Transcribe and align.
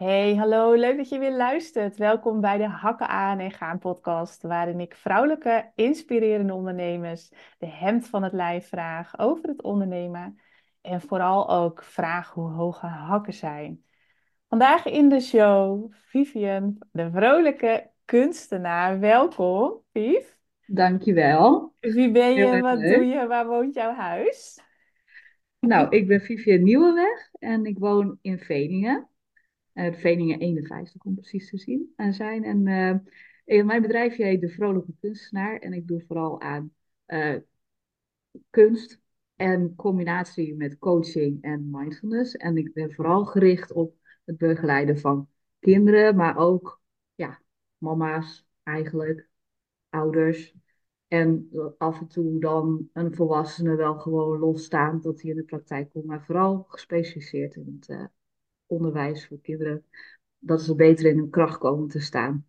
Hey, 0.00 0.34
hallo, 0.34 0.74
leuk 0.74 0.96
dat 0.96 1.08
je 1.08 1.18
weer 1.18 1.36
luistert. 1.36 1.96
Welkom 1.96 2.40
bij 2.40 2.58
de 2.58 2.68
Hakken 2.68 3.08
aan 3.08 3.38
en 3.38 3.50
Gaan 3.50 3.78
podcast, 3.78 4.42
waarin 4.42 4.80
ik 4.80 4.94
vrouwelijke 4.94 5.70
inspirerende 5.74 6.54
ondernemers 6.54 7.32
de 7.58 7.66
hemd 7.66 8.08
van 8.08 8.22
het 8.22 8.32
lijf 8.32 8.68
vraag 8.68 9.18
over 9.18 9.48
het 9.48 9.62
ondernemen 9.62 10.40
en 10.80 11.00
vooral 11.00 11.50
ook 11.50 11.82
vraag 11.82 12.30
hoe 12.30 12.50
hoge 12.50 12.86
hakken 12.86 13.32
zijn. 13.32 13.84
Vandaag 14.48 14.86
in 14.86 15.08
de 15.08 15.20
show 15.20 15.92
Vivian, 15.92 16.78
de 16.92 17.10
vrolijke 17.10 17.90
kunstenaar. 18.04 19.00
Welkom, 19.00 19.82
Viv. 19.92 20.26
Dankjewel. 20.66 21.74
Wie 21.80 22.10
ben 22.10 22.34
je? 22.34 22.60
Wat 22.60 22.80
doe 22.80 23.06
je? 23.06 23.26
Waar 23.26 23.46
woont 23.46 23.74
jouw 23.74 23.94
huis? 23.94 24.60
Nou, 25.58 25.88
ik 25.88 26.06
ben 26.06 26.20
Vivian 26.20 26.62
Nieuwenweg 26.62 27.30
en 27.32 27.64
ik 27.64 27.78
woon 27.78 28.18
in 28.20 28.38
Veningen. 28.38 29.09
Eh 29.72 29.92
Veningen 29.92 30.38
51 30.38 31.04
om 31.04 31.14
precies 31.14 31.50
te 31.50 31.58
zien 31.58 31.92
en 31.96 32.14
zijn. 32.14 32.44
En 32.44 32.66
eh, 33.44 33.64
mijn 33.64 33.82
bedrijfje 33.82 34.24
heet 34.24 34.40
De 34.40 34.48
Vrolijke 34.48 34.92
Kunstenaar 35.00 35.58
en 35.58 35.72
ik 35.72 35.86
doe 35.86 36.04
vooral 36.06 36.40
aan 36.40 36.72
eh, 37.06 37.36
kunst 38.50 39.00
en 39.36 39.74
combinatie 39.74 40.56
met 40.56 40.78
coaching 40.78 41.42
en 41.42 41.70
mindfulness. 41.70 42.36
En 42.36 42.56
ik 42.56 42.72
ben 42.72 42.92
vooral 42.92 43.24
gericht 43.24 43.72
op 43.72 43.94
het 44.24 44.36
begeleiden 44.36 44.98
van 44.98 45.28
kinderen, 45.58 46.16
maar 46.16 46.36
ook 46.36 46.80
ja, 47.14 47.42
mama's 47.78 48.46
eigenlijk, 48.62 49.28
ouders. 49.88 50.54
En 51.08 51.48
af 51.78 52.00
en 52.00 52.08
toe 52.08 52.40
dan 52.40 52.88
een 52.92 53.14
volwassene 53.14 53.74
wel 53.76 53.98
gewoon 53.98 54.38
losstaan 54.38 55.00
dat 55.00 55.20
hij 55.20 55.30
in 55.30 55.36
de 55.36 55.42
praktijk 55.42 55.90
komt. 55.90 56.04
Maar 56.04 56.24
vooral 56.24 56.64
gespecialiseerd 56.68 57.54
in 57.54 57.78
het 57.80 57.88
eh, 57.88 58.04
onderwijs 58.70 59.26
voor 59.26 59.40
kinderen. 59.40 59.84
Dat 60.38 60.62
ze 60.62 60.74
beter 60.74 61.06
in 61.06 61.16
hun 61.16 61.30
kracht 61.30 61.58
komen 61.58 61.88
te 61.88 62.00
staan. 62.00 62.46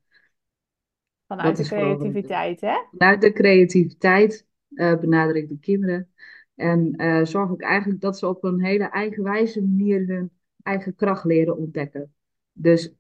Vanuit 1.28 1.58
Dat 1.58 1.66
de 1.66 1.76
creativiteit, 1.76 2.62
hè? 2.62 2.76
Vanuit 2.92 3.22
de 3.22 3.34
creativiteit 3.34 4.48
eh, 4.74 5.00
benader 5.00 5.36
ik 5.36 5.50
de 5.50 5.60
kinderen. 5.60 6.12
En 6.56 6.96
eh, 6.96 7.26
zorg 7.26 7.52
ik 7.52 7.62
eigenlijk 7.62 8.02
dat 8.02 8.18
ze 8.18 8.28
op 8.28 8.44
een 8.44 8.64
hele 8.64 8.90
eigenwijze 8.90 9.62
manier 9.62 10.08
hun 10.08 10.32
eigen 10.64 10.96
kracht 10.96 11.24
leren 11.24 11.58
ontdekken. 11.58 12.14
Dus 12.52 12.94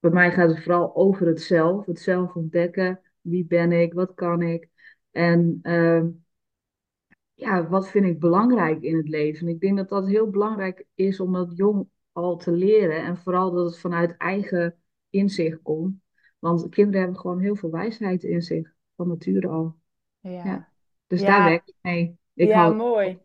bij 0.00 0.10
mij 0.10 0.32
gaat 0.32 0.50
het 0.50 0.62
vooral 0.62 0.96
over 0.96 1.26
het 1.26 1.40
zelf. 1.40 1.86
Het 1.86 2.00
zelf 2.00 2.34
ontdekken. 2.34 3.00
Wie 3.20 3.44
ben 3.44 3.72
ik? 3.72 3.92
Wat 3.92 4.14
kan 4.14 4.42
ik? 4.42 4.68
En 5.10 5.58
ehm, 5.62 6.06
ja, 7.34 7.68
wat 7.68 7.88
vind 7.88 8.06
ik 8.06 8.20
belangrijk 8.20 8.82
in 8.82 8.96
het 8.96 9.08
leven? 9.08 9.48
Ik 9.48 9.60
denk 9.60 9.76
dat 9.76 9.88
dat 9.88 10.06
heel 10.06 10.30
belangrijk 10.30 10.86
is 10.94 11.20
om 11.20 11.32
dat 11.32 11.56
jong 11.56 11.88
al 12.22 12.36
te 12.36 12.52
leren. 12.52 13.04
En 13.04 13.16
vooral 13.16 13.50
dat 13.50 13.64
het 13.64 13.78
vanuit 13.78 14.16
eigen 14.16 14.76
inzicht 15.10 15.62
komt. 15.62 15.96
Want 16.38 16.68
kinderen 16.68 17.00
hebben 17.00 17.20
gewoon 17.20 17.40
heel 17.40 17.56
veel 17.56 17.70
wijsheid 17.70 18.22
in 18.22 18.42
zich, 18.42 18.74
van 18.96 19.08
nature 19.08 19.48
al. 19.48 19.76
Ja. 20.20 20.44
Ja. 20.44 20.68
Dus 21.06 21.22
daar 21.22 21.44
werk 21.44 21.68
ik 21.68 21.74
mee. 21.80 22.18
Ik 22.34 22.48
ja, 22.48 22.68
mooi. 22.68 23.20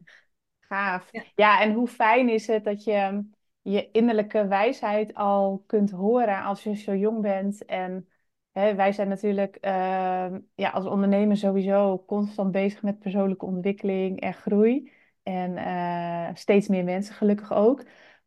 Gaaf. 0.60 1.10
Ja, 1.12 1.24
Ja, 1.36 1.62
en 1.62 1.74
hoe 1.74 1.88
fijn 1.88 2.30
is 2.30 2.48
het 2.48 2.64
dat 2.64 2.84
je 2.84 3.24
je 3.62 3.92
innerlijke 3.92 4.48
wijsheid 4.48 5.14
al 5.14 5.64
kunt 5.68 5.92
horen 5.92 6.44
als 6.44 6.64
je 6.64 6.76
zo 6.76 6.96
jong 6.96 7.22
bent. 7.22 7.66
En 7.66 8.08
hè, 8.52 8.76
wij 8.76 8.92
zijn 8.92 9.08
natuurlijk 9.08 9.56
ehm, 9.56 10.40
ja, 10.56 10.70
als 10.70 10.86
ondernemer 10.86 11.38
sowieso 11.38 12.04
constant 12.06 12.52
bezig 12.52 12.82
met 12.82 13.00
persoonlijke 13.00 13.46
ontwikkeling 13.46 14.20
en 14.20 14.34
groei. 14.34 14.92
En 15.24 15.58
eh, 15.58 16.30
steeds 16.34 16.68
meer 16.68 16.84
mensen 16.84 17.16
gelukkig 17.16 17.54
ook. 17.54 17.84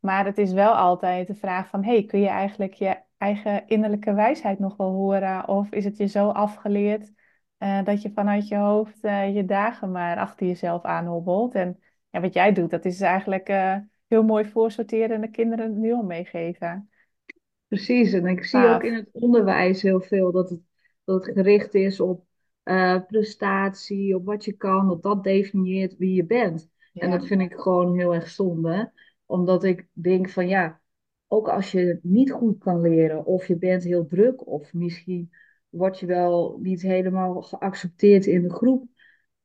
Maar 0.07 0.25
het 0.25 0.37
is 0.37 0.51
wel 0.51 0.71
altijd 0.73 1.27
de 1.27 1.35
vraag 1.35 1.69
van, 1.69 1.83
hey, 1.83 2.05
kun 2.05 2.19
je 2.19 2.27
eigenlijk 2.27 2.73
je 2.73 2.97
eigen 3.17 3.67
innerlijke 3.67 4.13
wijsheid 4.13 4.59
nog 4.59 4.77
wel 4.77 4.91
horen? 4.91 5.47
Of 5.47 5.71
is 5.71 5.85
het 5.85 5.97
je 5.97 6.05
zo 6.05 6.29
afgeleerd 6.29 7.11
eh, 7.57 7.83
dat 7.83 8.01
je 8.01 8.11
vanuit 8.11 8.47
je 8.47 8.55
hoofd 8.55 9.03
eh, 9.03 9.35
je 9.35 9.45
dagen 9.45 9.91
maar 9.91 10.17
achter 10.17 10.47
jezelf 10.47 10.83
aanhobbelt? 10.83 11.55
En 11.55 11.79
ja, 12.09 12.21
wat 12.21 12.33
jij 12.33 12.53
doet, 12.53 12.69
dat 12.69 12.85
is 12.85 13.01
eigenlijk 13.01 13.47
eh, 13.47 13.75
heel 14.07 14.23
mooi 14.23 14.45
voorsorteren 14.45 15.15
en 15.15 15.21
de 15.21 15.29
kinderen 15.29 15.79
nu 15.79 15.93
al 15.93 16.03
meegeven. 16.03 16.89
precies. 17.67 18.13
En 18.13 18.25
ik 18.25 18.43
zie 18.43 18.67
ook 18.67 18.83
in 18.83 18.93
het 18.93 19.09
onderwijs 19.11 19.81
heel 19.81 20.01
veel 20.01 20.31
dat 20.31 20.49
het, 20.49 20.61
dat 21.03 21.25
het 21.25 21.33
gericht 21.33 21.73
is 21.73 21.99
op 21.99 22.25
prestatie, 23.07 24.15
op 24.15 24.25
wat 24.25 24.45
je 24.45 24.53
kan, 24.53 24.87
dat 24.87 25.03
dat 25.03 25.23
definieert 25.23 25.97
wie 25.97 26.13
je 26.13 26.25
bent. 26.25 26.69
En 26.93 27.11
dat 27.11 27.25
vind 27.27 27.41
ik 27.41 27.53
gewoon 27.53 27.97
heel 27.97 28.13
erg 28.13 28.29
zonde, 28.29 28.91
omdat 29.27 29.63
ik 29.63 29.87
denk 29.93 30.29
van 30.29 30.47
ja, 30.47 30.81
ook 31.27 31.49
als 31.49 31.71
je 31.71 31.99
niet 32.01 32.31
goed 32.31 32.57
kan 32.57 32.81
leren, 32.81 33.25
of 33.25 33.47
je 33.47 33.57
bent 33.57 33.83
heel 33.83 34.07
druk, 34.07 34.47
of 34.47 34.73
misschien 34.73 35.31
word 35.69 35.99
je 35.99 36.05
wel 36.05 36.59
niet 36.61 36.81
helemaal 36.81 37.41
geaccepteerd 37.41 38.25
in 38.25 38.41
de 38.41 38.53
groep, 38.53 38.87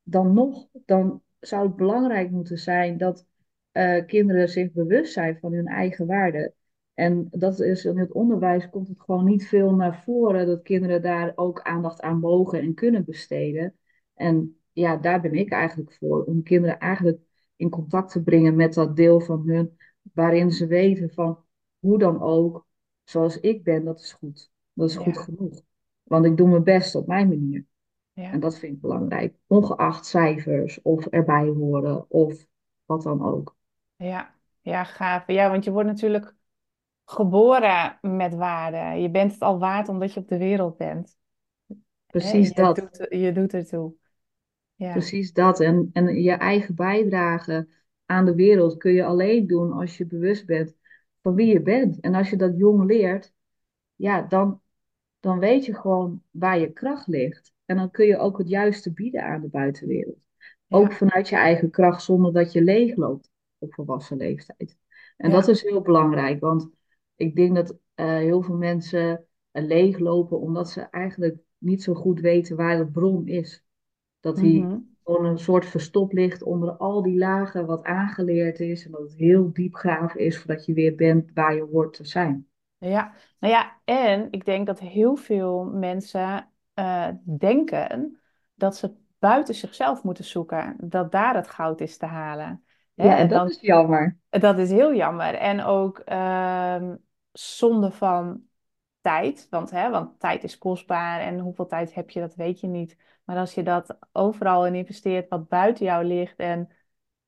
dan 0.03 0.35
nog, 0.35 0.69
dan 0.85 1.23
zou 1.41 1.67
het 1.67 1.77
belangrijk 1.77 2.31
moeten 2.31 2.59
zijn 2.59 2.99
dat 2.99 3.27
eh, 3.73 4.07
kinderen 4.07 4.49
zich 4.49 4.73
bewust 4.73 5.13
zijn 5.13 5.39
van 5.41 5.53
hun 5.53 5.67
eigen 5.67 6.07
waarde. 6.07 6.55
En 6.95 7.29
dat 7.31 7.61
is 7.61 7.85
in 7.85 7.99
het 7.99 8.13
onderwijs 8.13 8.71
komt 8.71 8.89
het 8.89 9.01
gewoon 9.01 9.25
niet 9.25 9.47
veel 9.47 9.75
naar 9.75 10.03
voren 10.03 10.47
dat 10.47 10.63
kinderen 10.63 11.03
daar 11.03 11.33
ook 11.35 11.63
aandacht 11.63 12.01
aan 12.01 12.19
mogen 12.19 12.61
en 12.61 12.75
kunnen 12.75 13.05
besteden. 13.05 13.77
En 14.15 14.57
ja, 14.73 14.97
daar 14.97 15.21
ben 15.21 15.33
ik 15.33 15.51
eigenlijk 15.51 15.93
voor, 15.93 16.25
om 16.25 16.43
kinderen 16.43 16.79
eigenlijk 16.79 17.21
in 17.57 17.71
contact 17.71 18.13
te 18.13 18.23
brengen 18.23 18.57
met 18.57 18.75
dat 18.75 18.97
deel 18.97 19.21
van 19.21 19.43
hun, 19.49 19.77
waarin 20.15 20.51
ze 20.53 20.67
weten 20.67 21.11
van 21.11 21.45
hoe 21.79 21.99
dan 21.99 22.21
ook, 22.23 22.67
zoals 23.05 23.41
ik 23.41 23.65
ben, 23.65 23.85
dat 23.85 24.01
is 24.01 24.13
goed. 24.13 24.51
Dat 24.73 24.89
is 24.91 24.97
goed 24.97 25.19
genoeg. 25.19 25.61
Want 26.03 26.25
ik 26.25 26.37
doe 26.37 26.49
mijn 26.49 26.65
best 26.65 26.95
op 26.95 27.07
mijn 27.07 27.29
manier. 27.29 27.65
En 28.29 28.41
ja, 28.41 28.41
dat 28.41 28.59
vind 28.59 28.75
ik 28.75 28.81
belangrijk, 28.81 29.35
ongeacht 29.47 30.07
cijfers 30.07 30.83
of 30.83 31.07
erbij 31.07 31.47
horen 31.49 32.11
of 32.11 32.47
wat 32.85 33.03
dan 33.03 33.23
ook. 33.25 33.57
ja, 33.97 34.35
ja, 34.61 34.85
gaaf. 34.85 35.27
Ja, 35.27 35.51
want 35.51 35.65
je 35.65 35.71
wordt 35.71 35.89
natuurlijk 35.89 36.35
geboren 37.05 37.99
met 38.03 38.35
waarde. 38.35 39.01
Je 39.01 39.11
bent 39.11 39.33
het 39.33 39.43
al 39.43 39.59
waard 39.59 39.89
omdat 39.89 40.15
je 40.15 40.21
op 40.21 40.29
de 40.29 40.39
wereld 40.39 40.77
bent. 40.77 41.19
En 41.69 41.77
Precies 42.07 42.49
je 42.49 42.55
dat. 42.55 42.77
doet, 42.77 43.07
je 43.11 43.33
doet 43.33 43.55
ertoe. 43.55 43.95
Ja, 44.83 44.93
Precies 44.93 45.33
dat. 45.33 45.61
En, 45.61 45.91
en 45.93 46.23
je 46.23 46.33
eigen 46.33 46.75
bijdrage 46.75 47.69
aan 48.07 48.25
de 48.25 48.35
wereld 48.35 48.77
kun 48.77 48.93
je 48.93 49.05
alleen 49.05 49.47
doen 49.47 49.73
als 49.73 49.97
je 49.97 50.07
bewust 50.07 50.47
bent 50.47 50.75
van 51.21 51.35
wie 51.35 51.47
je 51.47 51.63
bent. 51.63 52.01
En 52.01 52.15
als 52.15 52.31
je 52.31 52.37
dat 52.37 52.57
jong 52.57 52.85
leert, 52.85 53.33
ja, 53.95 54.23
dan, 54.23 54.61
dan 55.21 55.39
weet 55.39 55.65
je 55.65 55.75
gewoon 55.75 56.23
waar 56.31 56.59
je 56.59 56.73
kracht 56.73 57.07
ligt. 57.07 57.53
En 57.65 57.77
dan 57.77 57.91
kun 57.91 58.07
je 58.07 58.19
ook 58.19 58.39
het 58.39 58.49
juiste 58.49 58.93
bieden 58.93 59.25
aan 59.25 59.41
de 59.41 59.49
buitenwereld. 59.49 60.19
Ook 60.69 60.93
vanuit 60.93 61.29
je 61.29 61.37
eigen 61.37 61.71
kracht, 61.71 62.03
zonder 62.03 62.33
dat 62.33 62.53
je 62.53 62.63
leegloopt 62.63 63.31
op 63.59 63.75
volwassen 63.75 64.17
leeftijd. 64.17 64.77
En 65.17 65.31
dat 65.31 65.49
is 65.49 65.63
heel 65.63 65.81
belangrijk, 65.81 66.41
want 66.41 66.71
ik 67.17 67.37
denk 67.37 67.55
dat 67.55 67.79
eh, 67.95 68.07
heel 68.07 68.43
veel 68.43 68.57
mensen 68.57 69.27
eh, 69.51 69.65
leeglopen 69.65 70.41
omdat 70.41 70.71
ze 70.71 70.81
eigenlijk 70.81 71.37
niet 71.59 71.83
zo 71.83 71.95
goed 71.95 72.21
weten 72.21 72.57
waar 72.57 72.77
de 72.77 72.87
bron 72.87 73.27
is. 73.27 73.65
Dat 74.23 74.41
hij 74.41 74.51
Mhm. 74.51 74.79
gewoon 75.05 75.25
een 75.27 75.39
soort 75.39 75.67
verstop 75.67 76.13
ligt 76.13 76.43
onder 76.43 76.71
al 76.77 77.03
die 77.03 77.19
lagen 77.19 77.67
wat 77.67 77.85
aangeleerd 77.85 78.61
is. 78.61 78.85
En 78.87 78.91
dat 78.91 79.01
het 79.03 79.15
heel 79.17 79.53
diep 79.53 79.75
graven 79.75 80.21
is 80.21 80.39
voordat 80.39 80.67
je 80.67 80.73
weer 80.75 80.95
bent 80.97 81.31
waar 81.35 81.55
je 81.55 81.63
hoort 81.73 81.95
te 81.95 82.07
zijn. 82.07 82.47
Ja, 82.79 83.15
nou 83.39 83.55
ja, 83.55 83.81
en 83.85 84.29
ik 84.33 84.45
denk 84.45 84.67
dat 84.67 84.81
heel 84.81 85.17
veel 85.17 85.65
mensen 85.65 86.51
eh, 86.75 87.09
denken 87.39 88.21
dat 88.55 88.77
ze 88.77 88.95
buiten 89.19 89.55
zichzelf 89.55 90.03
moeten 90.03 90.25
zoeken, 90.25 90.77
dat 90.81 91.13
daar 91.13 91.35
het 91.35 91.49
goud 91.49 91.81
is 91.81 91.97
te 91.97 92.07
halen. 92.07 92.65
Hè? 92.95 93.05
Ja, 93.05 93.17
en 93.17 93.29
dat 93.29 93.39
dan, 93.39 93.49
is 93.49 93.61
jammer. 93.61 94.19
dat 94.31 94.59
is 94.59 94.71
heel 94.71 94.95
jammer. 94.95 95.35
En 95.35 95.63
ook 95.63 95.99
ehm, 95.99 96.97
zonde 97.33 97.91
van 97.93 98.43
tijd, 99.01 99.47
want, 99.51 99.71
hè, 99.71 99.91
want 99.91 100.21
tijd 100.21 100.45
is 100.45 100.59
kostbaar 100.59 101.21
en 101.21 101.39
hoeveel 101.39 101.67
tijd 101.67 101.95
heb 101.95 102.11
je, 102.11 102.21
dat 102.21 102.35
weet 102.35 102.61
je 102.61 102.67
niet. 102.67 102.97
Maar 103.25 103.37
als 103.37 103.55
je 103.55 103.63
dat 103.63 103.99
overal 104.13 104.67
in 104.67 104.75
investeert 104.75 105.29
wat 105.29 105.49
buiten 105.49 105.85
jou 105.85 106.05
ligt 106.05 106.39
en 106.39 106.69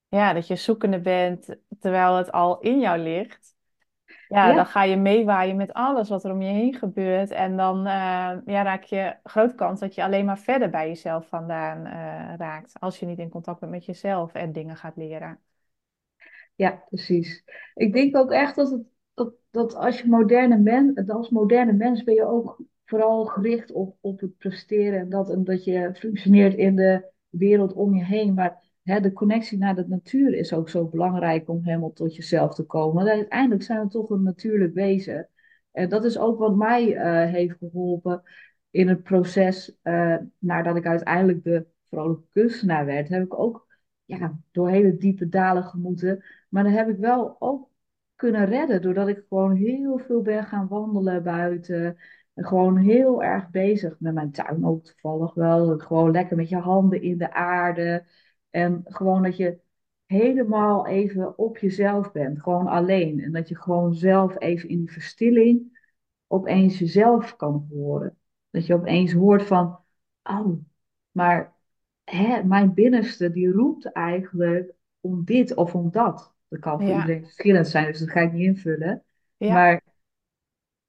ja, 0.09 0.33
dat 0.33 0.47
je 0.47 0.57
zoekende 0.57 1.01
bent 1.01 1.57
terwijl 1.81 2.17
het 2.17 2.33
al 2.33 2.61
in 2.61 2.81
jou 2.81 2.99
ligt. 2.99 3.55
Ja, 4.29 4.53
dan 4.53 4.67
ga 4.67 4.83
je 4.83 4.97
meewaaien 4.97 5.57
met 5.57 5.73
alles 5.73 6.09
wat 6.09 6.25
er 6.25 6.33
om 6.33 6.43
je 6.43 6.53
heen 6.53 6.75
gebeurt. 6.75 7.31
En 7.31 7.57
dan 7.57 7.87
eh, 7.87 8.37
ja, 8.45 8.63
raak 8.63 8.83
je 8.83 9.17
grote 9.23 9.55
kans 9.55 9.81
dat 9.81 9.95
je 9.95 10.03
alleen 10.05 10.25
maar 10.25 10.39
verder 10.39 10.71
bij 10.71 10.89
jezelf 10.89 11.29
vandaan 11.29 11.87
eh, 11.87 12.37
raakt. 12.37 12.81
Als 12.81 12.99
je 12.99 13.07
niet 13.07 13.19
in 13.19 13.29
contact 13.29 13.61
bent 13.61 13.73
met 13.73 13.85
jezelf 13.85 14.35
en 14.35 14.53
dingen 14.53 14.77
gaat 14.77 14.97
leren. 14.97 15.39
ja, 16.55 16.85
precies. 16.89 17.45
Ik 17.75 17.93
denk 17.93 18.17
ook 18.17 18.31
echt 18.31 18.57
dat, 18.57 18.71
het, 18.71 18.83
dat, 19.15 19.35
dat 19.51 19.75
als 19.75 20.01
je 20.01 20.09
moderne 20.09 20.59
mens, 20.59 21.09
als 21.09 21.29
moderne 21.31 21.73
mens 21.73 22.05
ben 22.05 22.15
je 22.15 22.25
ook 22.25 22.61
vooral 22.85 23.25
gericht 23.25 23.73
op, 23.73 23.97
op 24.01 24.21
het 24.21 24.37
presteren 24.39 25.01
en 25.01 25.09
dat, 25.09 25.31
en 25.31 25.45
dat 25.45 25.65
je 25.65 25.95
functioneert 25.95 26.55
in 26.55 26.77
de 26.77 27.13
wereld 27.29 27.73
om 27.73 27.95
je 27.95 28.05
heen. 28.05 28.35
Maar 28.35 28.63
hè, 28.83 29.01
de 29.01 29.13
connectie 29.13 29.59
naar 29.59 29.75
de 29.75 29.85
natuur 29.89 30.35
is 30.35 30.53
ook 30.53 30.69
zo 30.69 30.89
belangrijk 30.89 31.49
om 31.49 31.65
helemaal 31.65 31.93
tot 31.93 32.17
jezelf 32.17 32.55
te 32.55 32.63
komen. 32.63 32.95
Want 32.95 33.09
uiteindelijk 33.09 33.63
zijn 33.63 33.83
we 33.83 33.89
toch 33.89 34.11
een 34.11 34.23
natuurlijk 34.23 34.75
wezen. 34.75 35.29
En 35.73 35.89
dat 35.89 36.05
is 36.05 36.19
ook 36.19 36.39
wat 36.39 36.57
mij 36.57 36.97
eh, 36.97 37.33
heeft 37.33 37.57
geholpen 37.59 38.23
in 38.71 38.89
het 38.89 39.03
proces, 39.03 39.77
uh, 39.83 40.17
nadat 40.39 40.77
ik 40.77 40.87
uiteindelijk 40.87 41.45
de 41.45 41.67
vrolijke 41.89 42.27
kunstenaar 42.31 42.85
werd, 42.85 43.09
heb 43.09 43.25
ik 43.25 43.39
ook 43.39 43.67
ja, 44.05 44.39
door 44.51 44.69
hele 44.69 44.97
diepe 44.97 45.29
dalen 45.29 45.65
gemoeten. 45.65 46.25
Maar 46.49 46.65
dan 46.65 46.73
heb 46.73 46.89
ik 46.89 46.97
wel 46.97 47.37
ook 47.39 47.71
kunnen 48.15 48.47
redden, 48.47 48.83
doordat 48.83 49.09
ik 49.09 49.25
gewoon 49.29 49.57
heel 49.57 49.99
veel 49.99 50.23
ben 50.23 50.45
gaan 50.45 50.69
wandelen 50.69 51.23
buiten. 51.23 51.97
En 52.35 52.45
gewoon 52.45 52.77
heel 52.77 53.23
erg 53.23 53.51
bezig 53.51 53.97
met 54.01 54.15
mijn 54.15 54.31
tuin 54.33 54.65
ook 54.65 54.85
toevallig 54.85 55.35
wel. 55.35 55.79
Gewoon 55.79 56.11
lekker 56.11 56.37
met 56.37 56.49
je 56.49 56.57
handen 56.57 57.03
in 57.03 57.19
de 57.19 57.33
aarde. 57.33 58.05
En 58.51 58.81
gewoon 58.85 59.23
dat 59.23 59.37
je 59.37 59.59
helemaal 60.07 60.87
even 60.87 61.39
op 61.39 61.59
jezelf 61.59 62.13
bent, 62.13 62.43
gewoon 62.43 62.67
alleen. 62.67 63.21
En 63.21 63.33
dat 63.33 63.49
je 63.49 63.57
gewoon 63.57 63.95
zelf 63.95 64.39
even 64.41 64.69
in 64.69 64.79
die 64.79 64.93
verstilling 64.93 65.79
opeens 66.27 66.79
jezelf 66.79 67.37
kan 67.37 67.67
horen. 67.71 68.19
Dat 68.51 68.67
je 68.67 68.75
opeens 68.75 69.13
hoort 69.13 69.43
van, 69.43 69.79
oh, 70.23 70.59
maar 71.11 71.55
hè, 72.05 72.43
mijn 72.45 72.75
binnenste 72.75 73.31
die 73.31 73.51
roept 73.51 73.93
eigenlijk 73.93 74.73
om 75.01 75.25
dit 75.25 75.55
of 75.55 75.75
om 75.75 75.91
dat. 75.91 76.35
Dat 76.49 76.61
kan 76.61 76.83
voor 76.85 76.89
Ja, 76.89 76.95
iedereen 76.95 77.23
verschillend 77.25 77.69
zijn, 77.69 77.87
dus 77.87 77.99
dat 78.01 78.11
ga 78.11 78.21
ik 78.21 78.33
niet 78.33 78.43
invullen. 78.47 79.05
ja, 79.39 79.63
Maar 79.63 79.83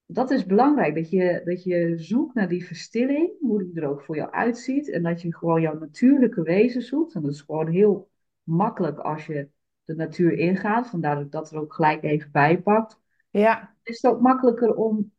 dat 0.05 0.31
is 0.31 0.45
belangrijk, 0.45 0.95
dat 0.95 1.09
je, 1.09 1.41
dat 1.45 1.63
je 1.63 1.93
zoekt 1.97 2.33
naar 2.33 2.47
die 2.47 2.65
verstilling, 2.65 3.31
hoe 3.39 3.63
die 3.63 3.81
er 3.81 3.89
ook 3.89 4.01
voor 4.01 4.15
jou 4.15 4.31
uitziet. 4.31 4.89
En 4.89 5.03
dat 5.03 5.21
je 5.21 5.35
gewoon 5.35 5.61
jouw 5.61 5.77
natuurlijke 5.79 6.41
wezen 6.41 6.81
zoekt. 6.81 7.13
En 7.13 7.21
dat 7.21 7.31
is 7.31 7.41
gewoon 7.41 7.67
heel 7.67 8.09
makkelijk 8.43 8.99
als 8.99 9.25
je 9.25 9.49
de 9.83 9.95
natuur 9.95 10.33
ingaat. 10.33 10.89
Vandaar 10.89 11.15
dat 11.15 11.25
ik 11.25 11.31
dat 11.31 11.51
er 11.51 11.59
ook 11.59 11.73
gelijk 11.73 12.03
even 12.03 12.31
bij 12.31 12.61
pakt. 12.61 12.99
ja, 13.29 13.75
Is 13.83 14.01
het 14.01 14.11
ook 14.11 14.21
makkelijker 14.21 14.75
om 14.75 15.11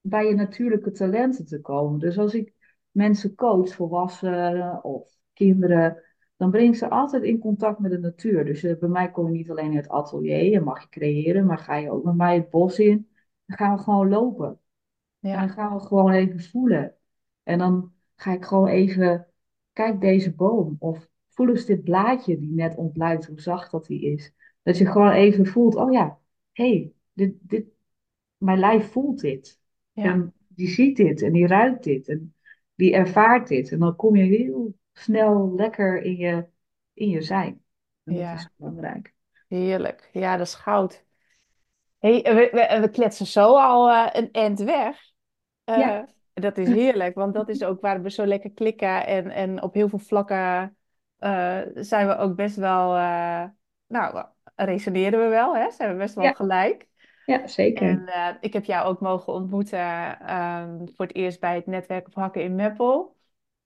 bij 0.00 0.26
je 0.26 0.34
natuurlijke 0.34 0.90
talenten 0.90 1.46
te 1.46 1.60
komen. 1.60 1.98
Dus 2.00 2.18
als 2.18 2.34
ik 2.34 2.52
mensen 2.90 3.34
coach, 3.34 3.74
volwassenen 3.74 4.84
of 4.84 5.12
kinderen, 5.32 6.02
dan 6.36 6.50
breng 6.50 6.68
ik 6.68 6.74
ze 6.74 6.88
altijd 6.88 7.22
in 7.22 7.38
contact 7.38 7.78
met 7.78 7.90
de 7.90 7.98
natuur. 7.98 8.44
Dus 8.44 8.62
eh, 8.62 8.78
bij 8.78 8.88
mij 8.88 9.10
kom 9.10 9.26
je 9.26 9.32
niet 9.32 9.50
alleen 9.50 9.70
in 9.70 9.76
het 9.76 9.88
atelier 9.88 10.54
en 10.54 10.64
mag 10.64 10.82
je 10.82 10.88
creëren, 10.88 11.46
maar 11.46 11.58
ga 11.58 11.76
je 11.76 11.90
ook 11.90 12.04
met 12.04 12.14
mij 12.14 12.34
het 12.34 12.50
bos 12.50 12.78
in. 12.78 13.08
Dan 13.46 13.56
gaan 13.56 13.76
we 13.76 13.82
gewoon 13.82 14.08
lopen. 14.08 14.60
En 15.20 15.32
dan 15.32 15.42
ja, 15.42 15.48
gaan 15.48 15.74
we 15.74 15.80
gewoon 15.80 16.12
even 16.12 16.40
voelen. 16.40 16.94
En 17.42 17.58
dan 17.58 17.92
ga 18.16 18.32
ik 18.32 18.44
gewoon 18.44 18.68
even, 18.68 19.26
kijk 19.72 20.00
deze 20.00 20.34
boom. 20.34 20.76
Of 20.78 21.08
voel 21.28 21.48
eens 21.48 21.66
dit 21.66 21.84
blaadje 21.84 22.38
die 22.38 22.52
net 22.52 22.76
ontluikt, 22.76 23.26
hoe 23.26 23.40
zacht 23.40 23.70
dat 23.70 23.86
die 23.86 24.12
is. 24.12 24.32
Dat 24.62 24.78
je 24.78 24.86
gewoon 24.86 25.10
even 25.10 25.46
voelt, 25.46 25.74
oh 25.74 25.92
ja, 25.92 26.18
hé, 26.52 26.68
hey, 26.68 26.92
dit, 27.12 27.34
dit, 27.40 27.66
mijn 28.36 28.58
lijf 28.58 28.90
voelt 28.90 29.20
dit. 29.20 29.60
ja, 29.92 30.04
En 30.04 30.32
die 30.48 30.68
ziet 30.68 30.96
dit 30.96 31.22
en 31.22 31.32
die 31.32 31.46
ruikt 31.46 31.84
dit 31.84 32.08
en 32.08 32.34
die 32.74 32.94
ervaart 32.94 33.48
dit. 33.48 33.72
En 33.72 33.78
dan 33.78 33.96
kom 33.96 34.16
je 34.16 34.22
heel 34.22 34.74
snel 34.92 35.54
lekker 35.54 36.02
in 36.02 36.16
je, 36.16 36.46
in 36.92 37.08
je 37.08 37.22
zijn. 37.22 37.62
En 38.04 38.14
dat 38.14 38.22
is 38.22 38.42
ja. 38.42 38.50
belangrijk. 38.56 39.14
Heerlijk. 39.48 40.10
Ja, 40.12 40.36
dat 40.36 40.46
is 40.46 40.54
goud. 40.54 41.04
Hey, 42.04 42.22
we, 42.22 42.48
we, 42.52 42.80
we 42.80 42.90
kletsen 42.90 43.26
zo 43.26 43.56
al 43.56 43.90
eh, 43.90 44.06
een 44.12 44.28
eind 44.32 44.60
weg. 44.60 45.00
Eh, 45.64 45.78
Ja, 45.78 46.06
dat 46.34 46.58
is 46.58 46.68
heerlijk, 46.68 47.14
want 47.14 47.34
dat 47.34 47.48
is 47.48 47.62
ook 47.62 47.80
waar 47.80 48.02
we 48.02 48.10
zo 48.10 48.26
lekker 48.26 48.50
klikken. 48.50 49.06
En, 49.06 49.30
en 49.30 49.62
op 49.62 49.74
heel 49.74 49.88
veel 49.88 49.98
vlakken 49.98 50.76
eh, 51.18 51.60
zijn 51.74 52.06
we 52.06 52.16
ook 52.16 52.34
best 52.34 52.56
wel, 52.56 52.90
nou, 53.86 54.24
resoneren 54.54 55.20
we 55.20 55.28
wel, 55.28 55.56
hè? 55.56 55.70
Zijn 55.70 55.90
we 55.90 55.96
best 55.96 56.14
wel 56.14 56.24
ja, 56.24 56.32
gelijk. 56.32 56.86
ja, 57.26 57.46
zeker. 57.46 58.04
En 58.06 58.38
ik 58.40 58.52
heb 58.52 58.64
jou 58.64 58.86
ook 58.86 59.00
mogen 59.00 59.32
ontmoeten 59.32 60.18
ehm, 60.20 60.86
voor 60.94 61.06
het 61.06 61.14
eerst 61.16 61.40
bij 61.40 61.54
het 61.54 61.66
netwerk 61.66 62.06
op 62.06 62.14
Hakken 62.14 62.42
in 62.42 62.54
Meppel. 62.54 63.16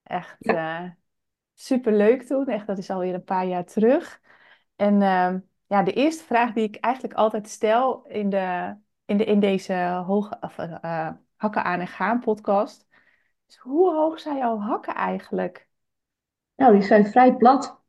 Echt 0.02 0.37
Ja, 0.38 0.96
super 1.55 1.93
leuk 1.93 2.23
toen. 2.23 2.46
Echt, 2.46 2.67
dat 2.67 2.79
is 2.79 2.90
alweer 2.90 3.14
een 3.14 3.25
paar 3.25 3.46
jaar 3.46 3.64
terug. 3.64 4.20
En 4.76 5.02
ehm, 5.02 5.38
ja, 5.68 5.82
de 5.82 5.92
eerste 5.92 6.24
vraag 6.24 6.52
die 6.52 6.64
ik 6.64 6.76
eigenlijk 6.76 7.14
altijd 7.14 7.48
stel 7.48 8.04
in, 8.06 8.30
de, 8.30 8.74
in, 9.04 9.16
de, 9.16 9.24
in 9.24 9.40
deze 9.40 10.02
hoge, 10.06 10.36
of, 10.40 10.58
eh, 10.58 10.78
eh, 10.82 11.14
Hakken 11.36 11.64
aan 11.64 11.80
en 11.80 11.86
gaan 11.86 12.20
podcast, 12.20 12.86
is 13.48 13.56
hoe 13.56 13.94
hoog 13.94 14.20
zijn 14.20 14.36
jouw 14.36 14.58
hakken 14.58 14.94
eigenlijk? 14.94 15.68
nou, 16.54 16.72
die 16.72 16.82
zijn 16.82 17.06
vrij 17.06 17.36
plat. 17.36 17.80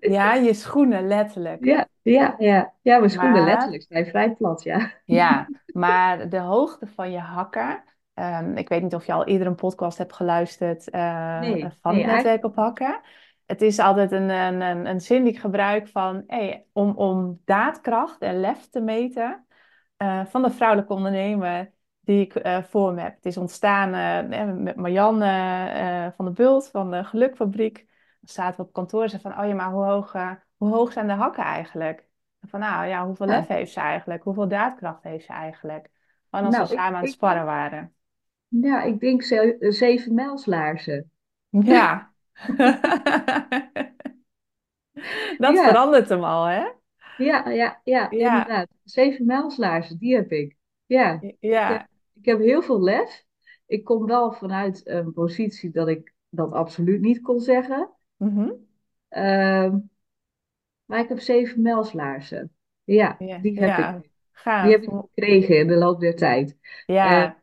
Ja, 0.00 0.34
je 0.46 0.54
schoenen 0.54 1.06
letterlijk. 1.06 1.64
Ja, 1.64 1.88
ja, 2.02 2.34
ja. 2.38 2.74
Ja, 2.82 2.98
mijn 2.98 3.10
schoenen 3.10 3.32
Maar 3.32 3.50
letterlijk 3.50 3.82
zijn 3.88 4.06
vrij 4.06 4.34
plat, 4.34 4.62
ja. 4.62 4.92
Ja, 5.04 5.48
maar 5.72 6.28
de 6.28 6.38
hoogte 6.38 6.86
van 6.86 7.10
je 7.10 7.18
hakken. 7.18 7.82
ehm, 8.14 8.56
ik 8.56 8.68
weet 8.68 8.82
niet 8.82 8.94
of 8.94 9.06
je 9.06 9.12
al 9.12 9.24
eerder 9.24 9.46
een 9.46 9.54
podcast 9.54 9.98
hebt 9.98 10.12
geluisterd 10.12 10.90
eh, 10.90 11.40
Nee, 11.40 11.68
van 11.80 11.94
nee, 11.94 12.04
het 12.04 12.12
netwerk 12.12 12.44
op 12.44 12.54
hakken. 12.54 13.00
Het 13.46 13.62
is 13.62 13.78
altijd 13.78 14.12
een, 14.12 14.28
een, 14.28 14.60
een, 14.60 14.86
een 14.86 15.00
zin 15.00 15.24
die 15.24 15.32
ik 15.32 15.38
gebruik 15.38 15.88
van 15.88 16.24
hey, 16.26 16.66
om, 16.72 16.90
om 16.90 17.40
daadkracht 17.44 18.20
en 18.20 18.40
lef 18.40 18.68
te 18.68 18.80
meten 18.80 19.46
eh, 19.96 20.24
van 20.24 20.42
de 20.42 20.50
vrouwelijke 20.50 20.92
ondernemer 20.92 21.72
die 22.00 22.20
ik 22.20 22.34
eh, 22.34 22.62
voor 22.62 22.92
me 22.94 23.00
heb. 23.00 23.14
Het 23.14 23.26
is 23.26 23.36
ontstaan 23.36 23.94
eh, 23.94 24.52
met 24.54 24.76
Marianne 24.76 26.12
van 26.16 26.24
de 26.24 26.30
Bult 26.30 26.68
van 26.68 26.90
de 26.90 27.04
Gelukfabriek. 27.04 27.76
Dan 28.20 28.34
zaten 28.34 28.60
we 28.60 28.66
op 28.66 28.72
kantoor 28.72 29.02
en 29.02 29.08
zeiden 29.10 29.32
van, 29.32 29.40
oh 29.42 29.48
ja, 29.48 29.54
maar 29.54 29.70
hoe 29.70 29.84
hoog, 29.84 30.12
hoe 30.56 30.74
hoog 30.74 30.92
zijn 30.92 31.06
de 31.06 31.12
hakken 31.12 31.44
eigenlijk? 31.44 32.06
Van 32.40 32.60
nou 32.60 32.86
ja, 32.86 33.06
hoeveel 33.06 33.26
lef 33.26 33.48
Ja, 33.48 33.54
heeft 33.54 33.72
ze 33.72 33.80
eigenlijk? 33.80 34.22
Hoeveel 34.22 34.48
daadkracht 34.48 35.02
heeft 35.02 35.26
ze 35.26 35.32
eigenlijk? 35.32 35.90
Gewoon 36.30 36.46
als 36.46 36.54
we 36.54 36.60
nou, 36.60 36.72
ik, 36.72 36.78
samen 36.78 36.94
aan 36.94 37.00
het 37.00 37.08
ik, 37.08 37.14
sparren 37.14 37.44
waren. 37.44 37.94
ja, 38.48 38.82
ik 38.82 39.00
denk 39.00 39.22
ze- 39.22 39.56
zeven 39.58 40.14
mijlslaarzen. 40.14 41.10
Ja. 41.48 42.12
Dat 45.38 45.54
Ja, 45.54 45.64
verandert 45.68 46.08
hem 46.08 46.24
al, 46.24 46.44
hè? 46.44 46.64
ja, 47.16 47.48
ja, 47.50 47.80
ja, 47.84 48.10
inderdaad. 48.10 48.68
Zeven 48.84 49.26
mijlslaarzen, 49.26 49.98
die 49.98 50.14
heb 50.14 50.32
ik. 50.32 50.56
Ja, 50.86 51.12
ik 51.12 51.20
heb, 51.20 51.40
ja. 51.40 51.88
ik 52.14 52.24
heb 52.24 52.38
heel 52.38 52.62
veel 52.62 52.82
lef. 52.82 53.24
Ik 53.66 53.84
kom 53.84 54.06
wel 54.06 54.32
vanuit 54.32 54.80
een 54.88 55.12
positie 55.12 55.70
dat 55.70 55.88
ik 55.88 56.14
dat 56.28 56.52
absoluut 56.52 57.00
niet 57.00 57.20
kon 57.20 57.40
zeggen. 57.40 57.90
Mhm. 58.16 58.50
Ehm, 59.08 59.78
maar 60.84 60.98
ik 61.00 61.08
heb 61.08 61.20
zeven 61.20 61.62
mijlslaarzen. 61.62 62.52
Ja, 62.84 63.16
Ja, 63.18 63.38
die 63.38 63.60
heb 63.60 63.78
ik. 63.78 64.12
Die 64.62 64.72
heb 64.72 64.82
ik 64.82 64.90
gekregen 64.90 65.58
in 65.58 65.66
de 65.66 65.74
loop 65.74 66.00
der 66.00 66.16
tijd. 66.16 66.56
En, 66.86 66.94
Ja. 66.94 67.36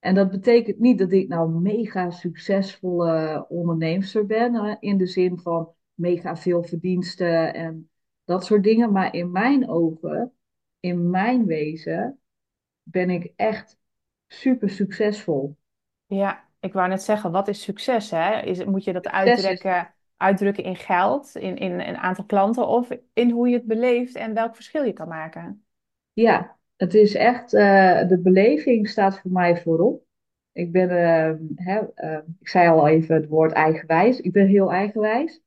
En 0.00 0.14
dat 0.14 0.30
betekent 0.30 0.78
niet 0.78 0.98
dat 0.98 1.12
ik 1.12 1.28
nou 1.28 1.50
mega 1.50 2.10
succesvolle 2.10 3.46
onderneemster 3.48 4.26
ben, 4.26 4.54
hè, 4.54 4.74
in 4.78 4.98
de 4.98 5.06
zin 5.06 5.38
van 5.38 5.72
mega 5.94 6.36
veel 6.36 6.62
verdiensten 6.62 7.54
en 7.54 7.90
dat 8.24 8.44
soort 8.44 8.62
dingen. 8.62 8.92
Maar 8.92 9.14
in 9.14 9.30
mijn 9.30 9.68
ogen, 9.68 10.32
in 10.80 11.10
mijn 11.10 11.46
wezen, 11.46 12.18
ben 12.82 13.10
ik 13.10 13.32
echt 13.36 13.78
super 14.26 14.70
succesvol. 14.70 15.56
Ja, 16.06 16.48
ik 16.60 16.72
wou 16.72 16.88
net 16.88 17.02
zeggen, 17.02 17.32
wat 17.32 17.48
is 17.48 17.62
succes, 17.62 18.10
hè? 18.10 18.40
Is, 18.40 18.64
moet 18.64 18.84
je 18.84 18.92
dat 18.92 19.06
is, 19.06 19.10
uitdrukken, 19.10 19.94
uitdrukken 20.16 20.64
in 20.64 20.76
geld, 20.76 21.34
in, 21.34 21.56
in 21.56 21.80
een 21.80 21.96
aantal 21.96 22.24
klanten 22.24 22.68
of 22.68 22.88
in 23.12 23.30
hoe 23.30 23.48
je 23.48 23.56
het 23.56 23.66
beleeft 23.66 24.14
en 24.14 24.34
welk 24.34 24.54
verschil 24.54 24.82
je 24.82 24.92
kan 24.92 25.08
maken? 25.08 25.64
ja, 26.12 26.58
het 26.80 26.94
is 26.94 27.14
echt, 27.14 27.54
eh, 27.54 28.08
de 28.08 28.20
beleving 28.22 28.88
staat 28.88 29.18
voor 29.18 29.30
mij 29.30 29.56
voorop. 29.56 30.02
Ik 30.52 30.72
ben, 30.72 30.90
eh, 30.90 31.34
hè, 31.54 31.80
eh, 31.94 32.18
ik 32.40 32.48
zei 32.48 32.68
al 32.68 32.88
even 32.88 33.14
het 33.14 33.28
woord 33.28 33.52
eigenwijs. 33.52 34.20
Ik 34.20 34.32
ben 34.32 34.46
heel 34.46 34.72
eigenwijs. 34.72 35.42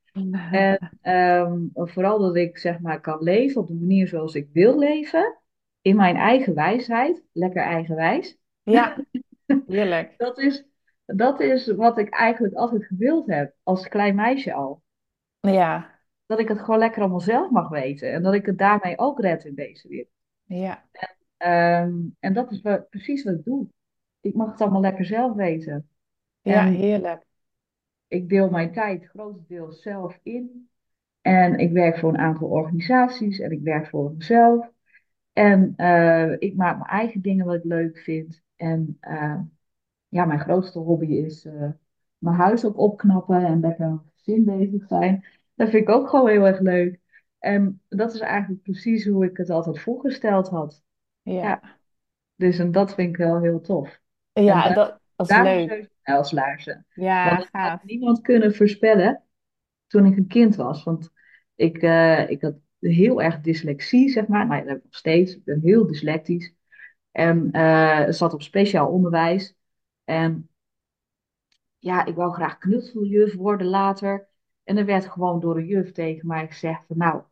En 0.52 0.92
ehm, 1.02 1.60
vooral 1.74 2.20
dat 2.20 2.36
ik 2.36 2.58
zeg 2.58 2.80
maar 2.80 3.02
kan 3.02 3.24
leven 3.24 3.62
op 3.62 3.68
de 3.68 3.74
manier 3.74 4.08
zoals 4.08 4.36
ik 4.36 4.50
wil 4.52 4.80
leven. 4.80 5.38
In 5.82 5.96
mijn 5.96 6.16
eigen 6.16 6.54
wijsheid. 6.54 7.24
Lekker 7.32 7.62
eigenwijs. 7.62 8.38
Ja, 8.64 8.98
heerlijk. 9.68 10.14
Dat 10.18 10.40
is, 10.40 10.66
dat 11.06 11.40
is 11.40 11.68
wat 11.68 11.98
ik 11.98 12.10
eigenlijk 12.10 12.54
altijd 12.54 12.86
gewild 12.86 13.28
heb. 13.28 13.54
Als 13.64 13.88
klein 13.88 14.16
meisje 14.16 14.54
al. 14.54 14.82
Ja, 15.40 16.00
Dat 16.26 16.40
ik 16.40 16.48
het 16.48 16.60
gewoon 16.60 16.80
lekker 16.80 17.02
allemaal 17.02 17.20
zelf 17.20 17.50
mag 17.50 17.70
weten. 17.70 18.12
En 18.12 18.24
dat 18.24 18.34
ik 18.34 18.46
het 18.46 18.58
daarmee 18.58 18.98
ook 18.98 19.20
red 19.20 19.46
in 19.46 19.56
deze 19.56 19.88
wereld. 19.88 20.12
ja, 20.44 20.84
Ehm, 21.44 21.94
en 22.20 22.34
dat 22.34 22.52
is 22.52 22.62
wat, 22.62 22.90
precies 22.90 23.24
wat 23.24 23.34
ik 23.34 23.44
doe. 23.44 23.68
Ik 24.22 24.34
mag 24.36 24.52
het 24.52 24.62
allemaal 24.62 24.82
lekker 24.82 25.06
zelf 25.06 25.36
weten. 25.36 25.90
ja, 26.42 26.66
En 26.66 26.74
heerlijk. 26.74 27.26
ik 28.08 28.30
deel 28.30 28.50
mijn 28.50 28.74
tijd 28.74 29.06
grotendeels 29.06 29.82
zelf 29.82 30.20
in. 30.24 30.70
En 31.22 31.58
ik 31.58 31.72
werk 31.72 31.98
voor 31.98 32.10
een 32.10 32.18
aantal 32.18 32.48
organisaties 32.48 33.40
en 33.40 33.52
ik 33.52 33.62
werk 33.62 33.88
voor 33.88 34.14
mezelf. 34.14 34.72
En 35.34 35.74
eh, 35.76 36.32
ik 36.40 36.56
maak 36.56 36.78
mijn 36.78 36.90
eigen 36.90 37.22
dingen 37.22 37.46
wat 37.46 37.56
ik 37.56 37.64
leuk 37.64 37.98
vind. 37.98 38.42
En 38.56 38.98
eh, 39.00 39.40
ja, 40.08 40.26
mijn 40.26 40.40
grootste 40.40 40.80
hobby 40.80 41.06
is 41.06 41.46
eh, 41.46 41.70
mijn 42.18 42.36
huis 42.36 42.66
ook 42.66 42.78
opknappen 42.78 43.46
en 43.46 43.60
lekker 43.60 43.90
met 43.90 44.00
gezin 44.16 44.44
bezig 44.44 44.88
zijn. 44.88 45.26
Dat 45.56 45.70
vind 45.70 45.84
ik 45.84 45.90
ook 45.90 46.10
gewoon 46.10 46.30
heel 46.30 46.48
erg 46.48 46.60
leuk. 46.60 47.00
En 47.40 47.82
dat 47.90 48.14
is 48.14 48.20
eigenlijk 48.20 48.62
precies 48.62 49.08
hoe 49.08 49.26
ik 49.26 49.38
het 49.38 49.50
altijd 49.50 49.80
voorgesteld 49.80 50.50
had. 50.50 50.84
Ja, 51.24 51.62
dus 52.36 52.60
en 52.60 52.72
dat 52.72 52.94
vind 52.94 53.10
ik 53.10 53.18
wel 53.18 53.42
heel 53.42 53.62
tof. 53.62 54.02
En 54.34 54.44
ja 54.44 54.64
daar, 54.64 54.74
dat, 54.74 54.90
dat 54.90 55.00
is 55.26 55.28
daarom 55.28 55.62
leuk. 55.66 55.70
Want 55.70 55.90
Ja, 56.94 57.38
dat 57.38 57.50
had 57.52 57.84
niemand 57.84 58.22
kunnen 58.22 58.56
voorspellen 58.56 59.24
toen 59.88 60.06
ik 60.06 60.18
een 60.18 60.28
kind 60.28 60.56
was. 60.56 60.84
Want 60.84 61.12
ik, 61.56 61.78
eh, 61.78 62.30
ik 62.30 62.42
had 62.42 62.56
heel 62.80 63.22
erg 63.22 63.42
dyslexie, 63.42 64.10
zeg 64.10 64.28
maar. 64.28 64.48
Nou 64.48 64.60
dat 64.60 64.68
heb 64.70 64.78
ik 64.78 64.84
nog 64.84 64.96
steeds. 64.96 65.36
Ik 65.36 65.44
ben 65.44 65.62
heel 65.62 65.88
dyslectisch. 65.88 66.56
En 67.12 67.52
eh, 67.52 68.10
zat 68.10 68.34
op 68.34 68.42
speciaal 68.42 68.90
onderwijs. 68.92 69.56
En 70.04 70.50
ja, 71.80 72.06
ik 72.06 72.16
wou 72.16 72.34
graag 72.34 72.58
knutseljuf 72.58 73.36
worden 73.36 73.68
later. 73.68 74.28
En 74.64 74.78
er 74.78 74.86
werd 74.86 75.06
gewoon 75.10 75.40
door 75.40 75.58
een 75.58 75.66
juf 75.66 75.92
tegen 75.92 76.28
mij 76.28 76.48
gezegd 76.48 76.86
van 76.86 76.98
nou, 76.98 77.24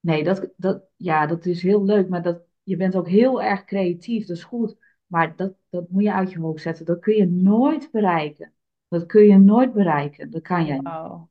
nee, 0.00 0.24
dat, 0.24 0.52
dat, 0.56 0.82
ja, 0.96 1.26
dat 1.26 1.46
is 1.46 1.62
heel 1.62 1.84
leuk, 1.84 2.08
maar 2.08 2.22
dat, 2.22 2.42
je 2.68 2.76
bent 2.76 2.96
ook 2.96 3.08
heel 3.08 3.42
erg 3.42 3.64
creatief, 3.64 4.26
dat 4.26 4.36
is 4.36 4.44
goed. 4.44 4.76
Maar 5.06 5.36
dat, 5.36 5.54
dat 5.70 5.90
moet 5.90 6.02
je 6.02 6.12
uit 6.12 6.32
je 6.32 6.38
hoofd 6.38 6.62
zetten. 6.62 6.84
Dat 6.84 6.98
kun 7.00 7.14
je 7.14 7.26
nooit 7.26 7.90
bereiken. 7.90 8.52
Dat 8.88 9.06
kun 9.06 9.22
je 9.22 9.38
nooit 9.38 9.72
bereiken. 9.72 10.30
Dat 10.30 10.42
kan 10.42 10.64
jij 10.64 10.78
niet. 10.78 11.26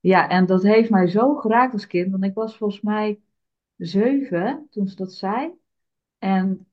Ja, 0.00 0.28
en 0.28 0.46
dat 0.46 0.62
heeft 0.62 0.90
mij 0.90 1.06
zo 1.06 1.34
geraakt 1.34 1.72
als 1.72 1.86
kind, 1.86 2.10
want 2.10 2.24
ik 2.24 2.34
was 2.34 2.56
volgens 2.56 2.80
mij 2.80 3.20
zeven 3.76 4.66
toen 4.70 4.86
ze 4.86 4.96
dat 4.96 5.12
zei. 5.12 5.50
En 6.18 6.66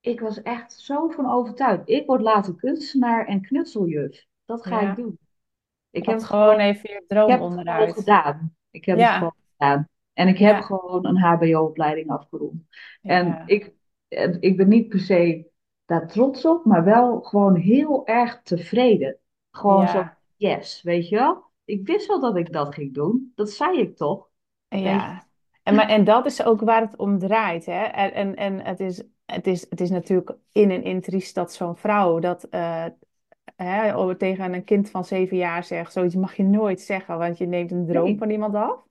ik 0.00 0.20
was 0.20 0.42
echt 0.42 0.72
zo 0.72 1.08
van 1.08 1.30
overtuigd. 1.30 1.88
Ik 1.88 2.06
word 2.06 2.20
later 2.20 2.54
kunstenaar 2.54 3.26
en 3.26 3.40
knutseljuf. 3.40 4.26
Dat 4.44 4.66
ga 4.66 4.90
ik 4.90 4.96
doen. 4.96 5.18
Ik 5.90 6.06
heb 6.06 6.14
had 6.14 6.24
gewoon 6.24 6.58
even 6.58 6.90
je 6.90 6.96
ik 6.96 7.08
droom 7.08 7.30
heb 7.30 7.40
het 7.40 7.48
gewoon 7.48 7.58
onderuit. 7.58 7.94
gedaan. 7.94 8.54
Ik 8.70 8.84
heb 8.84 8.98
het 8.98 9.08
gewoon 9.08 9.34
gedaan. 9.56 9.88
En 10.18 10.28
ik 10.28 10.38
heb 10.38 10.54
ja, 10.56 10.60
gewoon 10.60 11.06
een 11.06 11.18
HBO-opleiding 11.18 12.10
afgerond. 12.10 12.62
En 13.02 13.26
ja, 13.26 13.42
ik, 13.46 13.72
en 14.08 14.36
ik 14.40 14.56
ben 14.56 14.68
niet 14.68 14.88
per 14.88 15.00
se 15.00 15.50
daar 15.84 16.08
trots 16.08 16.44
op, 16.44 16.64
maar 16.64 16.84
wel 16.84 17.20
gewoon 17.20 17.56
heel 17.56 18.06
erg 18.06 18.42
tevreden. 18.42 19.18
Gewoon 19.50 19.88
zo, 19.88 20.08
yes, 20.36 20.82
weet 20.82 21.08
je 21.08 21.16
wel? 21.16 21.44
Ik 21.64 21.86
wist 21.86 22.06
wel 22.06 22.20
dat 22.20 22.36
ik 22.36 22.52
dat 22.52 22.74
ging 22.74 22.94
doen. 22.94 23.32
Dat 23.34 23.50
zei 23.50 23.80
ik 23.80 23.96
toch? 23.96 24.28
Ja. 24.68 25.26
En, 25.62 25.74
maar, 25.74 25.88
en 25.88 26.04
dat 26.04 26.26
is 26.26 26.44
ook 26.44 26.60
waar 26.60 26.80
het 26.80 26.96
om 26.96 27.18
draait, 27.18 27.66
hè? 27.66 27.82
En, 27.82 28.12
en, 28.14 28.36
en 28.36 28.60
het 28.60 28.80
is, 28.80 29.02
het 29.26 29.46
is, 29.46 29.66
het 29.70 29.80
is 29.80 29.90
natuurlijk 29.90 30.36
in 30.52 30.70
en 30.70 30.82
in 30.82 31.00
triest 31.00 31.34
dat 31.34 31.52
zo'n 31.52 31.76
vrouw 31.76 32.18
dat 32.18 32.44
eh, 32.44 32.84
hè, 33.56 34.16
tegen 34.16 34.54
een 34.54 34.64
kind 34.64 34.90
van 34.90 35.04
zeven 35.04 35.36
jaar 35.36 35.64
zegt, 35.64 35.92
zoiets 35.92 36.14
mag 36.14 36.34
je 36.34 36.44
nooit 36.44 36.80
zeggen, 36.80 37.18
want 37.18 37.38
je 37.38 37.46
neemt 37.46 37.70
een 37.70 37.86
droom 37.86 38.04
Nee, 38.04 38.18
van 38.18 38.30
iemand 38.30 38.54
af. 38.54 38.86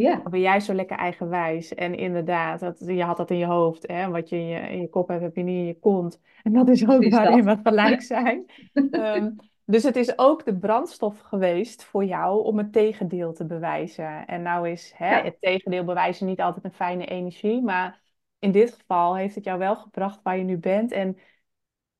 Ja, 0.00 0.16
Dan 0.16 0.30
ben 0.30 0.40
jij 0.40 0.60
zo 0.60 0.74
lekker 0.74 0.96
eigenwijs. 0.96 1.74
En 1.74 1.94
inderdaad, 1.94 2.60
dat, 2.60 2.78
je 2.78 3.02
had 3.02 3.16
dat 3.16 3.30
in 3.30 3.38
je 3.38 3.46
hoofd. 3.46 3.88
Hè? 3.88 4.08
Wat 4.08 4.28
je 4.28 4.36
in 4.36 4.46
je, 4.46 4.58
in 4.58 4.80
je 4.80 4.88
kop 4.88 5.08
hebt, 5.08 5.22
heb 5.22 5.36
je 5.36 5.42
niet 5.42 5.58
in 5.58 5.66
je 5.66 5.78
kont. 5.78 6.20
En 6.42 6.52
dat 6.52 6.68
is 6.68 6.82
ook 6.82 6.96
precies 6.96 7.14
waarin 7.14 7.44
dat. 7.44 7.56
we 7.56 7.68
gelijk 7.68 8.02
zijn. 8.02 8.44
Ehm, 8.90 9.30
dus 9.64 9.82
het 9.82 9.96
is 9.96 10.18
ook 10.18 10.44
de 10.44 10.58
brandstof 10.58 11.18
geweest 11.18 11.84
voor 11.84 12.04
jou 12.04 12.44
om 12.44 12.58
het 12.58 12.72
tegendeel 12.72 13.32
te 13.32 13.46
bewijzen. 13.46 14.26
En 14.26 14.42
nou 14.42 14.68
is 14.68 14.92
hè, 14.96 15.16
Ja, 15.16 15.24
het 15.24 15.36
tegendeel 15.40 15.84
bewijzen 15.84 16.26
niet 16.26 16.40
altijd 16.40 16.64
een 16.64 16.72
fijne 16.72 17.06
energie. 17.06 17.62
Maar 17.62 18.00
in 18.38 18.52
dit 18.52 18.72
geval 18.72 19.16
heeft 19.16 19.34
het 19.34 19.44
jou 19.44 19.58
wel 19.58 19.76
gebracht 19.76 20.22
waar 20.22 20.36
je 20.36 20.44
nu 20.44 20.58
bent. 20.58 20.92
En 20.92 21.18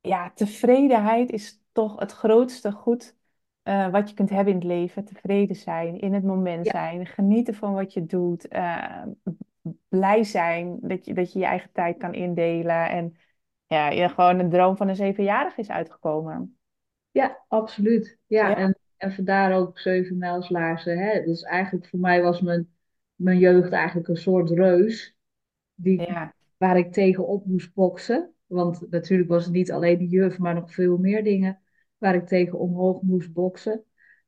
ja, 0.00 0.30
tevredenheid 0.34 1.30
is 1.30 1.62
toch 1.72 1.98
het 1.98 2.12
grootste 2.12 2.72
goed 2.72 3.16
eh, 3.62 3.90
wat 3.90 4.08
je 4.08 4.14
kunt 4.14 4.30
hebben 4.30 4.52
in 4.52 4.58
het 4.58 4.68
leven. 4.68 5.04
Tevreden 5.04 5.56
zijn, 5.56 6.00
in 6.00 6.14
het 6.14 6.24
moment 6.24 6.64
ja, 6.64 6.70
zijn, 6.70 7.06
genieten 7.06 7.54
van 7.54 7.72
wat 7.72 7.92
je 7.92 8.06
doet, 8.06 8.48
eh, 8.48 9.02
blij 9.88 10.24
zijn 10.24 10.78
dat 10.80 11.04
je, 11.04 11.14
dat 11.14 11.32
je 11.32 11.38
je 11.38 11.44
eigen 11.44 11.70
tijd 11.72 11.96
kan 11.96 12.14
indelen. 12.14 12.90
En 12.90 13.16
ja, 13.66 13.90
je 13.90 14.08
gewoon 14.08 14.38
een 14.38 14.50
droom 14.50 14.76
van 14.76 14.88
een 14.88 14.96
zevenjarige 14.96 15.60
is 15.60 15.70
uitgekomen. 15.70 16.58
ja, 17.10 17.44
absoluut. 17.48 18.18
Ja, 18.26 18.48
Ja, 18.48 18.56
en, 18.56 18.78
en 18.96 19.12
vandaar 19.12 19.52
ook 19.52 19.78
zeven 19.78 20.18
mijlslaarzen. 20.18 20.98
Hè? 20.98 21.24
Dus 21.24 21.42
eigenlijk 21.42 21.86
voor 21.86 21.98
mij 21.98 22.22
was 22.22 22.40
mijn, 22.40 22.68
mijn 23.14 23.38
jeugd 23.38 23.72
eigenlijk 23.72 24.08
een 24.08 24.16
soort 24.16 24.50
reus. 24.50 25.16
die, 25.74 26.00
ja, 26.00 26.34
waar 26.56 26.78
ik 26.78 26.92
tegenop 26.92 27.46
moest 27.46 27.74
boksen. 27.74 28.34
Want 28.46 28.90
natuurlijk 28.90 29.28
was 29.28 29.44
het 29.44 29.52
niet 29.52 29.72
alleen 29.72 29.98
de 29.98 30.08
juf, 30.08 30.38
maar 30.38 30.54
nog 30.54 30.72
veel 30.72 30.98
meer 30.98 31.24
dingen 31.24 31.60
waar 32.00 32.14
ik 32.14 32.26
tegen 32.26 32.58
omhoog 32.58 33.02
moest 33.02 33.32
boksen. 33.32 33.84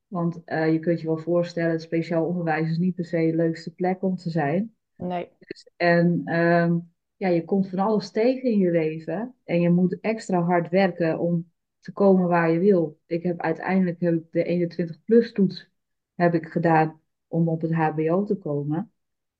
Want 0.07 0.41
eh, 0.43 0.71
je 0.71 0.79
kunt 0.79 1.01
je 1.01 1.07
wel 1.07 1.17
voorstellen, 1.17 1.71
het 1.71 1.81
speciaal 1.81 2.25
onderwijs 2.25 2.69
is 2.69 2.77
niet 2.77 2.95
per 2.95 3.05
se 3.05 3.17
de 3.17 3.35
leukste 3.35 3.73
plek 3.73 4.03
om 4.03 4.15
te 4.15 4.29
zijn. 4.29 4.75
nee, 4.97 5.29
En 5.75 6.21
ehm, 6.25 6.77
ja, 7.15 7.27
je 7.27 7.45
komt 7.45 7.69
van 7.69 7.79
alles 7.79 8.11
tegen 8.11 8.49
in 8.49 8.57
je 8.57 8.71
leven. 8.71 9.35
En 9.43 9.61
je 9.61 9.69
moet 9.69 9.99
extra 9.99 10.41
hard 10.41 10.69
werken 10.69 11.19
om 11.19 11.51
te 11.79 11.91
komen 11.91 12.27
waar 12.27 12.51
je 12.51 12.59
wil. 12.59 12.99
Ik 13.05 13.23
heb 13.23 13.41
uiteindelijk 13.41 13.99
heb 13.99 14.13
ik 14.13 14.31
de 14.31 14.43
21-plus 14.45 15.31
toets 15.31 15.71
heb 16.15 16.33
ik 16.33 16.45
gedaan 16.45 17.01
om 17.27 17.47
op 17.49 17.61
het 17.61 17.73
HBO 17.73 18.23
te 18.23 18.35
komen. 18.35 18.91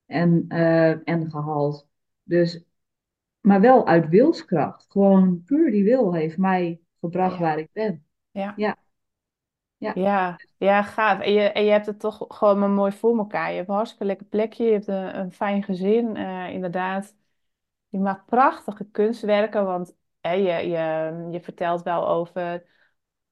En, 0.05 0.45
eh, 0.47 1.09
en 1.09 1.29
gehaald. 1.31 1.87
Dus 2.23 2.65
maar 3.41 3.61
wel 3.61 3.87
uit 3.87 4.09
wilskracht. 4.09 4.85
Gewoon 4.89 5.43
puur 5.45 5.71
die 5.71 5.83
wil 5.83 6.13
heeft 6.13 6.37
mij 6.37 6.81
gebracht 6.99 7.35
ja, 7.35 7.41
waar 7.41 7.59
ik 7.59 7.69
ben. 7.71 8.05
Ja. 8.33 8.53
Ja, 8.55 8.75
ja, 9.77 9.99
Ja, 10.01 10.41
ja, 10.57 10.83
gaaf. 10.83 11.19
En 11.19 11.31
je, 11.33 11.41
en 11.41 11.63
je 11.65 11.71
hebt 11.71 11.85
het 11.85 11.99
toch 11.99 12.25
gewoon 12.27 12.59
maar 12.59 12.69
mooi 12.69 12.91
voor 12.91 13.17
elkaar. 13.17 13.49
Je 13.49 13.55
hebt 13.55 13.67
een 13.69 13.73
hartstikke 13.75 14.05
lekker 14.05 14.25
plekje, 14.25 14.63
je 14.65 14.71
hebt 14.71 14.87
een, 14.87 15.19
een 15.19 15.31
fijn 15.31 15.63
gezin, 15.63 16.15
eh, 16.15 16.49
inderdaad. 16.49 17.15
Je 17.89 17.99
maakt 17.99 18.25
prachtige 18.25 18.85
kunstwerken, 18.91 19.65
want 19.65 19.95
hè, 20.21 20.31
je, 20.31 20.67
je, 20.69 21.27
je 21.31 21.41
vertelt 21.41 21.83
wel 21.83 22.07
over, 22.07 22.65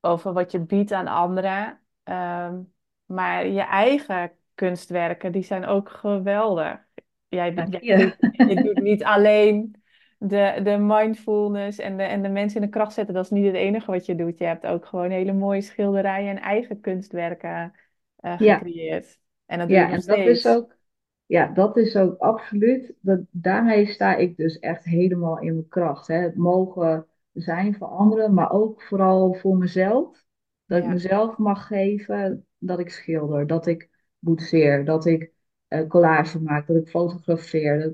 over 0.01 0.33
wat 0.33 0.51
je 0.51 0.59
biedt 0.59 0.91
aan 0.91 1.07
anderen. 1.07 1.81
Ehm, 2.03 2.61
maar 3.05 3.47
je 3.47 3.61
eigen 3.61 4.31
kunstwerken, 4.55 5.31
die 5.31 5.43
zijn 5.43 5.65
ook 5.65 5.89
geweldig. 5.89 6.79
Jij, 7.27 7.53
dank 7.53 7.73
jij 7.73 7.81
je. 7.81 7.95
doet, 7.95 8.17
je 8.43 8.59
doet 8.61 8.79
niet 8.79 9.03
alleen 9.03 9.80
de, 10.27 10.59
de 10.63 10.77
mindfulness 10.77 11.77
en 11.79 11.97
de, 11.97 12.03
en 12.03 12.21
de 12.21 12.29
mensen 12.29 12.61
in 12.61 12.65
de 12.67 12.73
kracht 12.73 12.93
zetten. 12.93 13.13
Dat 13.13 13.23
is 13.25 13.29
niet 13.31 13.45
het 13.45 13.55
enige 13.55 13.91
wat 13.91 14.05
je 14.05 14.15
doet. 14.15 14.37
Je 14.37 14.45
hebt 14.45 14.65
ook 14.65 14.85
gewoon 14.85 15.09
hele 15.11 15.33
mooie 15.33 15.61
schilderijen 15.61 16.29
en 16.37 16.41
eigen 16.43 16.81
kunstwerken 16.81 17.73
eh, 18.15 18.37
Ja, 18.37 18.67
gecreëerd. 18.67 19.19
En 19.45 19.59
dat 19.59 19.71
doe 19.71 19.79
je 19.79 19.85
ja, 19.85 19.89
nog 19.89 19.99
en 19.99 20.05
dat 20.05 20.25
is 20.27 20.45
ook, 20.45 20.77
ja, 21.25 21.47
dat 21.47 21.77
is 21.77 21.95
ook 21.95 22.17
absoluut, 22.19 22.93
dat, 23.01 23.19
daarmee 23.31 23.85
sta 23.87 24.15
ik 24.15 24.37
dus 24.37 24.59
echt 24.59 24.83
helemaal 24.83 25.39
in 25.39 25.53
mijn 25.53 25.67
kracht. 25.67 26.07
Hè. 26.07 26.15
Het 26.15 26.35
mogen 26.35 27.07
zijn 27.33 27.75
voor 27.75 27.87
anderen, 27.87 28.33
maar 28.33 28.51
ook 28.51 28.81
vooral 28.81 29.33
voor 29.33 29.57
mezelf. 29.57 30.23
Dat 30.65 30.79
ik 30.79 30.85
Ja, 30.85 30.89
mezelf 30.89 31.37
mag 31.37 31.67
geven 31.67 32.47
dat 32.57 32.79
ik 32.79 32.89
schilder, 32.89 33.47
dat 33.47 33.67
ik 33.67 33.89
boetseer, 34.19 34.85
dat 34.85 35.05
ik 35.05 35.33
eh, 35.67 35.87
collage 35.87 36.41
maak, 36.41 36.67
dat 36.67 36.75
ik 36.77 36.89
fotografeer. 36.89 37.79
Dat, 37.79 37.93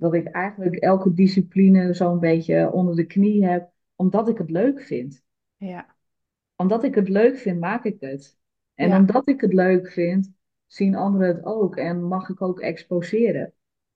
dat 0.00 0.14
ik 0.14 0.26
eigenlijk 0.26 0.74
elke 0.76 1.14
discipline 1.14 1.94
zo'n 1.94 2.18
beetje 2.20 2.72
onder 2.72 2.96
de 2.96 3.04
knie 3.06 3.46
heb, 3.46 3.70
omdat 3.96 4.28
ik 4.28 4.38
het 4.38 4.50
leuk 4.50 4.80
vind. 4.82 5.22
ja, 5.58 5.96
Omdat 6.56 6.84
ik 6.84 6.94
het 6.94 7.08
leuk 7.08 7.38
vind, 7.38 7.60
maak 7.60 7.84
ik 7.84 7.96
het. 8.00 8.38
En 8.74 8.88
ja, 8.88 8.96
omdat 8.96 9.28
ik 9.28 9.40
het 9.40 9.52
leuk 9.52 9.88
vind, 9.90 10.32
zien 10.66 10.94
anderen 10.94 11.28
het 11.36 11.44
ook 11.44 11.76
en 11.76 12.02
mag 12.02 12.28
ik 12.28 12.42
ook 12.42 12.60
exposeren. 12.60 13.52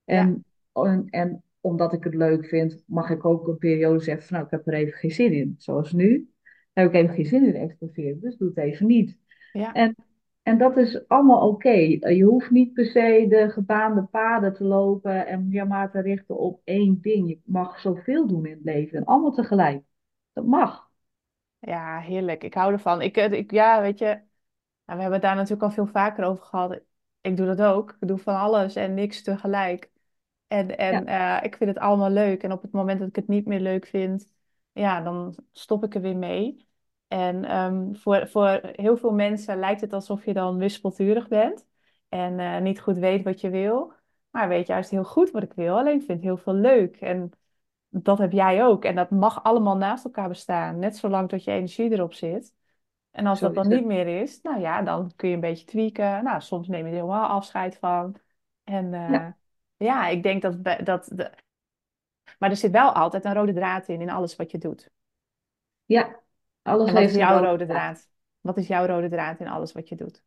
ja, 0.06 0.30
En, 0.30 0.44
en, 0.72 1.06
en 1.10 1.42
omdat 1.60 1.92
ik 1.92 2.04
het 2.04 2.14
leuk 2.14 2.46
vind, 2.46 2.82
mag 2.86 3.10
ik 3.10 3.24
ook 3.24 3.48
een 3.48 3.58
periode 3.58 4.00
zeggen 4.00 4.26
van 4.26 4.34
nou, 4.36 4.44
ik 4.46 4.52
heb 4.52 4.66
er 4.66 4.74
even 4.74 4.98
geen 4.98 5.10
zin 5.10 5.32
in. 5.32 5.54
Zoals 5.58 5.92
nu 5.92 6.32
heb 6.72 6.88
ik 6.88 6.94
even 6.94 7.14
geen 7.14 7.26
zin 7.26 7.46
in 7.46 7.54
exposeren, 7.54 8.20
dus 8.20 8.36
doe 8.36 8.48
het 8.48 8.58
even 8.58 8.86
niet. 8.86 9.18
ja. 9.52 9.72
En, 9.72 9.94
en 10.44 10.58
dat 10.58 10.78
is 10.78 11.08
allemaal 11.08 11.48
oké. 11.48 11.70
Je 12.08 12.24
hoeft 12.24 12.50
niet 12.50 12.74
per 12.74 12.86
se 12.86 13.26
de 13.30 13.50
gebaande 13.50 14.04
paden 14.04 14.54
te 14.54 14.64
lopen 14.64 15.26
en 15.28 15.50
je 15.50 15.64
maar 15.64 15.90
te 15.92 16.00
richten 16.00 16.38
op 16.38 16.62
één 16.64 17.00
ding. 17.02 17.28
Je 17.28 17.40
mag 17.44 17.80
zoveel 17.80 18.28
doen 18.28 18.46
in 18.46 18.52
het 18.52 18.64
leven 18.64 18.98
en 18.98 19.04
allemaal 19.04 19.32
tegelijk. 19.32 19.84
Dat 20.32 20.46
mag. 20.46 20.90
Ja, 21.58 22.00
heerlijk. 22.00 22.44
Ik 22.44 22.54
hou 22.54 22.72
ervan. 22.72 23.02
Ik, 23.02 23.16
eh, 23.16 23.32
ik, 23.32 23.50
ja, 23.50 23.80
weet 23.80 23.98
je, 23.98 24.06
nou, 24.06 24.22
we 24.84 24.92
hebben 25.02 25.12
het 25.12 25.22
daar 25.22 25.34
natuurlijk 25.34 25.62
al 25.62 25.70
veel 25.70 25.86
vaker 25.86 26.24
over 26.24 26.44
gehad. 26.44 26.80
Ik 27.22 27.36
doe 27.36 27.46
dat 27.46 27.62
ook. 27.62 27.96
Ik 28.00 28.08
doe 28.08 28.18
van 28.18 28.36
alles 28.36 28.76
en 28.76 28.94
niks 28.94 29.22
tegelijk. 29.22 29.90
En, 30.46 30.78
Ja, 30.78 30.78
en 30.78 31.06
eh, 31.06 31.38
ik 31.44 31.56
vind 31.56 31.70
het 31.70 31.78
allemaal 31.78 32.10
leuk. 32.10 32.44
En 32.44 32.52
op 32.52 32.62
het 32.62 32.72
moment 32.72 33.00
dat 33.00 33.08
ik 33.08 33.16
het 33.16 33.28
niet 33.28 33.46
meer 33.46 33.60
leuk 33.60 33.86
vind, 33.86 34.32
ja, 34.72 35.02
dan 35.02 35.36
stop 35.52 35.84
ik 35.84 35.96
er 35.96 36.02
weer 36.02 36.16
mee. 36.18 36.68
En 37.14 37.44
ehm, 37.44 37.94
voor, 37.94 38.28
voor 38.28 38.60
heel 38.62 38.96
veel 38.96 39.12
mensen 39.12 39.58
lijkt 39.58 39.80
het 39.80 39.92
alsof 39.92 40.24
je 40.24 40.32
dan 40.32 40.58
wispelturig 40.58 41.28
bent 41.28 41.66
en 42.08 42.38
eh, 42.38 42.60
niet 42.60 42.80
goed 42.80 42.98
weet 42.98 43.22
wat 43.24 43.40
je 43.40 43.50
wil. 43.50 43.92
Maar 44.30 44.48
weet 44.48 44.66
juist 44.66 44.90
heel 44.90 45.04
goed 45.04 45.30
wat 45.30 45.42
ik 45.42 45.52
wil. 45.52 45.78
Alleen 45.78 46.02
vind 46.02 46.22
heel 46.22 46.36
veel 46.36 46.54
leuk. 46.54 46.96
En 46.96 47.30
dat 47.88 48.18
heb 48.18 48.32
jij 48.32 48.64
ook. 48.64 48.84
En 48.84 48.94
dat 48.94 49.10
mag 49.10 49.42
allemaal 49.42 49.76
naast 49.76 50.04
elkaar 50.04 50.28
bestaan. 50.28 50.78
Net 50.78 50.96
zolang 50.96 51.28
dat 51.28 51.44
je 51.44 51.50
energie 51.50 51.90
erop 51.90 52.12
zit. 52.12 52.54
En 53.10 53.26
als 53.26 53.38
zo 53.38 53.46
dat 53.46 53.54
dan 53.54 53.68
niet 53.68 53.84
meer 53.84 54.20
is, 54.20 54.40
nou 54.42 54.60
ja, 54.60 54.82
dan 54.82 55.12
kun 55.16 55.28
je 55.28 55.34
een 55.34 55.40
beetje 55.40 55.66
tweaken. 55.66 56.24
Nou, 56.24 56.40
soms 56.40 56.68
neem 56.68 56.80
je 56.86 56.90
er 56.92 56.98
helemaal 56.98 57.28
afscheid 57.28 57.76
van. 57.78 58.16
En 58.64 58.94
eh, 58.94 59.10
Ja. 59.10 59.36
ja, 59.76 60.08
ik 60.08 60.22
denk 60.22 60.42
dat, 60.42 60.64
dat 60.84 61.10
de, 61.14 61.30
Maar 62.38 62.50
er 62.50 62.56
zit 62.56 62.70
wel 62.70 62.92
altijd 62.92 63.24
een 63.24 63.34
rode 63.34 63.52
draad 63.52 63.88
in, 63.88 64.00
in 64.00 64.10
alles 64.10 64.36
wat 64.36 64.50
je 64.50 64.58
doet. 64.58 64.90
Ja, 65.86 66.22
alles 66.64 66.88
En 66.88 66.94
wat 66.94 67.02
is 67.04 67.14
jouw 67.14 67.42
rode 67.42 67.66
draad? 67.66 68.08
Wat 68.40 68.56
is 68.56 68.66
jouw 68.66 68.86
rode 68.86 69.08
draad 69.08 69.40
in 69.40 69.48
alles 69.48 69.72
wat 69.72 69.88
je 69.88 69.96
doet? 69.96 70.24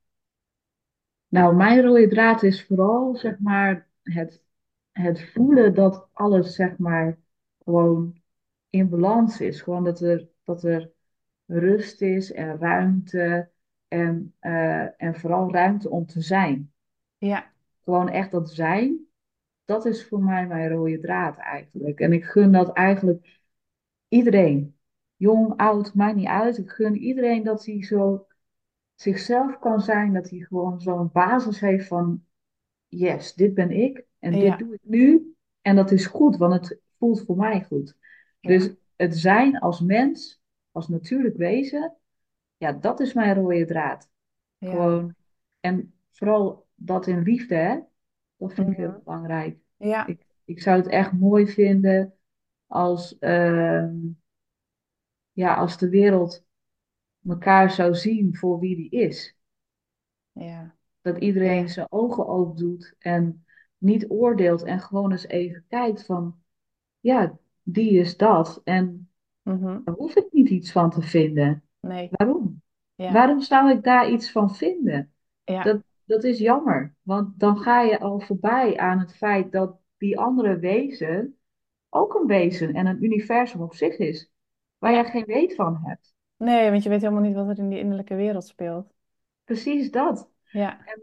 Nou, 1.27 1.55
mijn 1.55 1.81
rode 1.81 2.07
draad 2.07 2.43
is 2.43 2.65
vooral, 2.65 3.15
zeg 3.15 3.39
maar, 3.39 3.89
het, 4.03 4.43
het 4.91 5.31
voelen 5.31 5.73
dat 5.75 6.09
alles, 6.13 6.55
zeg 6.55 6.77
maar, 6.77 7.17
gewoon 7.63 8.21
in 8.69 8.89
balans 8.89 9.41
is. 9.41 9.61
Gewoon 9.61 9.83
dat 9.83 10.01
er, 10.01 10.27
dat 10.43 10.63
er 10.63 10.91
rust 11.45 12.01
is 12.01 12.31
en 12.31 12.57
ruimte 12.59 13.51
en, 13.87 14.35
eh, 14.39 15.01
en 15.01 15.15
vooral 15.15 15.51
ruimte 15.53 15.89
om 15.89 16.05
te 16.05 16.21
zijn. 16.21 16.73
Ja, 17.17 17.51
Gewoon 17.83 18.09
echt 18.09 18.31
dat 18.31 18.49
zijn, 18.51 19.07
dat 19.65 19.85
is 19.85 20.07
voor 20.07 20.23
mij 20.23 20.47
mijn 20.47 20.69
rode 20.69 20.99
draad 20.99 21.37
eigenlijk. 21.37 21.99
En 21.99 22.13
ik 22.13 22.25
gun 22.25 22.51
dat 22.51 22.73
eigenlijk 22.73 23.39
iedereen. 24.09 24.76
Jong, 25.17 25.53
oud, 25.57 25.93
maakt 25.93 26.15
niet 26.15 26.27
uit. 26.27 26.57
Ik 26.57 26.69
gun 26.69 26.95
iedereen 26.95 27.43
dat 27.43 27.65
hij 27.65 27.83
zo 27.83 28.25
zichzelf 28.95 29.59
kan 29.59 29.81
zijn. 29.81 30.13
Dat 30.13 30.29
hij 30.29 30.39
gewoon 30.39 30.81
zo'n 30.81 31.09
basis 31.13 31.59
heeft 31.59 31.87
van, 31.87 32.23
yes, 32.87 33.33
dit 33.33 33.53
ben 33.53 33.71
ik 33.71 34.05
en 34.19 34.31
dit 34.31 34.59
doe 34.59 34.73
ik 34.73 34.79
nu. 34.83 35.35
En 35.61 35.75
dat 35.75 35.91
is 35.91 36.05
goed, 36.05 36.37
want 36.37 36.53
het 36.53 36.79
voelt 36.97 37.23
voor 37.25 37.37
mij 37.37 37.63
goed. 37.63 37.95
ja, 38.39 38.49
Dus 38.49 38.73
het 38.95 39.17
zijn 39.17 39.59
als 39.59 39.79
mens, 39.79 40.41
als 40.71 40.87
natuurlijk 40.87 41.37
wezen, 41.37 41.95
ja, 42.57 42.71
dat 42.71 42.99
is 42.99 43.13
mijn 43.13 43.35
rode 43.35 43.65
draad. 43.65 44.09
ja, 44.57 44.69
Gewoon, 44.69 45.15
en 45.59 45.93
vooral 46.11 46.67
dat 46.75 47.07
in 47.07 47.21
liefde, 47.21 47.55
hè? 47.55 47.79
Dat 48.37 48.53
vind 48.53 48.69
ik 48.69 48.77
heel 48.77 49.01
belangrijk. 49.03 49.57
ja, 49.77 50.07
Ik, 50.07 50.21
ik 50.45 50.61
zou 50.61 50.77
het 50.77 50.87
echt 50.87 51.11
mooi 51.11 51.47
vinden 51.47 52.13
als, 52.67 53.17
ehm, 53.19 53.95
ja, 55.37 55.55
als 55.55 55.77
de 55.77 55.89
wereld 55.89 56.45
elkaar 57.27 57.71
zou 57.71 57.95
zien 57.95 58.35
voor 58.35 58.59
wie 58.59 58.75
die 58.75 58.89
is. 58.89 59.37
ja, 60.33 60.75
Dat 61.01 61.17
iedereen 61.17 61.57
ja, 61.57 61.67
zijn 61.69 61.87
ogen 61.91 62.27
open 62.27 62.55
doet 62.57 62.95
en 62.99 63.45
niet 63.77 64.09
oordeelt 64.09 64.63
en 64.63 64.79
gewoon 64.79 65.11
eens 65.11 65.27
even 65.27 65.65
kijkt 65.69 66.05
van, 66.05 66.43
ja, 66.99 67.37
die 67.63 67.91
is 67.99 68.17
dat. 68.17 68.61
En 68.63 69.09
mhm, 69.45 69.79
daar 69.83 69.95
hoef 69.95 70.15
ik 70.15 70.27
niet 70.31 70.49
iets 70.49 70.71
van 70.71 70.89
te 70.89 71.01
vinden. 71.01 71.63
nee, 71.81 72.09
Waarom? 72.09 72.61
ja, 72.95 73.13
Waarom 73.13 73.41
zou 73.41 73.71
ik 73.71 73.83
daar 73.83 74.09
iets 74.11 74.31
van 74.31 74.55
vinden? 74.55 75.13
ja, 75.45 75.63
Dat, 75.63 75.83
dat 76.05 76.23
is 76.23 76.39
jammer, 76.39 76.95
want 77.01 77.39
dan 77.39 77.57
ga 77.57 77.81
je 77.81 77.99
al 77.99 78.19
voorbij 78.19 78.77
aan 78.77 78.99
het 78.99 79.15
feit 79.17 79.51
dat 79.51 79.77
die 79.97 80.19
andere 80.19 80.59
wezen 80.59 81.37
ook 81.89 82.13
een 82.15 82.27
wezen 82.27 82.73
en 82.73 82.85
een 82.85 83.03
universum 83.03 83.61
op 83.61 83.73
zich 83.75 83.97
is, 83.97 84.31
waar 84.77 84.91
jij 84.91 85.05
geen 85.05 85.25
weet 85.25 85.55
van 85.55 85.79
hebt. 85.83 86.15
Nee, 86.37 86.69
want 86.71 86.83
je 86.83 86.89
weet 86.89 87.01
helemaal 87.01 87.21
niet 87.21 87.35
wat 87.35 87.49
er 87.49 87.57
in 87.59 87.69
die 87.69 87.79
innerlijke 87.79 88.15
wereld 88.15 88.45
speelt. 88.45 88.93
Precies 89.43 89.91
dat. 89.91 90.29
Ja, 90.49 90.85
En 90.85 91.01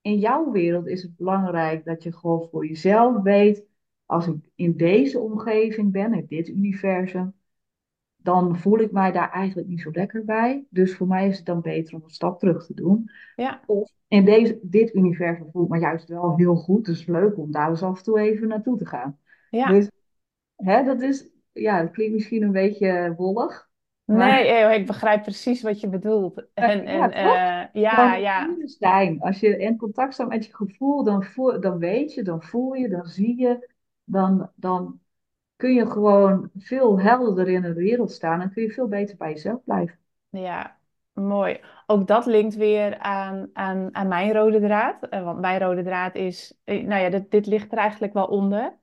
in 0.00 0.18
jouw 0.18 0.50
wereld 0.50 0.86
is 0.86 1.02
het 1.02 1.16
belangrijk 1.16 1.84
dat 1.84 2.02
je 2.02 2.12
gewoon 2.12 2.48
voor 2.50 2.66
jezelf 2.66 3.22
weet, 3.22 3.64
als 4.06 4.26
ik 4.26 4.34
in 4.54 4.76
deze 4.76 5.20
omgeving 5.20 5.92
ben, 5.92 6.12
in 6.14 6.26
dit 6.28 6.48
universum, 6.48 7.34
dan 8.16 8.58
voel 8.58 8.78
ik 8.78 8.92
mij 8.92 9.12
daar 9.12 9.30
eigenlijk 9.30 9.68
niet 9.68 9.80
zo 9.80 9.90
lekker 9.92 10.24
bij. 10.24 10.66
Dus 10.70 10.96
voor 10.96 11.06
mij 11.06 11.28
is 11.28 11.36
het 11.36 11.46
dan 11.46 11.60
beter 11.60 11.94
om 11.94 12.02
een 12.02 12.10
stap 12.10 12.38
terug 12.38 12.66
te 12.66 12.74
doen. 12.74 13.10
ja, 13.36 13.62
Of 13.66 13.90
in 14.08 14.24
deze, 14.24 14.58
dit 14.62 14.94
universum 14.94 15.48
voel 15.52 15.64
ik 15.64 15.68
me 15.68 15.78
juist 15.78 16.08
wel 16.08 16.36
heel 16.36 16.56
goed. 16.56 16.84
Dus 16.84 17.06
leuk 17.06 17.38
om 17.38 17.50
daar 17.52 17.68
eens 17.70 17.82
af 17.82 17.98
en 17.98 18.04
toe 18.04 18.20
even 18.20 18.48
naartoe 18.48 18.76
te 18.78 18.86
gaan. 18.86 19.18
ja. 19.50 19.66
Dus 19.66 19.90
hè, 20.56 20.84
dat 20.84 21.02
is, 21.02 21.30
ja, 21.56 21.82
dat 21.82 21.90
klinkt 21.90 22.14
misschien 22.14 22.42
een 22.42 22.52
beetje 22.52 23.14
wollig. 23.16 23.68
Nee, 24.04 24.48
eeuw, 24.48 24.68
ik 24.68 24.86
begrijp 24.86 25.22
precies 25.22 25.62
wat 25.62 25.80
je 25.80 25.88
bedoelt. 25.88 26.46
En, 26.54 26.84
eh, 26.84 26.94
ja, 26.94 27.10
en 27.10 27.68
eh, 27.72 27.82
ja, 27.82 28.14
ja, 28.14 28.56
zijn. 28.64 29.20
Als 29.20 29.40
je 29.40 29.58
in 29.58 29.76
contact 29.76 30.14
staat 30.14 30.28
met 30.28 30.46
je 30.46 30.54
gevoel, 30.54 31.04
dan, 31.04 31.24
voel, 31.24 31.60
dan 31.60 31.78
weet 31.78 32.14
je, 32.14 32.22
dan 32.22 32.42
voel 32.42 32.72
je, 32.72 32.88
dan 32.88 33.06
zie 33.06 33.40
je. 33.40 33.74
Dan, 34.04 34.50
dan 34.54 35.00
kun 35.56 35.74
je 35.74 35.90
gewoon 35.90 36.50
veel 36.56 37.00
helderder 37.00 37.48
in 37.48 37.62
de 37.62 37.72
wereld 37.72 38.10
staan. 38.10 38.40
En 38.40 38.52
kun 38.52 38.62
je 38.62 38.70
veel 38.70 38.88
beter 38.88 39.16
bij 39.16 39.30
jezelf 39.30 39.64
blijven. 39.64 39.98
ja, 40.30 40.78
mooi. 41.12 41.60
Ook 41.86 42.06
dat 42.06 42.26
linkt 42.26 42.54
weer 42.54 42.98
aan, 42.98 43.50
aan, 43.52 43.94
aan 43.94 44.08
mijn 44.08 44.32
rode 44.32 44.60
draad. 44.60 45.08
Eh, 45.08 45.24
want 45.24 45.40
mijn 45.40 45.60
rode 45.60 45.82
draad 45.82 46.14
is, 46.14 46.58
eh, 46.64 46.84
nou 46.86 47.02
ja, 47.02 47.10
dit, 47.10 47.30
dit 47.30 47.46
ligt 47.46 47.72
er 47.72 47.78
eigenlijk 47.78 48.12
wel 48.12 48.26
onder. 48.26 48.78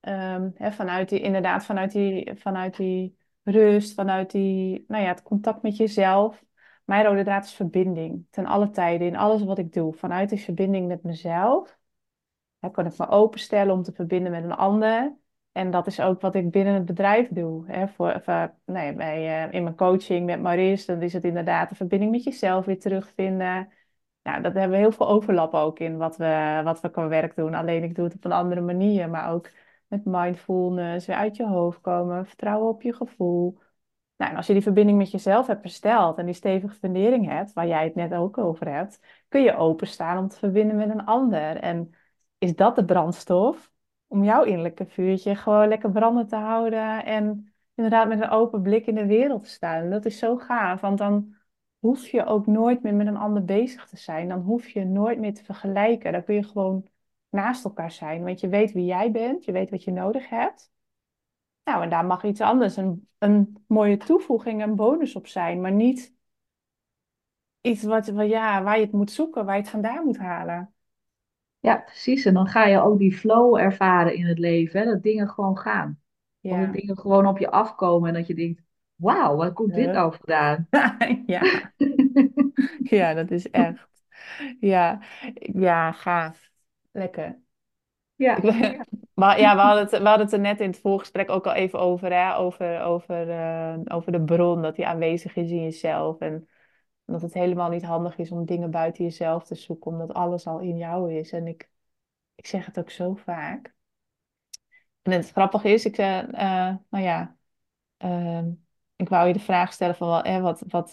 Ehm, 0.00 0.50
hè, 0.54 0.72
vanuit 0.72 1.08
die, 1.08 1.20
inderdaad, 1.20 1.64
vanuit 1.64 1.92
die, 1.92 2.34
vanuit 2.34 2.76
die 2.76 3.16
rust, 3.42 3.94
vanuit 3.94 4.30
die, 4.30 4.84
nou 4.88 5.02
ja, 5.02 5.08
het 5.08 5.22
contact 5.22 5.62
met 5.62 5.76
jezelf. 5.76 6.44
Mijn 6.84 7.04
rode 7.04 7.24
draad 7.24 7.44
is 7.44 7.52
verbinding. 7.52 8.26
Ten 8.30 8.46
alle 8.46 8.70
tijden, 8.70 9.06
in 9.06 9.16
alles 9.16 9.42
wat 9.44 9.58
ik 9.58 9.72
doe. 9.72 9.94
Vanuit 9.94 10.28
die 10.28 10.40
verbinding 10.40 10.88
met 10.88 11.02
mezelf. 11.02 11.78
Kan 12.72 12.86
ik 12.86 12.98
me 12.98 13.08
openstellen 13.08 13.74
om 13.74 13.82
te 13.82 13.92
verbinden 13.92 14.32
met 14.32 14.44
een 14.44 14.52
ander. 14.52 15.16
En 15.52 15.70
dat 15.70 15.86
is 15.86 16.00
ook 16.00 16.20
wat 16.20 16.34
ik 16.34 16.50
binnen 16.50 16.74
het 16.74 16.84
bedrijf 16.84 17.28
doe. 17.28 17.66
Hè. 17.66 17.88
Voor, 17.88 18.20
voor- 18.22 18.54
nee, 18.64 18.94
bij, 18.94 19.46
eh, 19.46 19.52
in 19.52 19.62
mijn 19.62 19.76
coaching 19.76 20.26
met 20.26 20.40
Maurice, 20.40 20.86
dan 20.86 21.02
is 21.02 21.12
het 21.12 21.24
inderdaad 21.24 21.68
de 21.68 21.74
verbinding 21.74 22.10
met 22.10 22.24
jezelf 22.24 22.64
weer 22.64 22.80
terugvinden. 22.80 23.72
Nou, 24.22 24.42
dat 24.42 24.52
hebben 24.52 24.70
we 24.70 24.76
heel 24.76 24.92
veel 24.92 25.08
overlap 25.08 25.54
ook 25.54 25.78
in 25.78 25.96
wat 25.96 26.16
we, 26.16 26.60
wat 26.64 26.80
we 26.80 26.90
qua 26.90 27.08
werk 27.08 27.36
doen. 27.36 27.54
Alleen 27.54 27.82
ik 27.82 27.94
doe 27.94 28.04
het 28.04 28.14
op 28.14 28.24
een 28.24 28.32
andere 28.32 28.60
manier, 28.60 29.08
maar 29.10 29.32
ook 29.32 29.50
met 29.88 30.04
mindfulness, 30.04 31.06
weer 31.06 31.16
uit 31.16 31.36
je 31.36 31.46
hoofd 31.46 31.80
komen, 31.80 32.26
vertrouwen 32.26 32.68
op 32.68 32.82
je 32.82 32.92
gevoel. 32.92 33.58
Nou, 34.16 34.36
als 34.36 34.46
je 34.46 34.52
die 34.52 34.62
verbinding 34.62 34.98
met 34.98 35.10
jezelf 35.10 35.46
hebt 35.46 35.62
hersteld 35.62 36.18
en 36.18 36.24
die 36.24 36.34
stevige 36.34 36.74
fundering 36.74 37.26
hebt, 37.26 37.52
waar 37.52 37.66
jij 37.66 37.84
het 37.84 37.94
net 37.94 38.14
ook 38.14 38.38
over 38.38 38.68
hebt, 38.68 39.00
kun 39.28 39.42
je 39.42 39.56
openstaan 39.56 40.18
om 40.18 40.28
te 40.28 40.38
verbinden 40.38 40.76
met 40.76 40.90
een 40.90 41.04
ander. 41.04 41.56
En 41.56 41.94
is 42.38 42.54
dat 42.54 42.76
de 42.76 42.84
brandstof 42.84 43.70
om 44.06 44.24
jouw 44.24 44.42
innerlijke 44.42 44.86
vuurtje 44.86 45.34
gewoon 45.34 45.68
lekker 45.68 45.90
branden 45.90 46.26
te 46.26 46.36
houden 46.36 47.04
en 47.04 47.52
inderdaad 47.74 48.08
met 48.08 48.20
een 48.20 48.30
open 48.30 48.62
blik 48.62 48.86
in 48.86 48.94
de 48.94 49.06
wereld 49.06 49.42
te 49.42 49.50
staan. 49.50 49.90
Dat 49.90 50.04
is 50.04 50.18
zo 50.18 50.36
gaaf, 50.36 50.80
want 50.80 50.98
dan 50.98 51.36
hoef 51.78 52.08
je 52.08 52.24
ook 52.24 52.46
nooit 52.46 52.82
meer 52.82 52.94
met 52.94 53.06
een 53.06 53.16
ander 53.16 53.44
bezig 53.44 53.86
te 53.88 53.96
zijn. 53.96 54.28
Dan 54.28 54.40
hoef 54.40 54.68
je 54.68 54.84
nooit 54.84 55.18
meer 55.18 55.34
te 55.34 55.44
vergelijken. 55.44 56.12
Dan 56.12 56.24
kun 56.24 56.34
je 56.34 56.42
gewoon 56.42 56.88
naast 57.30 57.64
elkaar 57.64 57.92
zijn, 57.92 58.24
want 58.24 58.40
je 58.40 58.48
weet 58.48 58.72
wie 58.72 58.84
jij 58.84 59.10
bent, 59.10 59.44
je 59.44 59.52
weet 59.52 59.70
wat 59.70 59.84
je 59.84 59.90
nodig 59.90 60.28
hebt. 60.28 60.70
Nou, 61.64 61.82
en 61.82 61.90
daar 61.90 62.06
mag 62.06 62.24
iets 62.24 62.40
anders, 62.40 62.76
een, 62.76 63.08
een 63.18 63.64
mooie 63.66 63.96
toevoeging, 63.96 64.62
een 64.62 64.76
bonus 64.76 65.14
op 65.16 65.26
zijn, 65.26 65.60
maar 65.60 65.72
niet 65.72 66.14
iets 67.60 67.82
wat, 67.82 68.08
wat, 68.08 68.28
ja, 68.28 68.62
waar 68.62 68.76
je 68.78 68.84
het 68.84 68.92
moet 68.92 69.10
zoeken, 69.10 69.44
waar 69.44 69.54
je 69.54 69.60
het 69.60 69.70
vandaan 69.70 70.04
moet 70.04 70.18
halen. 70.18 70.72
Ja, 71.60 71.76
precies. 71.76 72.24
En 72.24 72.34
dan 72.34 72.46
ga 72.46 72.64
je 72.66 72.80
ook 72.80 72.98
die 72.98 73.16
flow 73.16 73.56
ervaren 73.56 74.14
in 74.14 74.26
het 74.26 74.38
leven. 74.38 74.80
Hè? 74.80 74.86
Dat 74.86 75.02
dingen 75.02 75.28
gewoon 75.28 75.58
gaan. 75.58 76.00
Dat 76.40 76.72
dingen 76.72 76.98
gewoon 76.98 77.26
op 77.26 77.38
je 77.38 77.50
afkomen 77.50 78.08
en 78.08 78.14
dat 78.14 78.26
je 78.26 78.34
denkt, 78.34 78.62
wauw, 78.94 79.36
waar 79.36 79.52
komt 79.52 79.74
dit 79.74 79.92
nou 79.92 80.14
vandaan? 80.16 80.66
Ja. 81.26 81.72
Ja, 82.82 83.14
dat 83.14 83.30
is 83.30 83.50
echt. 83.50 83.88
Ja, 84.60 85.00
ja, 85.38 85.92
gaaf. 85.92 86.47
Lekker. 86.98 87.38
Ja, 88.14 88.38
maar 89.14 89.40
ja, 89.40 89.54
we 89.54 89.60
hadden 89.60 89.82
het, 89.82 89.90
we 89.90 90.08
hadden 90.08 90.24
het 90.24 90.32
er 90.32 90.40
net 90.40 90.60
in 90.60 90.70
het 90.70 90.78
voorgesprek 90.78 91.30
ook 91.30 91.46
al 91.46 91.52
even 91.54 91.78
over, 91.78 92.12
hè? 92.12 92.36
Over, 92.36 92.80
over, 92.80 93.30
eh, 93.30 93.78
over 93.84 94.12
de 94.12 94.22
bron, 94.22 94.62
dat 94.62 94.76
die 94.76 94.86
aanwezig 94.86 95.36
is 95.36 95.50
in 95.50 95.62
jezelf. 95.62 96.18
En 96.18 96.48
dat 97.04 97.22
het 97.22 97.34
helemaal 97.34 97.68
niet 97.68 97.82
handig 97.82 98.18
is 98.18 98.30
om 98.30 98.44
dingen 98.44 98.70
buiten 98.70 99.04
jezelf 99.04 99.44
te 99.44 99.54
zoeken, 99.54 99.90
omdat 99.90 100.14
alles 100.14 100.46
al 100.46 100.58
in 100.58 100.76
jou 100.76 101.14
is. 101.14 101.32
En 101.32 101.46
ik, 101.46 101.70
ik 102.34 102.46
zeg 102.46 102.66
het 102.66 102.78
ook 102.78 102.90
zo 102.90 103.14
vaak. 103.14 103.74
En 105.02 105.12
het 105.12 105.30
grappige 105.30 105.68
is, 105.68 105.84
ik, 105.84 105.98
eh, 105.98 106.18
eh, 106.18 106.76
nou 106.90 107.04
ja, 107.04 107.36
ehm, 107.96 108.50
ik 108.96 109.08
wou 109.08 109.26
je 109.26 109.32
de 109.32 109.40
vraag 109.40 109.72
stellen 109.72 109.94
van, 109.94 110.22
wel, 110.22 110.40
wat, 110.40 110.62
wat, 110.68 110.92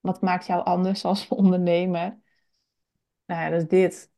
wat 0.00 0.20
maakt 0.20 0.46
jou 0.46 0.64
anders 0.64 1.04
als 1.04 1.28
ondernemer? 1.40 2.18
Nou 3.26 3.40
ja, 3.40 3.50
dat 3.50 3.60
is 3.62 3.68
dit. 3.68 4.10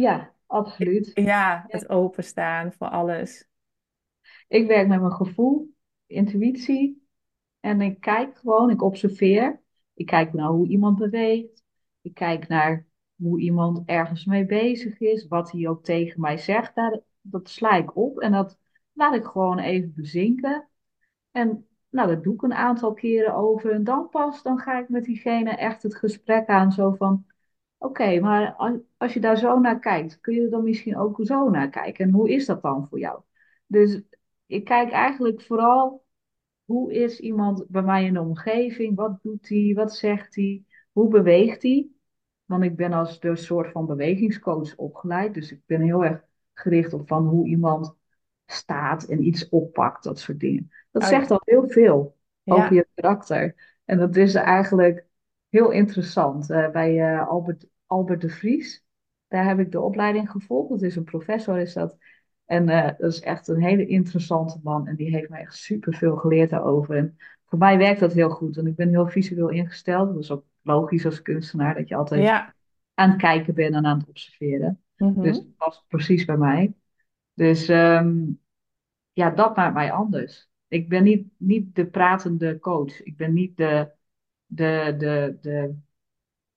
Ja, 0.00 0.34
absoluut. 0.46 1.10
Ja, 1.14 1.64
het 1.68 1.88
openstaan 1.88 2.72
voor 2.72 2.88
alles. 2.88 3.48
Ik 4.48 4.66
werk 4.66 4.88
met 4.88 5.00
mijn 5.00 5.12
gevoel, 5.12 5.74
intuïtie 6.06 7.08
en 7.60 7.80
ik 7.80 8.00
kijk 8.00 8.36
gewoon, 8.36 8.70
ik 8.70 8.82
observeer. 8.82 9.62
Ik 9.94 10.06
kijk 10.06 10.32
naar 10.32 10.48
hoe 10.48 10.68
iemand 10.68 10.98
beweegt. 10.98 11.64
Ik 12.00 12.14
kijk 12.14 12.48
naar 12.48 12.86
hoe 13.16 13.40
iemand 13.40 13.82
ergens 13.86 14.24
mee 14.24 14.46
bezig 14.46 15.00
is, 15.00 15.26
wat 15.28 15.52
hij 15.52 15.68
ook 15.68 15.84
tegen 15.84 16.20
mij 16.20 16.38
zegt. 16.38 16.74
Daar, 16.74 17.00
dat 17.20 17.48
sla 17.48 17.76
ik 17.76 17.96
op 17.96 18.18
en 18.18 18.32
dat 18.32 18.58
laat 18.92 19.14
ik 19.14 19.24
gewoon 19.24 19.58
even 19.58 19.92
bezinken. 19.96 20.68
En 21.30 21.66
nou, 21.90 22.08
dat 22.08 22.24
doe 22.24 22.34
ik 22.34 22.42
een 22.42 22.54
aantal 22.54 22.92
keren 22.94 23.34
over. 23.34 23.72
En 23.72 23.84
dan 23.84 24.08
pas, 24.08 24.42
dan 24.42 24.58
ga 24.58 24.78
ik 24.78 24.88
met 24.88 25.04
diegene 25.04 25.50
echt 25.50 25.82
het 25.82 25.94
gesprek 25.94 26.46
aan. 26.46 26.72
Zo 26.72 26.94
van, 26.94 27.25
oké, 27.78 28.20
maar 28.20 28.54
als, 28.54 28.78
als 28.96 29.12
je 29.14 29.20
daar 29.20 29.36
zo 29.38 29.58
naar 29.60 29.78
kijkt, 29.78 30.20
kun 30.20 30.34
je 30.34 30.40
er 30.42 30.50
dan 30.50 30.64
misschien 30.64 30.96
ook 30.98 31.18
zo 31.22 31.48
naar 31.50 31.68
kijken. 31.70 32.04
En 32.04 32.10
hoe 32.12 32.30
is 32.30 32.46
dat 32.46 32.62
dan 32.62 32.86
voor 32.88 32.98
jou? 32.98 33.20
Dus 33.66 34.02
ik 34.46 34.64
kijk 34.64 34.90
eigenlijk 34.90 35.42
vooral 35.42 36.04
hoe 36.64 36.92
is 36.94 37.20
iemand 37.20 37.64
bij 37.68 37.82
mij 37.82 38.04
in 38.04 38.14
de 38.14 38.20
omgeving? 38.20 38.96
Wat 38.96 39.22
doet 39.22 39.48
hij? 39.48 39.72
Wat 39.74 39.94
zegt 39.96 40.34
hij? 40.34 40.64
Hoe 40.92 41.08
beweegt 41.08 41.62
hij? 41.62 41.88
Want 42.44 42.64
ik 42.64 42.76
ben 42.76 42.92
als 42.92 43.20
de 43.20 43.36
soort 43.36 43.72
van 43.72 43.86
bewegingscoach 43.86 44.76
opgeleid. 44.76 45.34
Dus 45.34 45.52
ik 45.52 45.60
ben 45.66 45.80
heel 45.80 46.04
erg 46.04 46.24
gericht 46.54 46.92
op 46.92 47.08
van 47.08 47.26
hoe 47.26 47.48
iemand 47.48 47.94
staat 48.46 49.04
en 49.04 49.22
iets 49.26 49.48
oppakt, 49.48 50.04
dat 50.04 50.18
soort 50.18 50.40
dingen. 50.40 50.70
Dat 50.90 51.02
Oh 51.02 51.08
zegt 51.08 51.30
al 51.30 51.42
heel 51.44 51.68
veel 51.68 52.16
over 52.46 52.74
Ja. 52.74 52.74
je 52.74 52.86
karakter. 52.94 53.54
En 53.84 53.98
dat 53.98 54.16
is 54.16 54.34
eigenlijk 54.34 55.06
heel 55.50 55.70
interessant. 55.70 56.50
Eh, 56.50 56.70
bij 56.70 57.00
eh, 57.14 57.28
Albert, 57.28 57.66
Albert 57.86 58.20
de 58.20 58.28
Vries, 58.28 58.84
daar 59.28 59.46
heb 59.48 59.58
ik 59.58 59.72
de 59.72 59.80
opleiding 59.80 60.30
gevolgd. 60.30 60.70
Dat 60.70 60.82
is 60.82 60.96
een 60.96 61.04
professor, 61.04 61.58
is 61.58 61.72
dat. 61.72 61.96
En 62.44 62.68
eh, 62.68 62.98
dat 62.98 63.12
is 63.12 63.20
echt 63.20 63.48
een 63.48 63.62
hele 63.62 63.86
interessante 63.86 64.60
man. 64.62 64.86
En 64.86 64.96
die 64.96 65.10
heeft 65.10 65.28
mij 65.28 65.40
echt 65.40 65.54
superveel 65.56 66.16
geleerd 66.16 66.50
daarover. 66.50 66.96
En 66.96 67.16
voor 67.46 67.58
mij 67.58 67.78
werkt 67.78 68.00
dat 68.00 68.12
heel 68.12 68.30
goed. 68.30 68.56
Want 68.56 68.68
ik 68.68 68.76
ben 68.76 68.88
heel 68.88 69.08
visueel 69.08 69.48
ingesteld. 69.48 70.12
Dat 70.14 70.22
is 70.22 70.30
ook 70.30 70.44
logisch 70.62 71.04
als 71.04 71.22
kunstenaar, 71.22 71.74
dat 71.74 71.88
je 71.88 71.96
altijd 71.96 72.22
Ja. 72.22 72.54
aan 72.94 73.10
het 73.10 73.20
kijken 73.20 73.54
bent 73.54 73.74
en 73.74 73.86
aan 73.86 73.98
het 73.98 74.08
observeren. 74.08 74.80
Dus 74.96 75.08
Mhm. 75.14 75.22
dat 75.22 75.56
past 75.56 75.84
precies 75.88 76.24
bij 76.24 76.36
mij. 76.36 76.74
Dus 77.34 77.68
ehm, 77.68 78.16
ja, 79.12 79.30
dat 79.30 79.56
maakt 79.56 79.74
mij 79.74 79.92
anders. 79.92 80.48
Ik 80.68 80.88
ben 80.88 81.02
niet, 81.02 81.28
niet 81.36 81.74
de 81.74 81.86
pratende 81.86 82.58
coach. 82.58 83.02
Ik 83.02 83.16
ben 83.16 83.32
niet 83.32 83.56
de, 83.56 83.90
de, 84.46 84.94
de, 84.98 85.38
de, 85.40 85.76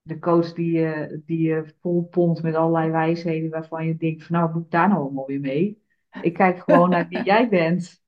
de 0.01 0.19
coach 0.19 0.53
die 0.53 0.71
je, 0.71 1.21
die 1.25 1.41
je 1.47 1.75
volpompt 1.81 2.41
met 2.41 2.55
allerlei 2.55 2.91
wijsheden 2.91 3.49
waarvan 3.49 3.85
je 3.85 3.97
denkt 3.97 4.23
van 4.23 4.35
nou, 4.35 4.59
ik 4.59 4.71
daar 4.71 4.87
nou 4.87 5.01
allemaal 5.01 5.25
weer 5.25 5.39
mee? 5.39 5.83
Ik 6.21 6.33
kijk 6.33 6.59
gewoon 6.59 6.89
naar 6.89 7.07
wie 7.07 7.23
jij 7.33 7.49
bent. 7.49 8.01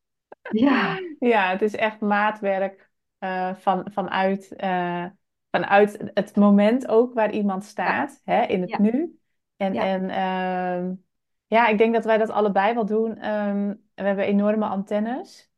Ja, 0.52 1.00
Ja, 1.20 1.50
het 1.50 1.62
is 1.62 1.76
echt 1.76 2.00
maatwerk 2.00 2.89
eh, 3.17 3.56
van, 3.56 3.88
vanuit, 3.91 4.56
eh, 4.56 5.06
vanuit 5.52 6.12
het 6.13 6.36
moment 6.36 6.88
ook 6.88 7.13
waar 7.13 7.32
iemand 7.32 7.63
ja, 7.63 7.70
staat, 7.70 8.22
hè, 8.24 8.41
in 8.44 8.62
het 8.62 8.70
ja, 8.70 8.82
nu. 8.82 9.20
En, 9.58 9.74
ja, 9.74 9.84
en 9.84 10.10
ehm, 10.10 10.94
ja, 11.48 11.67
ik 11.67 11.78
denk 11.78 11.94
dat 11.94 12.06
wij 12.06 12.17
dat 12.17 12.30
allebei 12.30 12.74
wel 12.74 12.86
doen. 12.86 13.17
Ehm, 13.17 13.74
we 13.96 14.04
hebben 14.04 14.26
enorme 14.26 14.65
antennes 14.65 15.50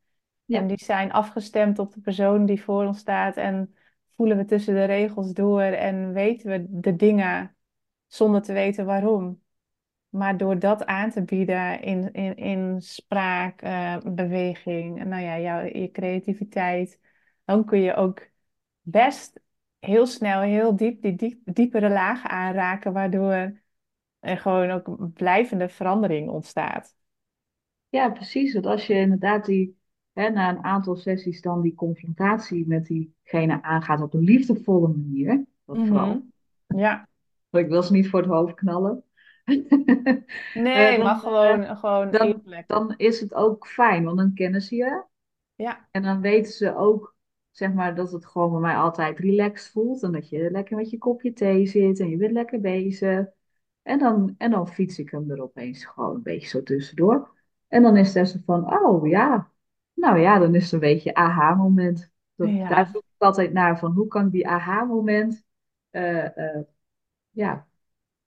en 0.46 0.66
die 0.66 0.84
zijn 0.84 1.12
afgestemd 1.12 1.78
op 1.78 1.92
de 1.92 2.00
persoon 2.00 2.46
die 2.46 2.62
voor 2.62 2.84
ons 2.84 2.98
staat 2.98 3.36
en 3.36 3.74
voelen 4.16 4.36
we 4.36 4.44
tussen 4.44 4.74
de 4.74 4.84
regels 4.84 5.32
door 5.32 5.62
en 5.62 6.12
weten 6.12 6.50
we 6.50 6.66
de 6.80 6.96
dingen 6.96 7.56
zonder 8.06 8.42
te 8.42 8.52
weten 8.52 8.86
waarom. 8.86 9.42
Maar 10.08 10.36
door 10.36 10.58
dat 10.58 10.84
aan 10.86 11.10
te 11.10 11.22
bieden 11.22 11.82
in, 11.82 12.12
in, 12.12 12.36
in 12.36 12.80
spraak, 12.80 13.62
eh, 13.62 13.96
beweging, 14.04 15.04
nou 15.04 15.22
ja, 15.22 15.38
jouw, 15.38 15.64
je 15.64 15.90
creativiteit, 15.90 17.00
dan 17.44 17.64
kun 17.64 17.80
je 17.80 17.94
ook 17.94 18.28
best 18.80 19.40
heel 19.78 20.06
snel, 20.06 20.40
heel 20.40 20.76
diep 20.76 21.02
die 21.02 21.14
diep, 21.14 21.40
diepere 21.44 21.88
lagen 21.88 22.30
aanraken, 22.30 22.92
waardoor 22.92 23.62
er 24.20 24.38
gewoon 24.38 24.70
ook 24.70 25.12
blijvende 25.12 25.68
verandering 25.68 26.30
ontstaat. 26.30 26.94
ja, 27.88 28.10
precies. 28.10 28.52
Want 28.52 28.66
als 28.66 28.86
je 28.86 28.94
inderdaad 28.94 29.44
die, 29.44 29.78
hè, 30.14 30.30
na 30.30 30.48
een 30.50 30.64
aantal 30.64 30.96
sessies 30.96 31.40
dan 31.40 31.62
die 31.62 31.74
confrontatie 31.74 32.66
met 32.66 32.86
diegene 32.86 33.62
aangaat 33.62 34.00
op 34.00 34.14
een 34.14 34.24
liefdevolle 34.24 34.88
manier, 34.88 35.44
dat 35.64 35.76
vooral. 35.76 36.06
Mhm. 36.06 36.78
Ja, 36.78 37.08
Want 37.50 37.64
ik 37.64 37.70
wil 37.70 37.82
ze 37.82 37.92
niet 37.92 38.08
voor 38.08 38.20
het 38.20 38.28
hoofd 38.30 38.54
knallen. 38.54 39.04
Eh, 40.52 40.62
nee, 40.62 40.98
maar 40.98 41.06
dan, 41.06 41.08
eh, 41.14 41.18
gewoon, 41.18 41.76
gewoon 41.76 42.10
dan, 42.10 42.42
dan 42.66 42.94
is 42.96 43.20
het 43.20 43.34
ook 43.34 43.66
fijn, 43.66 44.04
want 44.04 44.16
dan 44.18 44.34
kennen 44.34 44.60
ze 44.60 44.76
je. 44.76 45.04
Ja, 45.54 45.88
En 45.90 46.02
dan 46.02 46.20
weten 46.20 46.52
ze 46.52 46.76
ook, 46.76 47.16
zeg 47.50 47.72
maar, 47.72 47.94
dat 47.94 48.12
het 48.12 48.26
gewoon 48.26 48.50
bij 48.50 48.60
mij 48.60 48.76
altijd 48.76 49.18
relaxed 49.18 49.70
voelt. 49.72 50.02
En 50.02 50.12
dat 50.12 50.28
je 50.28 50.50
lekker 50.50 50.76
met 50.76 50.90
je 50.90 50.98
kopje 50.98 51.32
thee 51.32 51.66
zit 51.66 52.00
en 52.00 52.08
je 52.08 52.16
bent 52.16 52.32
lekker 52.32 52.60
bezig. 52.60 53.26
En 53.82 53.98
dan, 53.98 54.34
en 54.38 54.50
dan 54.50 54.68
fiets 54.68 54.98
ik 54.98 55.10
hem 55.10 55.30
er 55.30 55.42
opeens 55.42 55.84
gewoon 55.84 56.14
een 56.14 56.22
beetje 56.22 56.48
zo 56.48 56.62
tussendoor. 56.62 57.30
En 57.68 57.82
dan 57.82 57.96
is 57.96 58.14
het 58.14 58.28
zo 58.28 58.38
van, 58.44 58.74
oh 58.84 59.08
ja, 59.08 59.50
nou 59.94 60.18
ja, 60.18 60.38
dan 60.38 60.54
is 60.54 60.62
het 60.62 60.72
een 60.72 60.78
beetje 60.78 61.14
aha-moment. 61.14 62.12
Daar 62.36 62.86
zoek 62.86 63.02
ik 63.16 63.22
altijd 63.22 63.52
naar, 63.52 63.78
van 63.78 63.92
hoe 63.92 64.06
kan 64.06 64.26
ik 64.26 64.32
die 64.32 64.48
aha-moment 64.48 65.44
eh, 65.90 66.38
eh, 66.38 66.62
ja, 67.30 67.66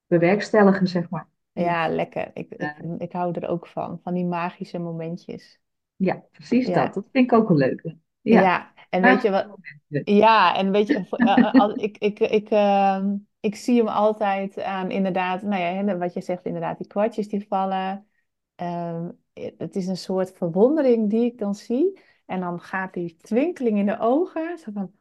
bewerkstelligen, 0.08 0.88
zeg 0.88 1.10
maar. 1.10 1.28
Ja, 1.54 1.90
lekker. 1.90 2.32
Ik, 2.34 2.54
ik, 2.54 2.76
ik 2.98 3.12
hou 3.12 3.34
er 3.34 3.48
ook 3.48 3.68
van, 3.68 4.00
van 4.04 4.14
die 4.14 4.26
magische 4.26 4.78
momentjes. 4.78 5.60
ja, 5.96 6.24
precies 6.32 6.66
dat. 6.66 6.76
Ja, 6.76 6.88
Dat 6.88 7.08
vind 7.12 7.32
ik 7.32 7.34
ook 7.34 7.50
een 7.50 7.58
leuke. 7.58 7.98
Ja, 8.22 8.42
ja. 8.42 8.74
En 8.90 9.02
weet 9.02 9.22
je 9.22 9.30
wat? 9.30 9.48
momenten. 9.48 10.16
Ja, 10.16 10.56
en 10.56 10.72
weet 10.72 10.88
je, 10.88 11.06
eh, 11.10 11.72
ik, 11.76 11.98
ik, 11.98 12.20
ik, 12.20 12.50
ehm, 12.50 13.16
ik 13.40 13.56
zie 13.56 13.78
hem 13.78 13.88
altijd 13.88 14.60
aan 14.62 14.92
inderdaad, 14.92 15.42
nou 15.42 15.62
ja, 15.62 15.98
wat 15.98 16.14
je 16.14 16.22
zegt, 16.22 16.46
inderdaad, 16.46 16.78
die 16.78 16.88
kwartjes 16.88 17.30
die 17.30 17.46
vallen. 17.48 18.08
Ehm, 18.56 19.10
het 19.58 19.76
is 19.76 19.88
een 19.88 19.98
soort 19.98 20.32
verwondering 20.32 21.10
die 21.10 21.26
ik 21.26 21.38
dan 21.38 21.56
zie. 21.56 22.00
En 22.26 22.40
dan 22.40 22.60
gaat 22.60 22.94
die 22.94 23.16
twinkeling 23.16 23.78
in 23.78 23.86
de 23.86 24.00
ogen, 24.00 24.58
zo 24.58 24.72
van, 24.72 24.94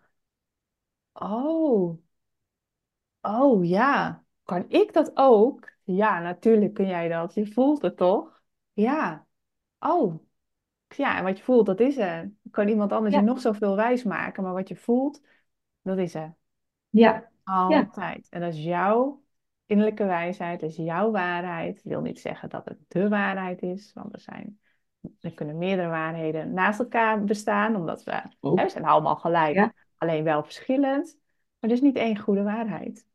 oh, 1.12 1.99
oh 3.20 3.64
ja, 3.64 4.25
kan 4.44 4.64
ik 4.68 4.92
dat 4.92 5.11
ook? 5.14 5.72
Ja, 5.85 6.20
natuurlijk 6.20 6.75
kun 6.75 6.87
jij 6.87 7.09
dat. 7.09 7.35
Je 7.35 7.46
voelt 7.46 7.83
het 7.83 7.96
toch? 7.96 8.42
Ja, 8.72 9.27
oh, 9.79 10.14
ja, 10.88 11.18
en 11.18 11.25
wat 11.25 11.38
je 11.38 11.44
voelt, 11.44 11.66
dat 11.66 11.81
is 11.81 11.96
er. 11.96 12.33
Kan 12.51 12.68
iemand 12.68 12.92
anders 12.92 13.14
je 13.14 13.20
nog 13.20 13.40
zoveel 13.40 13.77
wijs 13.77 14.03
maken, 14.03 14.42
maar 14.42 14.53
wat 14.53 14.68
je 14.68 14.77
voelt, 14.77 15.22
dat 15.83 15.99
is 15.99 16.14
er. 16.14 16.35
ja, 16.90 17.31
ja. 17.44 17.79
Altijd. 17.79 18.29
En 18.31 18.40
dat 18.40 18.53
is 18.53 18.64
jouw 18.64 19.25
innerlijke 19.67 20.05
wijsheid, 20.05 20.61
dat 20.61 20.71
is 20.71 20.77
jouw 20.77 21.11
waarheid. 21.11 21.77
Ik 21.77 21.85
wil 21.85 22.01
niet 22.01 22.21
zeggen 22.21 22.49
dat 22.49 22.65
het 22.65 22.79
de 22.89 23.09
waarheid 23.09 23.63
is, 23.63 23.91
want 23.95 24.13
er 24.13 24.21
zijn, 24.21 24.59
er 25.21 25.35
kunnen 25.35 25.59
meerdere 25.59 25.89
waarheden 25.89 26.53
naast 26.53 26.79
elkaar 26.79 27.25
bestaan, 27.25 27.77
omdat 27.77 28.05
we, 28.05 28.13
hè, 28.41 28.55
we 28.55 28.69
zijn 28.69 28.85
allemaal 28.85 29.17
gelijk, 29.17 29.55
Ja, 29.55 29.73
alleen 29.97 30.25
wel 30.25 30.43
verschillend. 30.45 31.19
Maar 31.59 31.71
er 31.71 31.77
is 31.77 31.83
niet 31.83 31.97
één 31.97 32.19
goede 32.19 32.43
waarheid. 32.43 33.07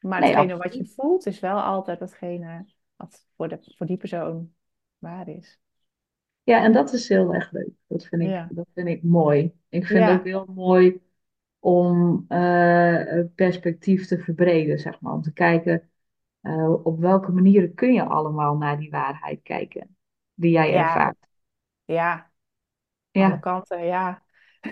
Maar 0.00 0.20
nee, 0.20 0.30
hetgene 0.34 0.56
wat 0.56 0.74
je 0.74 0.86
voelt, 0.86 1.26
is 1.26 1.40
wel 1.40 1.60
altijd 1.60 2.00
hetgene 2.00 2.66
wat 2.96 3.26
voor, 3.36 3.48
de, 3.48 3.58
voor 3.76 3.86
die 3.86 3.96
persoon 3.96 4.52
waar 4.98 5.28
is. 5.28 5.60
Ja, 6.42 6.62
en 6.64 6.72
dat 6.72 6.92
is 6.92 7.08
heel 7.08 7.34
erg 7.34 7.52
leuk. 7.52 7.70
Dat 7.86 8.04
vind 8.04 8.22
ik, 8.22 8.28
Ja, 8.28 8.48
dat 8.50 8.66
vind 8.74 8.88
ik 8.88 9.02
mooi. 9.02 9.52
Ik 9.68 9.86
vind 9.86 10.04
het 10.04 10.18
ook 10.18 10.24
heel 10.24 10.46
mooi 10.54 11.00
om 11.62 12.24
eh, 12.28 13.20
perspectief 13.36 14.06
te 14.08 14.18
verbreden, 14.20 14.78
zeg 14.78 15.00
maar. 15.02 15.12
Om 15.14 15.22
te 15.22 15.32
kijken 15.34 15.90
eh, 16.40 16.86
op 16.86 17.00
welke 17.00 17.32
manieren 17.32 17.74
kun 17.74 17.92
je 17.94 18.04
allemaal 18.04 18.56
naar 18.58 18.78
die 18.78 18.90
waarheid 18.90 19.42
kijken 19.42 19.96
die 20.34 20.52
jij 20.52 20.74
ja, 20.74 20.76
ervaart. 20.76 21.18
ja, 21.86 22.32
alle 23.14 23.38
Ja, 23.38 23.40
kanten, 23.40 23.84
ja. 23.86 24.24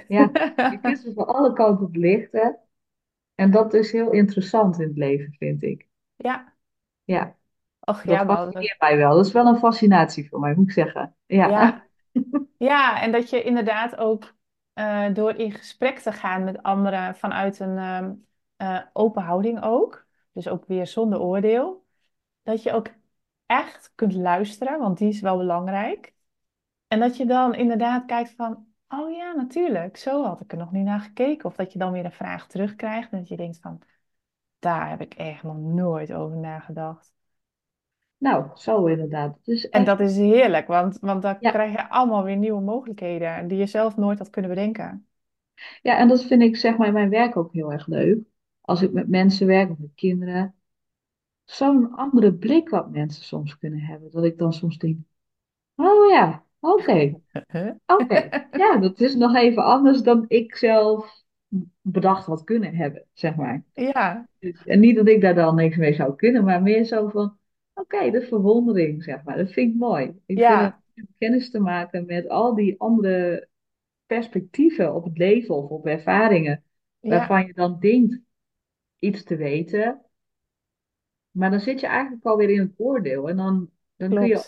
ja. 0.07 0.39
Je 0.69 0.79
kunt 0.81 0.99
ze 0.99 1.13
van 1.13 1.27
alle 1.27 1.53
kanten 1.53 1.91
belichten. 1.93 2.59
En 3.35 3.51
dat 3.51 3.75
is 3.75 3.93
heel 3.93 4.13
interessant 4.13 4.81
in 4.81 4.89
het 4.89 4.97
leven, 4.99 5.35
vind 5.39 5.63
ik. 5.63 5.89
Ja, 6.17 6.55
Ja, 7.05 7.37
och 7.89 8.05
dat 8.05 8.25
ja, 8.25 8.25
fascineert 8.27 8.81
mij 8.81 8.97
wel. 8.97 9.17
Dat 9.17 9.27
is 9.27 9.33
wel 9.33 9.47
een 9.47 9.59
fascinatie 9.59 10.29
voor 10.29 10.41
mij, 10.41 10.55
moet 10.55 10.67
ik 10.67 10.73
zeggen. 10.73 11.17
Ja, 11.43 11.59
Ja, 11.59 11.89
Ja, 12.59 13.03
en 13.03 13.13
dat 13.13 13.31
je 13.31 13.43
inderdaad 13.43 13.97
ook 13.97 14.35
eh, 14.81 15.15
door 15.15 15.35
in 15.35 15.53
gesprek 15.53 15.99
te 15.99 16.13
gaan 16.13 16.45
met 16.45 16.63
anderen 16.63 17.15
vanuit 17.17 17.61
een 17.61 17.79
ehm, 17.79 18.15
eh, 18.57 18.87
open 18.93 19.23
houding 19.23 19.63
ook, 19.63 20.07
dus 20.33 20.49
ook 20.49 20.67
weer 20.67 20.87
zonder 20.87 21.21
oordeel, 21.21 21.87
dat 22.43 22.63
je 22.63 22.73
ook 22.73 22.89
echt 23.47 23.93
kunt 23.95 24.13
luisteren, 24.15 24.79
want 24.79 24.99
die 24.99 25.09
is 25.09 25.21
wel 25.21 25.37
belangrijk. 25.37 26.15
En 26.89 27.01
dat 27.01 27.17
je 27.17 27.27
dan 27.27 27.55
inderdaad 27.55 28.05
kijkt 28.07 28.31
van, 28.35 28.67
oh 28.89 29.13
ja, 29.17 29.33
natuurlijk, 29.33 29.97
zo 29.97 30.25
had 30.25 30.41
ik 30.41 30.53
er 30.53 30.59
nog 30.59 30.73
niet 30.73 30.85
naar 30.85 31.01
gekeken. 31.01 31.45
Of 31.45 31.57
dat 31.57 31.73
je 31.73 31.79
dan 31.79 31.93
weer 31.93 32.05
een 32.05 32.13
vraag 32.13 32.47
terugkrijgt 32.47 33.13
en 33.13 33.19
dat 33.19 33.29
je 33.29 33.37
denkt 33.37 33.59
van, 33.61 33.83
daar 34.59 34.89
heb 34.91 35.01
ik 35.01 35.15
echt 35.15 35.43
nog 35.43 35.57
nooit 35.59 36.13
over 36.13 36.37
nagedacht. 36.37 37.13
Nou, 38.21 38.47
zo 38.55 38.87
inderdaad. 38.87 39.39
Is 39.45 39.69
En 39.69 39.85
dat 39.85 40.01
is 40.01 40.17
heerlijk, 40.17 40.67
want, 40.67 40.99
want 41.01 41.23
dan 41.23 41.37
Ja. 41.41 41.51
krijg 41.51 41.73
je 41.73 41.89
allemaal 41.91 42.25
weer 42.25 42.37
nieuwe 42.37 42.61
mogelijkheden 42.61 43.49
die 43.49 43.59
je 43.59 43.67
zelf 43.67 43.97
nooit 43.97 44.19
had 44.19 44.31
kunnen 44.31 44.51
bedenken. 44.51 45.07
Ja, 45.83 45.99
en 45.99 46.09
dat 46.09 46.25
vind 46.25 46.43
ik 46.43 46.57
zeg 46.57 46.77
maar 46.77 46.87
in 46.87 46.93
mijn 46.93 47.11
werk 47.11 47.37
ook 47.37 47.53
heel 47.53 47.73
erg 47.73 47.87
leuk. 47.87 48.19
Als 48.61 48.83
ik 48.83 48.93
met 48.93 49.09
mensen 49.09 49.47
werk 49.47 49.71
of 49.71 49.79
met 49.79 49.91
kinderen. 49.95 50.55
Zo'n 51.45 51.95
andere 51.97 52.35
blik 52.35 52.69
wat 52.69 52.91
mensen 52.91 53.25
soms 53.25 53.59
kunnen 53.59 53.81
hebben. 53.81 54.11
Dat 54.11 54.25
ik 54.25 54.39
dan 54.39 54.53
soms 54.53 54.79
denk, 54.79 54.99
oh 55.77 56.11
ja, 56.11 56.45
oké, 56.61 57.21
oké. 57.87 58.29
Ja, 58.53 58.79
dat 58.79 59.01
is 59.01 59.15
nog 59.15 59.37
even 59.37 59.65
anders 59.65 60.03
dan 60.03 60.25
ik 60.29 60.57
zelf 60.57 61.25
bedacht 61.83 62.27
had 62.27 62.45
kunnen 62.45 62.77
hebben, 62.77 63.05
zeg 63.13 63.37
maar. 63.37 63.65
Ja, 63.75 64.27
Dus, 64.39 64.65
en 64.67 64.81
niet 64.81 64.97
dat 64.97 65.09
ik 65.09 65.21
daar 65.21 65.35
dan 65.35 65.55
niks 65.55 65.77
mee 65.77 65.95
zou 65.95 66.17
kunnen, 66.17 66.45
maar 66.45 66.63
meer 66.63 66.85
zo 66.85 67.09
van, 67.09 67.39
oké, 67.81 68.11
de 68.11 68.23
verwondering, 68.23 69.05
zeg 69.05 69.23
maar. 69.25 69.37
Dat 69.37 69.53
vind 69.53 69.73
ik 69.73 69.79
mooi. 69.79 70.05
Ik 70.27 70.45
vind 70.45 70.61
het 70.61 70.75
ja, 70.95 71.05
kennis 71.19 71.51
te 71.51 71.61
maken 71.61 72.07
met 72.07 72.29
al 72.29 72.55
die 72.55 72.81
andere 72.81 73.49
perspectieven 74.07 74.95
op 74.95 75.05
het 75.05 75.19
leven 75.19 75.55
of 75.55 75.71
op 75.71 75.87
ervaringen, 75.87 76.65
Ja, 77.01 77.11
waarvan 77.11 77.47
je 77.47 77.53
dan 77.53 77.79
denkt 77.81 78.21
iets 78.99 79.23
te 79.25 79.37
weten, 79.37 80.01
maar 81.31 81.51
dan 81.51 81.61
zit 81.61 81.81
je 81.81 81.87
eigenlijk 81.87 82.25
alweer 82.25 82.51
in 82.51 82.61
het 82.61 82.73
oordeel 82.77 83.29
en 83.29 83.37
dan, 83.37 83.71
dan 83.97 84.15
kun 84.15 84.27
je, 84.27 84.45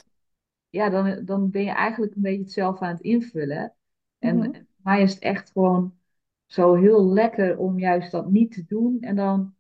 ja, 0.71 0.89
dan, 0.91 1.25
dan 1.25 1.51
ben 1.51 1.63
je 1.65 1.71
eigenlijk 1.71 2.15
een 2.15 2.23
beetje 2.23 2.43
het 2.43 2.53
zelf 2.53 2.81
aan 2.81 2.93
het 2.95 3.01
invullen. 3.01 3.75
En 4.19 4.67
mij 4.77 5.03
is 5.03 5.15
het 5.15 5.23
echt 5.23 5.51
gewoon 5.51 5.99
zo 6.47 6.75
heel 6.75 7.13
lekker 7.13 7.59
om 7.59 7.79
juist 7.79 8.11
dat 8.11 8.31
niet 8.31 8.53
te 8.53 8.65
doen 8.65 9.01
en 9.01 9.17
dan 9.17 9.55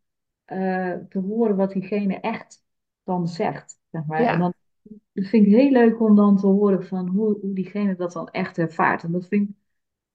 eh, 0.44 0.94
te 1.08 1.18
horen 1.18 1.56
wat 1.56 1.72
diegene 1.72 2.20
echt 2.20 2.61
dan 3.04 3.28
zegt, 3.28 3.80
zeg 3.90 4.06
maar. 4.06 4.26
En 4.26 4.38
dan 4.38 4.54
Ja, 4.82 4.98
dat 5.12 5.26
vind 5.26 5.46
ik 5.46 5.52
heel 5.52 5.70
leuk 5.70 6.00
om 6.00 6.16
dan 6.16 6.36
te 6.36 6.46
horen 6.46 6.86
van 6.86 7.08
hoe, 7.08 7.38
hoe 7.40 7.54
diegene 7.54 7.96
dat 7.96 8.12
dan 8.12 8.28
echt 8.30 8.58
ervaart. 8.58 9.02
En 9.02 9.12
dat 9.12 9.28
vind 9.28 9.48
ik 9.48 9.56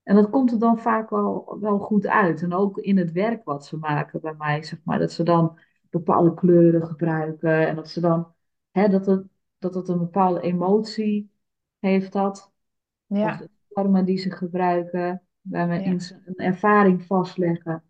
En 0.03 0.15
dat 0.15 0.29
komt 0.29 0.51
er 0.51 0.59
dan 0.59 0.79
vaak 0.79 1.09
wel, 1.09 1.57
wel 1.59 1.79
goed 1.79 2.07
uit. 2.07 2.41
En 2.41 2.53
ook 2.53 2.77
in 2.77 2.97
het 2.97 3.11
werk 3.11 3.43
wat 3.43 3.65
ze 3.65 3.77
maken 3.77 4.21
bij 4.21 4.33
mij, 4.37 4.63
zeg 4.63 4.79
maar. 4.83 4.99
Dat 4.99 5.11
ze 5.11 5.23
dan 5.23 5.59
bepaalde 5.89 6.33
kleuren 6.33 6.87
gebruiken. 6.87 7.67
En 7.67 7.75
dat 7.75 7.89
ze 7.89 7.99
dan, 8.01 8.33
hè, 8.71 8.87
dat 8.89 9.05
het, 9.05 9.27
dat 9.57 9.73
het 9.75 9.87
een 9.87 9.97
bepaalde 9.97 10.41
emotie 10.41 11.31
heeft 11.79 12.13
dat. 12.13 12.53
Of 13.07 13.17
ja, 13.19 13.37
de 13.37 13.49
vormen 13.69 14.05
die 14.05 14.17
ze 14.17 14.31
gebruiken, 14.31 15.23
waarin 15.41 15.91
ja, 15.93 15.99
ze 15.99 16.21
een 16.25 16.35
ervaring 16.45 17.03
vastleggen. 17.05 17.83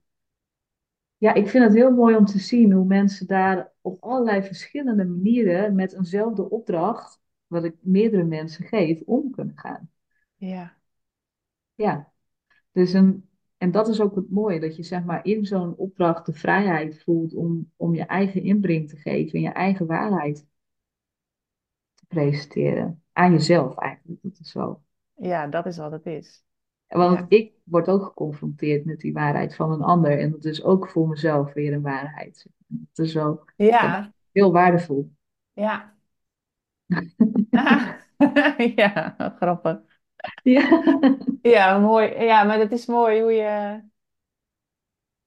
Ja, 1.17 1.33
ik 1.33 1.47
vind 1.47 1.63
het 1.63 1.73
heel 1.73 1.91
mooi 1.91 2.15
om 2.15 2.25
te 2.25 2.39
zien 2.39 2.71
hoe 2.71 2.85
mensen 2.85 3.27
daar 3.27 3.71
op 3.81 4.03
allerlei 4.03 4.43
verschillende 4.43 5.05
manieren 5.05 5.75
met 5.75 5.93
eenzelfde 5.93 6.49
opdracht, 6.49 7.21
wat 7.47 7.63
ik 7.63 7.75
meerdere 7.79 8.23
mensen 8.23 8.65
geef, 8.65 9.01
om 9.01 9.31
kunnen 9.31 9.57
gaan. 9.57 9.89
ja, 10.35 10.77
Ja. 11.75 12.11
Dus 12.71 12.93
een, 12.93 13.29
en 13.57 13.71
dat 13.71 13.87
is 13.87 14.01
ook 14.01 14.15
het 14.15 14.29
mooie, 14.29 14.59
dat 14.59 14.75
je 14.75 14.83
zeg 14.83 15.03
maar 15.03 15.25
in 15.25 15.45
zo'n 15.45 15.75
opdracht 15.75 16.25
de 16.25 16.33
vrijheid 16.33 17.03
voelt 17.03 17.33
om, 17.33 17.71
om 17.75 17.95
je 17.95 18.05
eigen 18.05 18.43
inbreng 18.43 18.89
te 18.89 18.97
geven 18.97 19.33
en 19.33 19.41
je 19.41 19.49
eigen 19.49 19.85
waarheid 19.85 20.45
te 21.93 22.05
presenteren. 22.07 23.03
Aan 23.13 23.31
jezelf 23.31 23.77
eigenlijk, 23.77 24.21
dat 24.21 24.39
is 24.39 24.51
zo. 24.51 24.81
ja, 25.15 25.47
dat 25.47 25.65
is 25.65 25.77
wat 25.77 25.91
het 25.91 26.05
is. 26.05 26.46
Want 26.87 27.17
Ja, 27.17 27.25
ik 27.29 27.53
word 27.63 27.87
ook 27.87 28.03
geconfronteerd 28.03 28.85
met 28.85 28.99
die 28.99 29.13
waarheid 29.13 29.55
van 29.55 29.71
een 29.71 29.81
ander 29.81 30.19
en 30.19 30.31
dat 30.31 30.45
is 30.45 30.63
ook 30.63 30.89
voor 30.89 31.07
mezelf 31.07 31.53
weer 31.53 31.73
een 31.73 31.81
waarheid. 31.81 32.45
Dat 32.67 33.05
is 33.05 33.13
mij 33.13 33.37
ja, 33.57 34.11
heel 34.31 34.51
waardevol. 34.51 35.11
ja. 35.55 35.95
Ah, 37.55 37.93
ja, 38.79 39.15
grappig. 39.39 39.77
Ja, 40.43 40.81
Ja, 41.41 41.79
mooi. 41.79 42.23
Ja, 42.23 42.43
maar 42.43 42.59
het 42.59 42.71
is 42.71 42.85
mooi 42.85 43.21
hoe 43.21 43.31
je, 43.31 43.81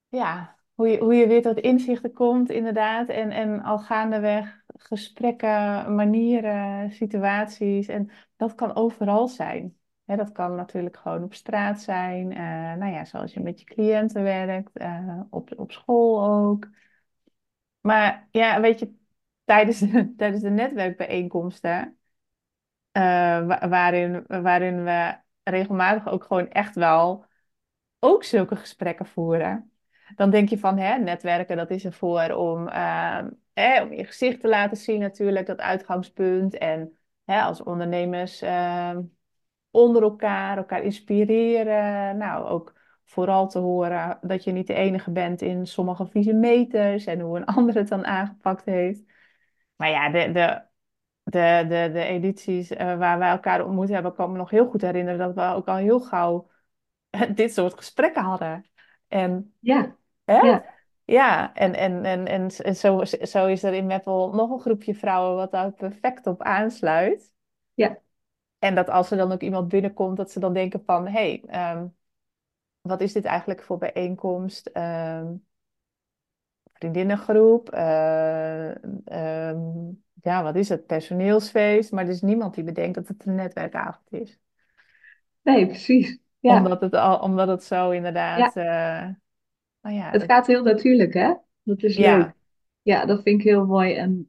ja, 0.09 0.59
hoe 0.75 0.89
je, 0.89 0.99
hoe 0.99 1.15
je 1.15 1.27
weer 1.27 1.43
tot 1.43 1.59
inzichten 1.59 2.13
komt, 2.13 2.51
inderdaad. 2.51 3.09
En, 3.09 3.31
en 3.31 3.63
al 3.63 3.79
gaandeweg 3.79 4.63
gesprekken, 4.67 5.95
manieren, 5.95 6.91
situaties. 6.93 7.89
En 7.89 8.11
dat 8.37 8.55
kan 8.55 8.75
overal 8.75 9.29
zijn. 9.29 9.80
Dat 10.17 10.33
kan 10.33 10.55
natuurlijk 10.55 10.97
gewoon 10.97 11.23
op 11.23 11.35
straat 11.35 11.81
zijn. 11.81 12.33
eh, 12.33 12.39
nou 12.75 12.93
ja, 12.93 13.05
zoals 13.05 13.35
je 13.35 13.41
met 13.41 13.59
je 13.61 13.65
cliënten 13.67 14.23
werkt. 14.23 14.77
eh, 14.77 15.21
op, 15.31 15.53
op 15.59 15.73
school 15.73 16.25
ook. 16.25 16.69
Maar 17.81 18.29
ja, 18.31 18.61
weet 18.61 18.79
je, 18.79 18.95
tijdens 19.45 19.79
de, 19.79 20.15
tijdens 20.17 20.43
de 20.43 20.51
netwerkbijeenkomsten. 20.51 21.99
eh, 22.93 23.03
wa- 23.47 23.69
waarin, 23.69 24.25
waarin 24.27 24.85
we 24.85 25.19
regelmatig 25.43 26.09
ook 26.09 26.25
gewoon 26.25 26.49
echt 26.51 26.75
wel 26.75 27.25
ook 27.99 28.25
zulke 28.25 28.57
gesprekken 28.57 29.07
voeren. 29.07 29.73
Dan 30.17 30.31
denk 30.31 30.49
je 30.49 30.59
van, 30.59 30.79
hè, 30.79 30.99
netwerken, 30.99 31.57
dat 31.57 31.71
is 31.71 31.85
ervoor 31.85 32.33
om, 32.35 32.69
om 33.83 33.93
je 33.93 34.05
gezicht 34.07 34.41
te 34.41 34.49
laten 34.49 34.77
zien 34.77 35.01
natuurlijk, 35.01 35.47
dat 35.47 35.59
uitgangspunt. 35.61 36.59
En 36.59 36.99
hè, 37.25 37.41
als 37.43 37.63
ondernemers 37.63 38.43
onder 39.71 40.03
elkaar, 40.03 40.57
elkaar 40.57 40.83
inspireren. 40.83 42.17
Nou, 42.17 42.49
ook 42.49 42.73
vooral 43.05 43.49
te 43.49 43.59
horen 43.59 44.19
dat 44.21 44.45
je 44.45 44.53
niet 44.53 44.67
de 44.67 44.75
enige 44.75 45.11
bent 45.11 45.43
in 45.43 45.67
sommige 45.67 46.07
vieze 46.07 46.33
meters 46.33 47.05
en 47.05 47.21
hoe 47.21 47.37
een 47.37 47.45
ander 47.57 47.75
het 47.75 47.89
dan 47.89 48.05
aangepakt 48.05 48.65
heeft. 48.65 49.03
Maar 49.77 49.91
ja, 49.91 50.11
de, 50.11 50.33
de, 50.33 50.63
de, 51.23 51.65
de, 51.69 51.91
de 51.93 52.05
edities 52.05 52.71
eh, 52.71 52.99
waar 52.99 53.19
wij 53.19 53.31
elkaar 53.31 53.65
ontmoet 53.65 53.89
hebben, 53.89 54.15
kan 54.15 54.33
me 54.33 54.39
nog 54.39 54.51
heel 54.51 54.67
goed 54.67 54.83
herinneren 54.83 55.19
dat 55.19 55.35
we 55.35 55.57
ook 55.57 55.69
al 55.69 55.77
heel 55.77 56.01
gauw 56.01 56.51
dit 57.35 57.55
soort 57.55 57.75
gesprekken 57.75 58.23
hadden. 58.23 58.65
En, 59.09 59.55
ja, 59.59 59.97
hè? 60.25 60.39
ja, 60.39 60.65
Ja, 61.05 61.55
en, 61.55 61.75
en, 61.75 62.05
en, 62.05 62.27
en, 62.27 62.49
en 62.49 62.77
zo, 62.77 63.05
zo 63.05 63.47
is 63.47 63.63
er 63.63 63.73
in 63.73 63.87
Meppel 63.87 64.33
nog 64.35 64.51
een 64.51 64.61
groepje 64.61 64.95
vrouwen 64.95 65.37
wat 65.37 65.51
daar 65.51 65.73
perfect 65.73 66.27
op 66.27 66.43
aansluit. 66.43 67.33
ja. 67.75 67.99
En 68.61 68.77
dat 68.77 68.89
als 68.91 69.13
er 69.13 69.17
dan 69.19 69.33
ook 69.33 69.43
iemand 69.43 69.69
binnenkomt, 69.69 70.19
dat 70.19 70.33
ze 70.33 70.41
dan 70.41 70.55
denken 70.55 70.83
van, 70.87 71.07
hé, 71.07 71.13
hey, 71.13 71.43
ehm, 71.47 71.87
wat 72.81 73.01
is 73.01 73.15
dit 73.15 73.27
eigenlijk 73.27 73.63
voor 73.63 73.79
bijeenkomst? 73.79 74.67
Ehm, 74.67 75.35
vriendinnengroep? 76.73 77.71
eh, 77.71 78.71
ehm, 79.05 79.61
ja, 80.23 80.43
wat 80.43 80.57
is 80.57 80.69
het? 80.69 80.87
Personeelsfeest? 80.87 81.93
Maar 81.93 82.05
er 82.05 82.11
is 82.11 82.23
niemand 82.23 82.55
die 82.55 82.65
bedenkt 82.65 82.95
dat 82.95 83.09
het 83.09 83.27
een 83.27 83.35
netwerkavond 83.35 84.13
is. 84.13 84.39
Nee, 85.43 85.67
precies. 85.67 86.19
Ja, 86.41 86.57
Omdat 86.57 86.81
het, 86.81 86.95
al, 86.95 87.19
omdat 87.19 87.49
het 87.49 87.65
zo 87.65 87.91
inderdaad, 87.91 88.55
ja. 88.55 89.21
nou 89.81 89.97
ja, 89.97 90.11
Het 90.11 90.23
gaat 90.23 90.47
heel 90.47 90.63
natuurlijk, 90.63 91.15
hè? 91.15 91.35
Dat 91.63 91.83
is 91.83 91.97
leuk. 91.99 92.33
ja, 92.33 92.35
Ja, 92.83 93.07
dat 93.07 93.23
vind 93.23 93.41
ik 93.41 93.47
heel 93.47 93.67
mooi. 93.67 93.95
En 93.95 94.29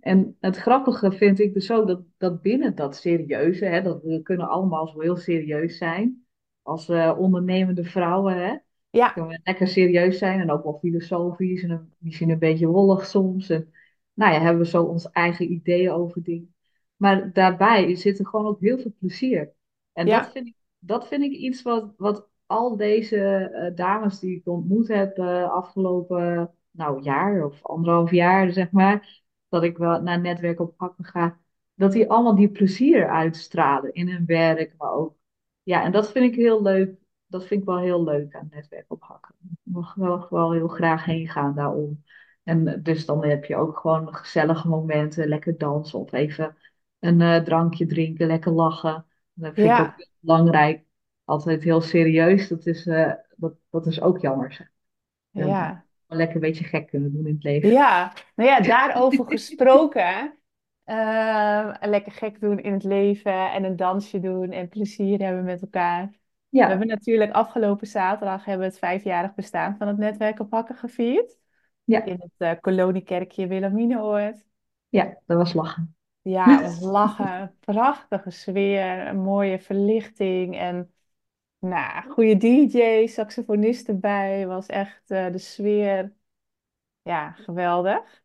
En 0.00 0.36
het 0.40 0.56
grappige 0.56 1.12
vind 1.12 1.40
ik 1.40 1.54
dus 1.54 1.70
ook 1.70 1.86
dat, 1.86 2.02
dat 2.16 2.42
binnen 2.42 2.74
dat 2.74 2.96
serieuze, 2.96 3.64
hè, 3.64 3.82
dat 3.82 4.02
we 4.02 4.22
kunnen 4.22 4.48
allemaal 4.48 4.86
zo 4.88 5.00
heel 5.00 5.16
serieus 5.16 5.78
zijn 5.78 6.26
als 6.62 6.88
eh, 6.88 7.14
ondernemende 7.18 7.84
vrouwen, 7.84 8.36
hè, 8.36 8.56
ja, 8.90 9.08
kunnen 9.08 9.30
we 9.30 9.40
lekker 9.44 9.68
serieus 9.68 10.18
zijn 10.18 10.40
en 10.40 10.50
ook 10.50 10.62
wel 10.62 10.78
filosofisch 10.78 11.62
en 11.62 11.70
een- 11.70 11.92
misschien 11.98 12.30
een 12.30 12.38
beetje 12.38 12.66
wollig 12.66 13.06
soms. 13.06 13.50
En 13.50 13.72
nou 14.14 14.32
ja, 14.32 14.40
hebben 14.40 14.62
we 14.62 14.68
zo 14.68 14.82
onze 14.82 15.08
eigen 15.12 15.52
ideeën 15.52 15.90
over 15.90 16.22
dingen. 16.22 16.54
Maar 16.96 17.32
daarbij 17.32 17.94
zit 17.96 18.18
er 18.18 18.26
gewoon 18.26 18.46
ook 18.46 18.60
heel 18.60 18.78
veel 18.78 18.94
plezier. 18.98 19.52
En 19.92 20.06
dat 20.22 20.32
vind 20.32 20.46
ik, 20.46 20.54
dat 20.78 21.08
vind 21.08 21.22
ik 21.22 21.32
iets 21.32 21.62
wat, 21.62 21.94
wat 21.96 22.28
al 22.46 22.76
deze 22.76 23.16
eh, 23.18 23.74
dames 23.76 24.18
die 24.18 24.36
ik 24.36 24.46
ontmoet 24.48 24.88
heb 24.88 25.18
uh, 25.18 25.50
afgelopen 25.50 26.50
nou, 26.70 27.02
jaar 27.02 27.44
of 27.44 27.62
anderhalf 27.62 28.10
jaar, 28.10 28.52
zeg 28.52 28.70
maar 28.70 29.20
dat 29.52 29.62
ik 29.62 29.78
wel 29.78 30.02
naar 30.02 30.20
netwerk 30.20 30.60
op 30.60 30.74
hakken 30.76 31.04
ga, 31.04 31.38
dat 31.74 31.92
die 31.92 32.10
allemaal 32.10 32.34
die 32.34 32.50
plezier 32.50 33.08
uitstralen 33.08 33.92
in 33.92 34.08
hun 34.08 34.26
werk, 34.26 34.74
maar 34.78 34.92
ook. 34.92 35.16
Ja, 35.62 35.82
en 35.82 35.92
dat 35.92 36.12
vind 36.12 36.24
ik 36.32 36.34
heel 36.34 36.62
leuk. 36.62 36.94
Dat 37.26 37.46
vind 37.46 37.60
ik 37.60 37.66
wel 37.66 37.78
heel 37.78 38.04
leuk 38.04 38.34
aan 38.34 38.48
netwerk 38.50 38.84
op 38.88 39.02
hakken. 39.02 39.34
Ik 39.50 39.72
mag 39.72 39.94
wel, 39.94 40.26
wel 40.30 40.52
heel 40.52 40.68
graag 40.68 41.04
heen 41.04 41.28
gaan 41.28 41.54
daarom. 41.54 42.02
En 42.42 42.68
eh, 42.68 42.82
dus 42.82 43.06
dan 43.06 43.24
heb 43.24 43.44
je 43.44 43.56
ook 43.56 43.78
gewoon 43.78 44.14
gezellige 44.14 44.68
momenten, 44.68 45.28
lekker 45.28 45.58
dansen 45.58 45.98
of 45.98 46.12
even 46.12 46.56
een 46.98 47.20
eh, 47.20 47.42
drankje 47.42 47.86
drinken, 47.86 48.26
lekker 48.26 48.52
lachen. 48.52 49.06
Dat 49.32 49.54
vind 49.54 49.70
ik 49.70 49.78
ook 49.78 49.96
heel 49.96 50.06
belangrijk. 50.18 50.84
Altijd 51.24 51.62
heel 51.62 51.80
serieus, 51.80 52.48
dat 52.48 52.66
is, 52.66 52.86
eh, 52.86 53.12
dat, 53.36 53.54
dat 53.70 53.86
is 53.86 54.00
ook 54.00 54.20
jammer. 54.20 54.52
Zeg. 54.52 54.70
Ja. 55.30 55.81
Lekker 56.16 56.34
een 56.34 56.40
beetje 56.40 56.64
gek 56.64 56.86
kunnen 56.88 57.12
doen 57.12 57.26
in 57.26 57.34
het 57.34 57.42
leven. 57.44 57.74
Ja, 57.74 58.12
nou 58.34 58.48
ja, 58.50 58.60
daarover 58.66 59.26
gesproken. 59.26 60.38
eh, 60.84 61.74
lekker 61.80 62.12
gek 62.12 62.40
doen 62.40 62.58
in 62.60 62.72
het 62.72 62.84
leven 62.84 63.52
en 63.52 63.64
een 63.64 63.76
dansje 63.76 64.20
doen 64.20 64.50
en 64.52 64.68
plezier 64.68 65.18
hebben 65.22 65.44
met 65.44 65.62
elkaar. 65.62 66.10
We 66.10 66.18
Ja, 66.50 66.70
hebben 66.70 66.86
natuurlijk 66.88 67.32
afgelopen 67.32 67.86
zaterdag 67.86 68.44
hebben 68.44 68.66
we 68.66 68.70
het 68.72 68.78
vijfjarig 68.80 69.34
bestaan 69.34 69.76
van 69.76 69.88
het 69.88 69.96
netwerk 69.98 70.38
op 70.40 70.50
Hakken 70.52 70.76
gevierd. 70.76 71.38
ja. 71.86 72.02
In 72.02 72.20
het 72.20 72.32
eh, 72.38 72.60
koloniekerkje 72.60 73.46
Wilhelminaoord. 73.46 74.44
Ja, 74.88 75.20
dat 75.26 75.36
was 75.36 75.52
lachen. 75.54 75.96
Ja, 76.22 76.60
was 76.80 76.80
lachen, 76.80 77.56
prachtige 77.60 78.30
sfeer, 78.30 79.06
een 79.06 79.20
mooie 79.22 79.58
verlichting 79.60 80.56
en 80.58 80.92
nou, 81.62 82.10
goede 82.10 82.36
DJ, 82.36 83.06
saxofonist 83.06 83.88
erbij. 83.88 84.46
Was 84.46 84.66
echt 84.66 85.10
eh, 85.10 85.32
de 85.32 85.38
sfeer, 85.38 86.12
ja, 87.02 87.32
geweldig. 87.32 88.22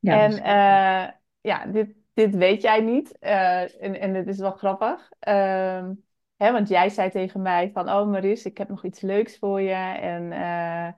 Ja, 0.00 0.18
dat 0.18 0.30
En 0.30 0.32
leuk. 0.32 0.42
eh, 0.42 1.08
ja, 1.40 1.66
dit, 1.66 1.96
dit 2.14 2.34
weet 2.36 2.62
jij 2.62 2.80
niet. 2.80 3.18
eh, 3.18 3.82
en, 3.84 4.00
en 4.00 4.14
het 4.14 4.28
is 4.28 4.38
wel 4.38 4.52
grappig. 4.52 5.10
Ehm, 5.20 5.94
hè, 6.36 6.52
want 6.52 6.68
jij 6.68 6.88
zei 6.90 7.10
tegen 7.10 7.42
mij 7.42 7.70
van... 7.72 7.90
Oh 7.90 8.08
Maris, 8.10 8.44
ik 8.44 8.58
heb 8.58 8.68
nog 8.68 8.84
iets 8.84 9.00
leuks 9.00 9.38
voor 9.38 9.60
je. 9.60 9.72
En 10.00 10.32
eh, 10.32 10.88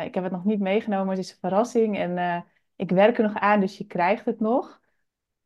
eh, 0.00 0.04
ik 0.06 0.14
heb 0.14 0.24
het 0.24 0.32
nog 0.32 0.44
niet 0.44 0.60
meegenomen. 0.60 1.10
Het 1.10 1.18
is 1.24 1.32
een 1.32 1.38
verrassing. 1.40 1.98
En 1.98 2.18
eh, 2.18 2.42
ik 2.76 2.90
werk 2.90 3.18
er 3.18 3.24
nog 3.24 3.34
aan, 3.36 3.60
dus 3.60 3.78
je 3.78 3.86
krijgt 3.86 4.24
het 4.24 4.40
nog. 4.40 4.80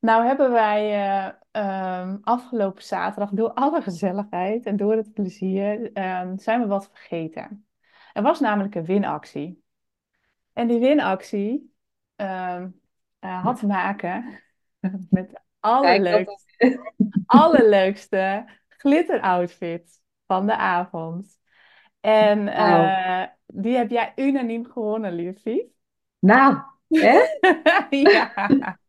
Nou 0.02 0.26
hebben 0.26 0.50
wij 0.52 0.92
eh, 0.92 1.32
ehm, 1.50 2.16
afgelopen 2.22 2.82
zaterdag 2.82 3.30
door 3.30 3.52
alle 3.52 3.82
gezelligheid 3.82 4.66
en 4.66 4.76
door 4.76 4.92
het 4.92 5.12
plezier 5.12 5.92
ehm, 5.92 6.36
zijn 6.36 6.60
we 6.60 6.66
wat 6.66 6.88
vergeten. 6.92 7.66
Er 8.12 8.22
was 8.22 8.40
namelijk 8.40 8.74
een 8.74 8.84
winactie. 8.84 9.64
En 10.52 10.66
die 10.66 10.78
winactie 10.78 11.74
ehm, 12.16 12.68
eh, 13.18 13.42
had 13.42 13.58
te 13.58 13.66
maken 13.66 14.42
met 15.10 15.42
allerleukste, 15.60 16.92
allerleukste 17.26 18.44
glitteroutfit 18.68 20.00
van 20.26 20.46
de 20.46 20.56
avond. 20.56 21.38
En 22.00 22.48
eh, 22.48 23.26
die 23.46 23.76
heb 23.76 23.90
jij 23.90 24.12
unaniem 24.16 24.70
gewonnen, 24.70 25.12
liefie. 25.12 25.74
nou, 26.18 26.56
hè? 26.88 27.20
Ja. 27.90 28.80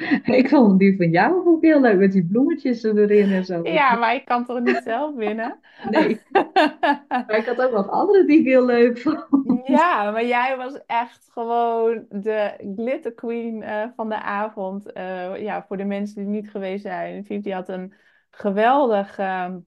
Ik 0.40 0.48
vond 0.48 0.78
die 0.78 0.96
van 0.96 1.10
jou 1.10 1.46
ook 1.46 1.62
heel 1.62 1.80
leuk 1.80 1.98
met 1.98 2.12
die 2.12 2.24
bloemetjes 2.24 2.82
erin 2.82 3.32
en 3.32 3.44
zo. 3.44 3.60
Ja, 3.62 3.96
maar 3.96 4.14
ik 4.14 4.24
kan 4.24 4.44
toch 4.44 4.60
niet 4.60 4.80
zelf 4.84 5.14
winnen? 5.14 5.58
Nee, 5.90 6.20
maar 7.08 7.36
ik 7.36 7.46
had 7.46 7.62
ook 7.62 7.72
nog 7.72 7.88
andere 7.88 8.24
die 8.24 8.38
ik 8.38 8.46
heel 8.46 8.64
leuk 8.64 8.98
vond. 8.98 9.60
Ja, 9.64 10.10
maar 10.10 10.26
jij 10.26 10.56
was 10.56 10.80
echt 10.86 11.28
gewoon 11.32 12.06
de 12.08 12.72
glitter 12.76 13.12
queen 13.12 13.62
eh, 13.62 13.86
van 13.96 14.08
de 14.08 14.20
avond. 14.22 14.92
Eh, 14.92 15.42
ja, 15.42 15.64
voor 15.68 15.76
de 15.76 15.84
mensen 15.84 16.14
die 16.16 16.30
niet 16.30 16.50
geweest 16.50 16.82
zijn. 16.82 17.24
Die 17.28 17.54
had 17.54 17.68
een 17.68 17.92
geweldig 18.30 19.18
ehm, 19.18 19.58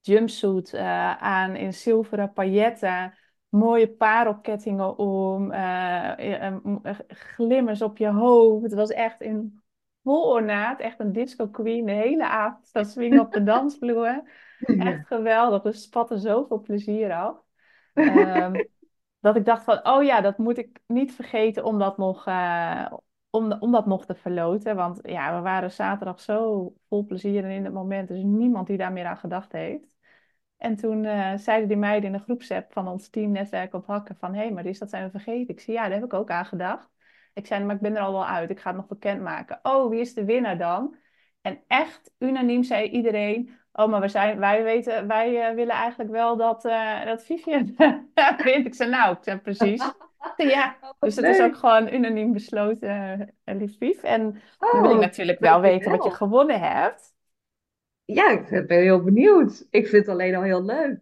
jumpsuit 0.00 0.74
eh, 0.74 1.16
aan 1.16 1.56
in 1.56 1.74
zilveren 1.74 2.32
pailletten. 2.32 3.14
Mooie 3.58 3.88
parelkettingen 3.88 4.98
om. 4.98 5.50
eh, 5.52 6.46
eh, 6.46 6.54
glimmers 7.08 7.82
op 7.82 7.98
je 7.98 8.08
hoofd. 8.08 8.62
Het 8.62 8.74
was 8.74 8.90
echt 8.90 9.20
in 9.20 9.60
vol 10.02 10.30
ornaat. 10.30 10.80
Echt 10.80 11.00
een 11.00 11.12
disco 11.12 11.48
queen. 11.48 11.86
De 11.86 11.92
hele 11.92 12.26
avond 12.28 12.66
staan 12.66 12.84
swingen 12.84 13.20
op 13.20 13.32
de 13.32 13.42
dansvloer. 13.52 14.22
Echt 14.60 15.06
geweldig. 15.06 15.62
Dus 15.62 15.74
het 15.74 15.84
spatte 15.84 16.18
zoveel 16.18 16.60
plezier 16.60 17.12
af. 17.12 17.36
Ehm, 17.94 18.64
dat 19.20 19.36
ik 19.36 19.44
dacht 19.44 19.64
van, 19.64 19.86
oh 19.88 20.02
ja, 20.04 20.20
dat 20.20 20.38
moet 20.38 20.58
ik 20.58 20.80
niet 20.86 21.14
vergeten 21.14 21.64
om 21.64 21.78
dat 21.78 21.96
nog, 21.98 22.26
eh, 22.26 22.92
om, 23.30 23.52
om 23.52 23.72
dat 23.72 23.86
nog 23.86 24.06
te 24.06 24.14
verloten. 24.14 24.76
Want 24.76 24.98
ja, 25.02 25.36
we 25.36 25.40
waren 25.42 25.70
zaterdag 25.70 26.20
zo 26.20 26.72
vol 26.88 27.04
plezier 27.04 27.44
en 27.44 27.50
in 27.50 27.64
het 27.64 27.74
moment. 27.74 28.08
Dus 28.08 28.22
niemand 28.22 28.66
die 28.66 28.76
daar 28.76 28.92
meer 28.92 29.06
aan 29.06 29.16
gedacht 29.16 29.52
heeft. 29.52 29.95
En 30.58 30.76
toen 30.76 31.04
eh, 31.04 31.36
zeiden 31.36 31.68
die 31.68 31.76
meiden 31.76 32.12
in 32.12 32.16
de 32.16 32.22
groepsapp 32.22 32.72
van 32.72 32.88
ons 32.88 33.08
team 33.08 33.30
Netwerk 33.30 33.74
op 33.74 33.86
Hakken 33.86 34.16
van... 34.16 34.34
Hé, 34.34 34.40
hey, 34.40 34.52
Maries, 34.52 34.78
dat 34.78 34.90
zijn 34.90 35.04
we 35.04 35.10
vergeten. 35.10 35.54
Ik 35.54 35.60
zei, 35.60 35.76
ja, 35.76 35.82
daar 35.82 35.92
heb 35.92 36.04
ik 36.04 36.14
ook 36.14 36.30
aan 36.30 36.46
gedacht. 36.46 36.88
Ik 37.34 37.46
zei, 37.46 37.64
maar 37.64 37.74
ik 37.74 37.80
ben 37.80 37.96
er 37.96 38.02
al 38.02 38.12
wel 38.12 38.26
uit. 38.26 38.50
Ik 38.50 38.60
ga 38.60 38.68
het 38.68 38.78
nog 38.78 38.86
bekendmaken. 38.86 39.58
Oh, 39.62 39.90
wie 39.90 40.00
is 40.00 40.14
de 40.14 40.24
winnaar 40.24 40.58
dan? 40.58 40.96
En 41.40 41.60
echt 41.66 42.12
unaniem 42.18 42.62
zei 42.62 42.88
iedereen... 42.88 43.58
Oh, 43.72 43.88
maar 43.88 44.00
we 44.00 44.08
zijn, 44.08 44.38
wij 44.38 44.62
weten, 44.62 45.06
wij 45.06 45.48
eh, 45.48 45.54
willen 45.54 45.74
eigenlijk 45.74 46.10
wel 46.10 46.36
dat, 46.36 46.64
eh 46.64 47.04
dat 47.04 47.24
Vivian 47.24 47.74
wint. 48.44 48.66
Ik 48.66 48.74
zei, 48.74 48.90
nou, 48.90 49.16
ik 49.16 49.22
zei 49.22 49.38
precies. 49.38 49.82
Ja, 50.36 50.76
dus 50.80 51.14
Wat 51.14 51.24
het 51.24 51.34
is 51.34 51.42
ook 51.42 51.56
gewoon 51.56 51.94
unaniem 51.94 52.32
besloten, 52.32 53.34
uh, 53.44 53.68
lief. 53.78 54.02
En 54.02 54.42
dan 54.58 54.82
wil 54.82 54.90
ik 54.90 54.96
Oh, 54.96 55.00
natuurlijk 55.00 55.38
wel 55.38 55.60
weten 55.60 55.90
wat 55.90 56.04
je 56.04 56.10
gewonnen 56.10 56.60
hebt. 56.60 57.14
Ja, 58.06 58.30
ik 58.30 58.66
ben 58.66 58.80
heel 58.80 59.02
benieuwd. 59.02 59.66
Ik 59.70 59.86
vind 59.86 60.06
het 60.06 60.14
alleen 60.14 60.34
al 60.34 60.42
heel 60.42 60.64
leuk. 60.64 61.00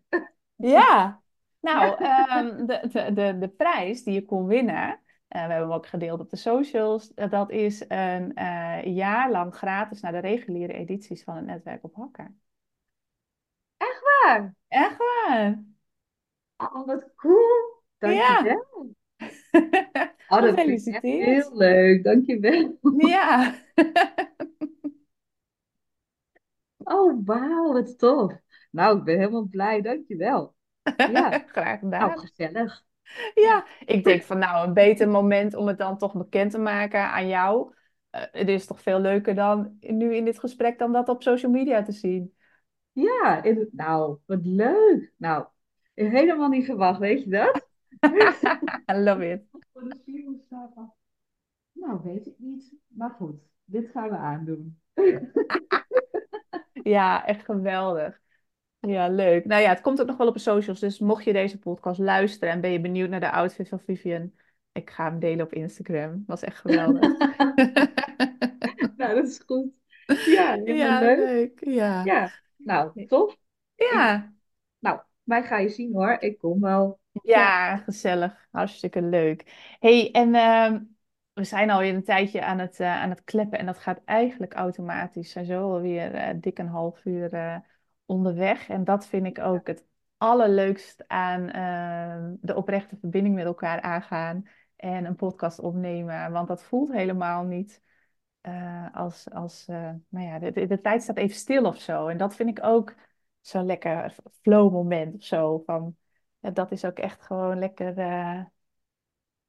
Ja, 0.56 1.22
nou, 1.60 2.04
Ja. 2.04 2.28
ehm, 2.28 2.66
de, 2.66 2.88
de, 2.92 3.12
de, 3.12 3.38
de 3.38 3.48
prijs 3.48 4.02
die 4.04 4.14
je 4.14 4.24
kon 4.24 4.46
winnen, 4.46 4.74
eh, 4.84 4.98
we 5.28 5.38
hebben 5.38 5.58
hem 5.58 5.72
ook 5.72 5.86
gedeeld 5.86 6.20
op 6.20 6.30
de 6.30 6.36
socials, 6.36 7.14
eh, 7.14 7.30
dat 7.30 7.50
is 7.50 7.84
een 7.88 8.34
eh, 8.34 8.84
jaar 8.96 9.30
lang 9.30 9.54
gratis 9.54 10.00
naar 10.00 10.12
de 10.12 10.18
reguliere 10.18 10.72
edities 10.72 11.24
van 11.24 11.36
het 11.36 11.46
netwerk 11.46 11.84
op 11.84 11.94
Hakken. 11.94 12.40
Waar? 14.02 14.54
Echt 14.68 14.96
waar? 14.98 15.64
Oh, 16.58 16.86
wat 16.86 17.04
cool. 17.16 17.82
Ja, 17.98 18.42
Dankjewel. 18.42 18.94
Oh, 20.28 20.40
dat 20.40 20.54
echt 20.54 20.54
gefeliciteerd. 20.54 21.24
heel 21.26 21.56
leuk. 21.56 22.04
Dankjewel. 22.04 22.78
Ja, 22.98 23.54
Oh, 26.84 27.20
wauw, 27.24 27.72
wat 27.72 27.98
tof. 27.98 28.32
Nou, 28.70 28.98
ik 28.98 29.04
ben 29.04 29.18
helemaal 29.18 29.48
blij. 29.48 29.80
Dankjewel. 29.80 30.54
Ja, 30.96 31.30
graag 31.46 31.80
nou, 31.82 32.10
gedaan. 32.10 32.18
gezellig. 32.18 32.84
Ja. 33.34 33.66
Ik 33.84 34.04
denk 34.04 34.22
van 34.22 34.38
nou, 34.38 34.66
een 34.66 34.74
beter 34.74 35.08
moment 35.08 35.54
om 35.54 35.66
het 35.66 35.78
dan 35.78 35.98
toch 35.98 36.12
bekend 36.14 36.50
te 36.50 36.58
maken 36.58 37.10
aan 37.10 37.28
jou. 37.28 37.74
Eh, 38.10 38.22
het 38.30 38.48
is 38.48 38.66
toch 38.66 38.82
veel 38.82 39.00
leuker 39.00 39.34
dan 39.34 39.76
nu 39.80 40.14
in 40.14 40.24
dit 40.24 40.38
gesprek 40.38 40.78
dan 40.78 40.92
dat 40.92 41.08
op 41.08 41.22
social 41.22 41.52
media 41.52 41.82
te 41.82 41.92
zien. 41.92 42.34
Ja, 42.92 43.42
in- 43.42 43.68
nou, 43.72 44.18
wat 44.26 44.46
leuk. 44.46 45.12
Nou, 45.16 45.46
helemaal 45.94 46.48
niet 46.48 46.64
verwacht, 46.64 46.98
weet 46.98 47.24
je 47.24 47.30
dat? 47.30 47.66
I 48.92 48.94
love 49.04 49.30
it. 49.30 49.42
Nou, 51.72 52.00
weet 52.02 52.26
ik 52.26 52.34
niet. 52.38 52.74
Maar 52.88 53.10
goed, 53.10 53.36
dit 53.64 53.90
gaan 53.90 54.08
we 54.08 54.16
aandoen. 54.16 54.80
Ja, 56.84 57.26
echt 57.26 57.44
geweldig. 57.44 58.20
Ja, 58.80 59.08
leuk. 59.08 59.44
Nou 59.44 59.62
ja, 59.62 59.68
het 59.68 59.80
komt 59.80 60.00
ook 60.00 60.06
nog 60.06 60.16
wel 60.16 60.26
op 60.28 60.34
de 60.34 60.40
socials. 60.40 60.80
Dus 60.80 60.98
mocht 60.98 61.24
je 61.24 61.32
deze 61.32 61.58
podcast 61.58 61.98
luisteren 62.00 62.54
en 62.54 62.60
ben 62.60 62.70
je 62.70 62.80
benieuwd 62.80 63.08
naar 63.08 63.20
de 63.20 63.30
outfit 63.30 63.68
van 63.68 63.80
Vivian, 63.80 64.32
ik 64.72 64.90
ga 64.90 65.04
hem 65.04 65.18
delen 65.18 65.44
op 65.46 65.52
Instagram. 65.52 66.24
Was 66.26 66.42
echt 66.42 66.58
geweldig. 66.58 67.16
Nou, 68.96 69.14
dat 69.14 69.24
is 69.26 69.42
goed. 69.46 69.66
Ja, 70.26 70.54
Ja, 70.64 71.00
leuk. 71.00 71.18
leuk. 71.18 71.64
Ja. 71.74 72.04
Ja, 72.04 72.30
nou, 72.56 73.06
tof. 73.06 73.32
Ik, 73.74 73.90
Ja. 73.92 74.32
nou, 74.78 75.00
mij 75.22 75.42
ga 75.42 75.58
je 75.58 75.68
zien 75.68 75.92
hoor. 75.92 76.16
Ik 76.20 76.38
kom 76.38 76.60
wel. 76.60 77.00
Ja. 77.12 77.22
Ja, 77.22 77.76
gezellig. 77.76 78.46
Hartstikke 78.50 79.02
leuk. 79.02 79.44
hey, 79.80 80.10
en 80.12 80.34
ehm, 80.34 80.80
we 81.34 81.44
zijn 81.44 81.70
alweer 81.70 81.94
een 81.94 82.04
tijdje 82.04 82.44
aan 82.44 82.58
het, 82.58 82.80
eh, 82.80 83.02
aan 83.02 83.10
het 83.10 83.24
kleppen 83.24 83.58
en 83.58 83.66
dat 83.66 83.78
gaat 83.78 84.00
eigenlijk 84.04 84.54
automatisch. 84.54 85.26
We 85.26 85.32
zijn 85.32 85.44
zo 85.44 85.72
alweer 85.72 86.14
eh, 86.14 86.34
dik 86.40 86.58
een 86.58 86.68
half 86.68 87.04
uur 87.04 87.32
eh, 87.32 87.56
onderweg. 88.06 88.68
En 88.68 88.84
dat 88.84 89.06
vind 89.06 89.26
ik 89.26 89.38
ook 89.38 89.66
het 89.66 89.84
allerleukst 90.16 91.08
aan 91.08 91.46
de 92.40 92.54
oprechte 92.56 92.96
verbinding 92.96 93.34
met 93.34 93.44
elkaar 93.44 93.80
aangaan 93.80 94.48
en 94.76 95.04
een 95.04 95.16
podcast 95.16 95.58
opnemen. 95.58 96.32
Want 96.32 96.48
dat 96.48 96.64
voelt 96.64 96.92
helemaal 96.92 97.42
niet 97.42 97.82
als, 98.92 99.30
als 99.30 99.66
nou 100.08 100.26
ja, 100.26 100.38
de, 100.38 100.52
de, 100.52 100.66
de 100.66 100.80
tijd 100.80 101.02
staat 101.02 101.16
even 101.16 101.36
stil 101.36 101.64
of 101.64 101.80
zo. 101.80 102.06
En 102.08 102.16
dat 102.16 102.34
vind 102.34 102.58
ik 102.58 102.64
ook 102.64 102.94
zo'n 103.40 103.66
lekker 103.66 104.14
flow 104.42 104.72
moment 104.72 105.14
of 105.14 105.22
zo. 105.22 105.62
Van, 105.66 105.96
dat 106.40 106.72
is 106.72 106.84
ook 106.84 106.98
echt 106.98 107.22
gewoon 107.22 107.58
lekker, 107.58 107.98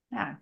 ja, 0.08 0.41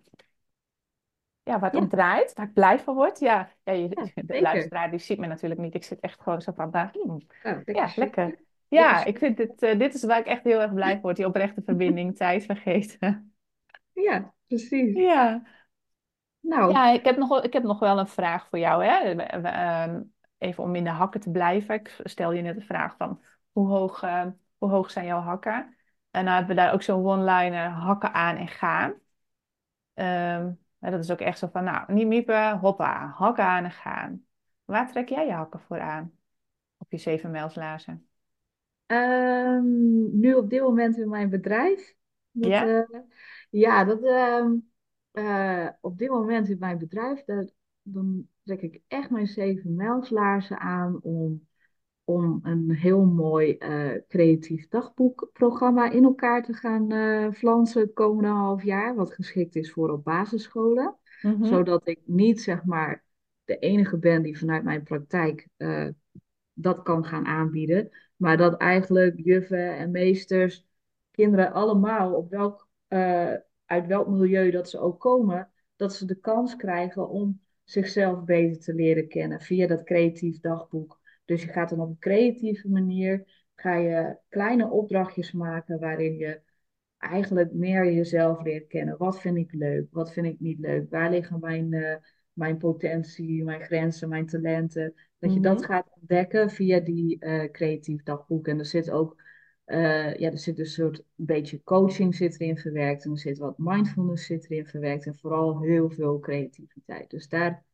ja, 1.44 1.58
waar 1.58 1.70
het 1.70 1.76
om 1.78 1.88
Ja, 1.88 1.88
draait, 1.88 2.32
waar 2.34 2.46
ik 2.46 2.52
blij 2.52 2.78
van 2.80 2.94
word. 2.94 3.18
Ja, 3.18 3.50
ja 3.64 3.72
je, 3.72 3.88
ja, 3.94 4.10
de 4.14 4.40
luisteraar 4.40 4.90
die 4.90 4.98
ziet 4.98 5.18
me 5.18 5.26
natuurlijk 5.26 5.60
niet. 5.60 5.74
Ik 5.74 5.84
zit 5.84 6.00
echt 6.00 6.20
gewoon 6.22 6.42
zo 6.42 6.52
van, 6.52 6.70
nou, 6.70 6.88
hmm, 6.92 7.26
Nou, 7.42 7.64
ja, 7.70 7.92
lekker. 7.96 8.38
Ja, 8.68 9.04
ik 9.04 9.18
super. 9.18 9.18
vind 9.18 9.36
dit, 9.36 9.62
eh, 9.62 9.78
dit 9.78 9.94
is 9.94 10.04
waar 10.04 10.18
ik 10.18 10.26
echt 10.26 10.44
heel 10.44 10.60
erg 10.60 10.74
blij 10.74 10.92
van 10.92 11.00
word. 11.02 11.16
Die 11.16 11.26
oprechte 11.26 11.62
verbinding, 11.66 12.16
tijd 12.16 12.44
vergeten. 12.44 13.34
Ja, 13.94 14.34
precies. 14.48 15.02
Ja. 15.02 15.42
Nou, 16.42 16.74
Ja, 16.74 16.90
ik 16.90 17.04
heb 17.04 17.16
nog, 17.16 17.28
wel- 17.28 17.44
ik 17.44 17.52
heb 17.52 17.62
nog 17.62 17.78
wel 17.78 17.98
een 17.98 18.06
vraag 18.08 18.48
voor 18.48 18.58
jou. 18.58 18.84
Hè? 18.84 19.14
Ehm, 19.42 20.02
Even 20.38 20.62
om 20.64 20.74
in 20.74 20.84
de 20.84 20.90
hakken 20.90 21.20
te 21.20 21.30
blijven. 21.30 21.74
Ik 21.74 22.00
stel 22.04 22.32
je 22.32 22.42
net 22.42 22.54
de 22.54 22.60
vraag 22.64 22.96
van 22.96 23.22
hoe 23.52 23.68
hoog, 23.68 24.02
eh, 24.02 24.26
hoe 24.58 24.70
hoog 24.70 24.90
zijn 24.90 25.06
jouw 25.06 25.20
hakken? 25.20 25.76
En 26.10 26.24
dan 26.24 26.34
hebben 26.34 26.56
we 26.56 26.62
daar 26.62 26.72
ook 26.72 26.82
zo'n 26.82 27.04
one-liner 27.06 27.68
hakken 27.68 28.12
aan 28.14 28.36
en 28.36 28.48
gaan. 28.48 28.94
Ehm, 29.94 30.52
dat 30.90 31.00
is 31.04 31.10
ook 31.10 31.20
echt 31.20 31.38
zo 31.38 31.46
van, 31.52 31.64
nou, 31.64 31.92
niet 31.92 32.06
miepen, 32.06 32.58
hoppa, 32.58 33.06
hakken 33.16 33.44
aan 33.44 33.64
en 33.64 33.70
gaan. 33.70 34.26
Waar 34.64 34.90
trek 34.92 35.08
jij 35.08 35.26
je 35.26 35.32
hakken 35.32 35.60
voor 35.60 35.80
aan? 35.80 36.18
Op 36.78 36.90
je 36.92 36.98
zevenmijlslaarzen? 36.98 38.08
ehm, 38.86 40.18
nu 40.20 40.34
op 40.34 40.50
dit 40.50 40.60
moment 40.62 40.96
in 40.98 41.08
mijn 41.08 41.30
bedrijf. 41.30 41.94
Dat, 42.30 42.50
Ja? 42.50 42.62
eh, 42.62 43.00
ja, 43.50 43.84
dat, 43.84 44.02
ehm, 44.04 44.52
eh, 45.10 45.68
op 45.80 45.98
dit 45.98 46.08
moment 46.10 46.48
in 46.48 46.58
mijn 46.58 46.78
bedrijf, 46.78 47.24
dat, 47.24 47.54
dan 47.82 48.28
trek 48.42 48.62
ik 48.62 48.80
echt 48.88 49.10
mijn 49.10 49.26
zeven 49.26 49.74
mijlslaarzen 49.74 50.58
aan 50.58 51.00
om 51.02 51.48
om 52.04 52.40
een 52.42 52.70
heel 52.70 53.04
mooi 53.04 53.56
eh, 53.56 53.90
creatief 54.08 54.68
dagboekprogramma 54.68 55.90
in 55.90 56.04
elkaar 56.04 56.42
te 56.42 56.52
gaan 56.52 56.92
eh 56.92 57.32
flansen 57.32 57.80
het 57.80 57.92
komende 57.92 58.28
half 58.28 58.62
jaar, 58.62 58.94
wat 58.94 59.12
geschikt 59.14 59.56
is 59.56 59.72
voor 59.72 59.90
op 59.90 60.04
basisscholen. 60.04 60.96
Mhm. 61.22 61.44
Zodat 61.44 61.88
ik 61.88 62.00
niet 62.04 62.40
zeg 62.40 62.64
maar 62.64 63.04
de 63.44 63.58
enige 63.58 63.98
ben 63.98 64.22
die 64.22 64.38
vanuit 64.38 64.64
mijn 64.64 64.82
praktijk 64.82 65.48
eh, 65.56 65.88
dat 66.52 66.82
kan 66.82 67.04
gaan 67.04 67.26
aanbieden, 67.26 67.90
maar 68.16 68.36
dat 68.36 68.56
eigenlijk 68.56 69.20
juffen 69.24 69.76
en 69.76 69.90
meesters, 69.90 70.66
kinderen 71.10 71.52
allemaal, 71.52 72.14
op 72.14 72.30
welk, 72.30 72.68
uit 73.66 73.86
welk 73.86 74.08
milieu 74.08 74.50
dat 74.50 74.70
ze 74.70 74.78
ook 74.78 75.00
komen, 75.00 75.50
dat 75.76 75.94
ze 75.94 76.06
de 76.06 76.14
kans 76.14 76.56
krijgen 76.56 77.08
om 77.08 77.40
zichzelf 77.64 78.24
beter 78.24 78.60
te 78.60 78.74
leren 78.74 79.08
kennen 79.08 79.40
via 79.40 79.66
dat 79.66 79.84
creatief 79.84 80.40
dagboek. 80.40 81.02
Dus 81.24 81.42
je 81.42 81.48
gaat 81.48 81.68
dan 81.70 81.80
op 81.80 81.88
een 81.88 81.98
creatieve 81.98 82.68
manier, 82.68 83.24
ga 83.54 83.74
je 83.74 84.16
kleine 84.28 84.70
opdrachtjes 84.70 85.32
maken 85.32 85.78
waarin 85.80 86.16
je 86.16 86.40
eigenlijk 86.98 87.52
meer 87.52 87.92
jezelf 87.92 88.42
leert 88.42 88.66
kennen. 88.66 88.96
Wat 88.98 89.20
vind 89.20 89.36
ik 89.36 89.52
leuk? 89.52 89.86
Wat 89.90 90.12
vind 90.12 90.26
ik 90.26 90.40
niet 90.40 90.58
leuk? 90.58 90.90
Waar 90.90 91.10
liggen 91.10 91.40
mijn, 91.40 91.72
uh, 91.72 91.96
mijn 92.32 92.56
potentie, 92.58 93.44
mijn 93.44 93.60
grenzen, 93.62 94.08
mijn 94.08 94.26
talenten? 94.26 94.94
Dat 95.18 95.34
je 95.34 95.40
dat 95.40 95.58
Mhm. 95.60 95.66
gaat 95.66 95.88
ontdekken 96.00 96.50
via 96.50 96.80
die 96.80 97.16
uh, 97.24 97.50
creatief 97.50 98.02
dagboek. 98.02 98.46
En 98.48 98.58
er 98.58 98.64
zit 98.66 98.90
ook, 98.90 99.22
uh, 99.66 100.14
ja, 100.16 100.30
er 100.30 100.38
zit 100.38 100.58
een 100.58 100.66
soort 100.66 101.02
beetje 101.14 101.62
coaching 101.62 102.14
zit 102.14 102.40
erin 102.40 102.58
verwerkt. 102.58 103.04
En 103.04 103.10
er 103.10 103.18
zit 103.18 103.38
wat 103.38 103.58
mindfulness 103.58 104.26
zit 104.26 104.50
erin 104.50 104.66
verwerkt. 104.66 105.06
En 105.06 105.14
vooral 105.18 105.60
heel 105.62 105.90
veel 105.90 106.18
creativiteit. 106.18 107.10
Dus 107.10 107.28
daar, 107.28 107.64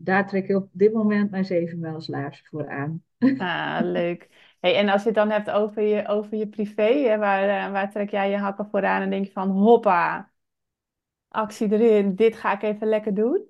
daar 0.00 0.26
trek 0.26 0.48
ik 0.48 0.56
op 0.56 0.68
dit 0.72 0.92
moment 0.92 1.30
mijn 1.30 1.44
zeven 1.44 1.78
mijlslaars 1.78 2.42
voor 2.48 2.68
aan. 2.68 3.04
Ah, 3.38 3.78
leuk. 3.82 4.28
Hey, 4.60 4.76
en 4.76 4.88
als 4.88 5.00
je 5.00 5.06
het 5.06 5.16
dan 5.16 5.30
hebt 5.30 5.50
over 5.50 5.82
je, 5.82 6.06
over 6.06 6.36
je 6.36 6.48
privé, 6.48 6.82
hè, 6.82 7.18
waar, 7.18 7.48
eh, 7.48 7.72
waar 7.72 7.90
trek 7.90 8.10
jij 8.10 8.30
je 8.30 8.36
hakken 8.36 8.68
voor 8.70 8.84
aan 8.84 9.02
en 9.02 9.10
denk 9.10 9.26
je 9.26 9.32
van 9.32 9.50
hoppa, 9.50 10.30
actie 11.28 11.72
erin, 11.72 12.14
dit 12.14 12.36
ga 12.36 12.52
ik 12.52 12.62
even 12.62 12.86
lekker 12.86 13.14
doen? 13.14 13.46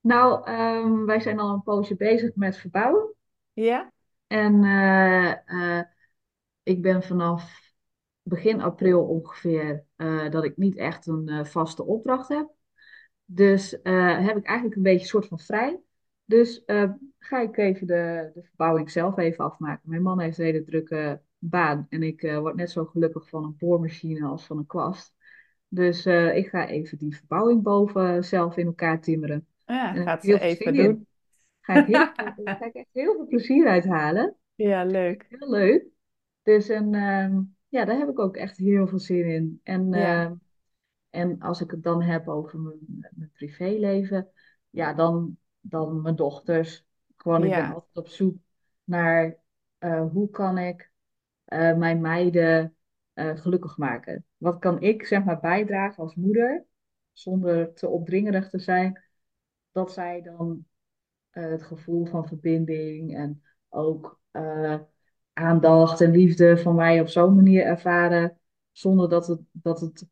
Nou, 0.00 0.50
um, 0.50 1.06
wij 1.06 1.20
zijn 1.20 1.38
al 1.38 1.52
een 1.52 1.62
poosje 1.62 1.96
bezig 1.96 2.34
met 2.34 2.56
verbouwen. 2.56 3.14
Ja? 3.52 3.92
En 4.26 4.62
uh, 4.62 5.34
uh, 5.46 5.82
ik 6.62 6.82
ben 6.82 7.02
vanaf 7.02 7.72
begin 8.22 8.60
april 8.60 9.04
ongeveer 9.04 9.84
uh, 9.96 10.30
dat 10.30 10.44
ik 10.44 10.56
niet 10.56 10.76
echt 10.76 11.06
een 11.06 11.46
vaste 11.46 11.84
opdracht 11.84 12.28
heb. 12.28 12.50
Dus 13.32 13.70
heb 13.82 14.36
ik 14.36 14.44
eigenlijk 14.44 14.76
een 14.76 14.82
beetje 14.82 15.00
een 15.00 15.06
soort 15.06 15.26
van 15.26 15.38
vrij. 15.38 15.80
Dus 16.24 16.62
ga 17.18 17.40
ik 17.40 17.56
even 17.56 17.86
de, 17.86 18.30
de 18.34 18.42
verbouwing 18.42 18.90
zelf 18.90 19.16
even 19.16 19.44
afmaken. 19.44 19.90
Mijn 19.90 20.02
man 20.02 20.20
heeft 20.20 20.38
een 20.38 20.44
hele 20.44 20.64
drukke 20.64 21.20
baan 21.38 21.86
en 21.88 22.02
ik 22.02 22.20
word 22.20 22.54
net 22.56 22.70
zo 22.70 22.84
gelukkig 22.84 23.28
van 23.28 23.44
een 23.44 23.56
boormachine 23.58 24.26
als 24.26 24.46
van 24.46 24.58
een 24.58 24.66
kwast. 24.66 25.14
Dus 25.68 26.06
ik 26.06 26.48
ga 26.48 26.66
even 26.68 26.98
die 26.98 27.16
verbouwing 27.16 27.62
boven 27.62 28.24
zelf 28.24 28.56
in 28.56 28.66
elkaar 28.66 29.00
timmeren. 29.00 29.46
Ja, 29.66 29.94
En 29.94 30.02
gaat 30.02 30.24
ze 30.24 30.40
even 30.40 30.74
in. 30.74 30.84
doen. 30.84 31.06
Ga 31.60 31.74
ik, 31.74 31.86
heel, 31.86 32.44
ga 32.58 32.64
ik 32.64 32.74
echt 32.74 32.88
heel 32.92 33.14
veel 33.14 33.26
plezier 33.26 33.68
uit 33.68 33.84
halen. 33.84 34.36
Ja, 34.54 34.84
leuk. 34.84 35.26
Heel 35.28 35.50
leuk. 35.50 35.84
Dus 36.42 36.68
en, 36.68 36.94
uh, 36.94 37.38
ja, 37.68 37.84
daar 37.84 37.98
heb 37.98 38.08
ik 38.08 38.18
ook 38.18 38.36
echt 38.36 38.56
heel 38.56 38.86
veel 38.86 38.98
zin 38.98 39.24
in. 39.24 39.60
En, 39.62 39.92
Ja, 39.92 40.24
uh, 40.24 40.30
en 41.10 41.40
als 41.40 41.60
ik 41.60 41.70
het 41.70 41.82
dan 41.82 42.02
heb 42.02 42.28
over 42.28 42.58
mijn, 42.58 43.08
mijn 43.10 43.30
privéleven, 43.32 44.28
ja, 44.70 44.94
dan, 44.94 45.36
dan 45.60 46.02
mijn 46.02 46.16
dochters. 46.16 46.84
Gewoon, 47.16 47.44
ik 47.44 47.50
ben 47.50 47.74
altijd 47.74 47.96
op 47.96 48.08
zoek 48.08 48.36
naar 48.84 49.36
uh, 49.78 50.10
hoe 50.12 50.30
kan 50.30 50.58
ik 50.58 50.92
uh, 51.46 51.76
mijn 51.76 52.00
meiden 52.00 52.74
gelukkig 53.14 53.76
maken. 53.76 54.24
Wat 54.36 54.58
kan 54.58 54.80
ik 54.80 55.06
zeg 55.06 55.24
maar 55.24 55.40
bijdragen 55.40 56.02
als 56.02 56.14
moeder, 56.14 56.64
zonder 57.12 57.74
te 57.74 57.88
opdringerig 57.88 58.50
te 58.50 58.58
zijn, 58.58 59.02
dat 59.72 59.92
zij 59.92 60.22
dan 60.22 60.64
het 61.30 61.62
gevoel 61.62 62.06
van 62.06 62.26
verbinding 62.26 63.16
en 63.16 63.42
ook 63.68 64.20
aandacht 65.32 66.00
en 66.00 66.10
liefde 66.10 66.58
van 66.58 66.74
mij 66.74 67.00
op 67.00 67.08
zo'n 67.08 67.34
manier 67.34 67.64
ervaren, 67.64 68.38
zonder 68.72 69.08
dat 69.08 69.26
het, 69.26 69.40
dat 69.52 69.80
het 69.80 70.06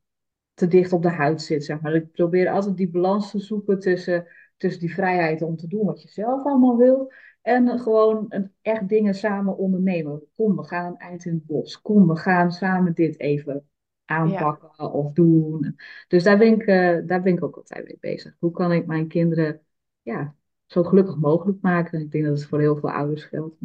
te 0.58 0.68
dicht 0.68 0.92
op 0.92 1.02
de 1.02 1.08
huid 1.08 1.42
zit. 1.42 1.64
Zeg 1.64 1.80
maar. 1.80 1.94
Ik 1.94 2.12
probeer 2.12 2.48
altijd 2.50 2.76
die 2.76 2.90
balans 2.90 3.30
te 3.30 3.38
zoeken 3.38 3.78
tussen, 3.78 4.26
tussen 4.56 4.80
die 4.80 4.94
vrijheid 4.94 5.42
om 5.42 5.56
te 5.56 5.66
doen 5.66 5.86
wat 5.86 6.02
je 6.02 6.08
zelf 6.08 6.44
allemaal 6.44 6.76
wil. 6.76 7.12
En 7.42 7.78
gewoon 7.78 8.26
een, 8.28 8.52
echt 8.62 8.88
dingen 8.88 9.14
samen 9.14 9.56
ondernemen. 9.56 10.22
Kom, 10.36 10.56
we 10.56 10.64
gaan 10.64 10.86
een 10.86 10.98
eind 10.98 11.24
in 11.24 11.32
het 11.34 11.46
bos. 11.46 11.80
Kom, 11.80 12.08
we 12.08 12.16
gaan 12.16 12.52
samen 12.52 12.94
dit 12.94 13.20
even 13.20 13.54
ja, 13.54 14.16
aanpakken 14.16 14.92
of 14.92 15.12
doen. 15.12 15.76
Dus 16.08 16.22
daar 16.22 16.38
ben 16.38 16.52
ik, 16.52 16.66
uh, 16.66 17.06
daar 17.06 17.22
ben 17.22 17.32
ik 17.32 17.44
ook 17.44 17.56
altijd 17.56 17.84
mee 17.84 17.98
bezig. 18.00 18.36
Hoe 18.38 18.50
kan 18.50 18.72
ik 18.72 18.86
mijn 18.86 19.08
kinderen 19.08 19.60
ja, 20.02 20.36
zo 20.66 20.82
gelukkig 20.82 21.16
mogelijk 21.16 21.58
maken? 21.60 22.00
Ik 22.00 22.10
denk 22.10 22.24
dat 22.24 22.38
het 22.38 22.48
voor 22.48 22.60
heel 22.60 22.76
veel 22.76 22.90
ouders 22.90 23.24
geldt. 23.24 23.56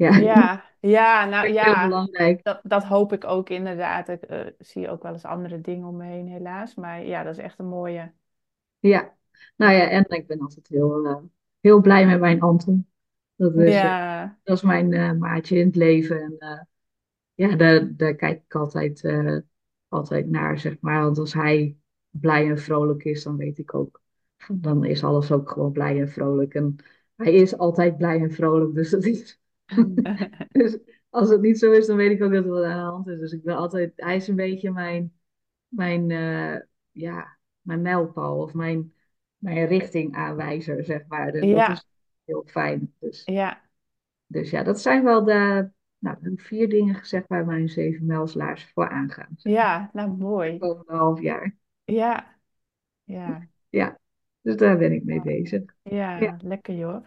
Ja, 0.00 0.16
ja, 0.16 0.64
ja, 0.80 1.24
nou 1.24 1.52
dat 1.52 1.62
heel 1.64 1.72
ja, 1.72 1.86
belangrijk. 1.88 2.42
dat, 2.42 2.60
dat 2.62 2.84
hoop 2.84 3.12
ik 3.12 3.24
ook 3.24 3.48
inderdaad. 3.48 4.08
Ik 4.08 4.30
uh, 4.30 4.46
zie 4.58 4.88
ook 4.88 5.02
wel 5.02 5.12
eens 5.12 5.24
andere 5.24 5.60
dingen 5.60 5.86
om 5.88 5.96
me 5.96 6.04
heen, 6.04 6.28
helaas. 6.28 6.74
Maar 6.74 7.04
ja, 7.04 7.22
dat 7.22 7.36
is 7.36 7.42
echt 7.42 7.58
een 7.58 7.66
mooie. 7.66 8.12
Ja, 8.78 9.16
nou 9.56 9.72
ja, 9.72 9.88
en 9.88 10.04
ik 10.08 10.26
ben 10.26 10.40
altijd 10.40 10.68
heel, 10.68 11.04
uh, 11.04 11.16
heel 11.60 11.80
blij 11.80 12.06
met 12.06 12.20
mijn 12.20 12.40
Anton. 12.40 12.88
Dat 13.36 13.54
is, 13.54 13.68
uh, 13.68 13.82
Ja, 13.82 14.38
dat 14.42 14.56
is 14.56 14.62
mijn 14.62 15.18
maatje 15.18 15.58
in 15.58 15.66
het 15.66 15.76
leven. 15.76 16.20
En 16.20 16.66
ja, 17.34 17.56
daar, 17.56 17.96
daar 17.96 18.14
kijk 18.14 18.42
ik 18.44 18.54
altijd, 18.54 19.12
altijd 19.88 20.28
naar, 20.28 20.58
zeg 20.58 20.76
maar. 20.80 21.02
Want 21.02 21.18
als 21.18 21.32
hij 21.32 21.76
blij 22.10 22.48
en 22.48 22.58
vrolijk 22.58 23.04
is, 23.04 23.22
dan 23.22 23.36
weet 23.36 23.58
ik 23.58 23.74
ook. 23.74 24.00
Dan 24.52 24.84
is 24.84 25.04
alles 25.04 25.32
ook 25.32 25.50
gewoon 25.50 25.72
blij 25.72 26.00
en 26.00 26.08
vrolijk. 26.08 26.54
En 26.54 26.76
hij 27.16 27.32
is 27.32 27.56
altijd 27.58 27.96
blij 27.96 28.20
en 28.20 28.32
vrolijk, 28.32 28.74
dus 28.74 28.90
dat 28.90 29.04
is... 29.04 29.39
dus 30.48 30.78
als 31.10 31.30
het 31.30 31.40
niet 31.40 31.58
zo 31.58 31.72
is, 31.72 31.86
dan 31.86 31.96
weet 31.96 32.10
ik 32.10 32.22
ook 32.22 32.32
dat 32.32 32.44
er 32.44 32.50
wat 32.50 32.64
aan 32.64 32.84
de 32.84 32.90
hand 32.90 33.08
is. 33.08 33.18
Dus 33.18 33.32
ik 33.32 33.42
ben 33.42 33.56
altijd... 33.56 33.92
Hij 33.96 34.16
is 34.16 34.28
een 34.28 34.36
beetje 34.36 34.70
mijn... 34.70 35.14
Mijn, 35.68 36.08
ja, 36.90 37.38
mijn 37.60 37.82
mijlpaal 37.82 38.38
of 38.38 38.54
mijn, 38.54 38.92
mijn 39.36 39.66
richtingaanwijzer, 39.66 40.84
zeg 40.84 41.06
maar. 41.08 41.32
Dus 41.32 41.40
dat 41.40 41.50
ja, 41.50 41.72
is 41.72 41.86
heel 42.24 42.42
fijn. 42.46 42.94
Dus, 42.98 43.22
ja, 43.24 43.62
dus 44.26 44.50
ja, 44.50 44.62
dat 44.62 44.80
zijn 44.80 45.04
wel 45.04 45.24
de, 45.24 45.70
nou, 45.98 46.16
vier 46.36 46.68
dingen 46.68 46.94
gezegd 46.94 47.28
waar 47.28 47.46
mijn 47.46 47.68
zeven 47.68 48.06
mijlslaars 48.06 48.70
voor 48.74 48.88
aangaan. 48.88 49.32
Zeg 49.36 49.52
ja, 49.52 49.90
nou 49.92 50.10
mooi. 50.10 50.58
komende 50.58 50.92
half 50.92 51.20
jaar. 51.20 51.56
Ja, 51.84 52.36
ja, 53.04 53.48
Ja, 53.68 53.98
dus 54.40 54.56
daar 54.56 54.78
ben 54.78 54.92
ik 54.92 55.04
mee 55.04 55.22
bezig. 55.22 55.62
Ja. 55.82 56.18
ja, 56.18 56.36
lekker 56.42 56.74
joh. 56.74 57.06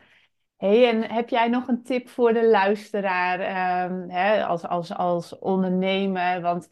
Hey, 0.63 0.89
en 0.89 1.11
heb 1.11 1.29
jij 1.29 1.47
nog 1.47 1.67
een 1.67 1.83
tip 1.83 2.09
voor 2.09 2.33
de 2.33 2.49
luisteraar 2.49 3.39
ehm, 3.39 4.09
hè, 4.09 4.45
als, 4.45 4.63
als, 4.65 4.93
als 4.93 5.39
ondernemer? 5.39 6.41
Want 6.41 6.69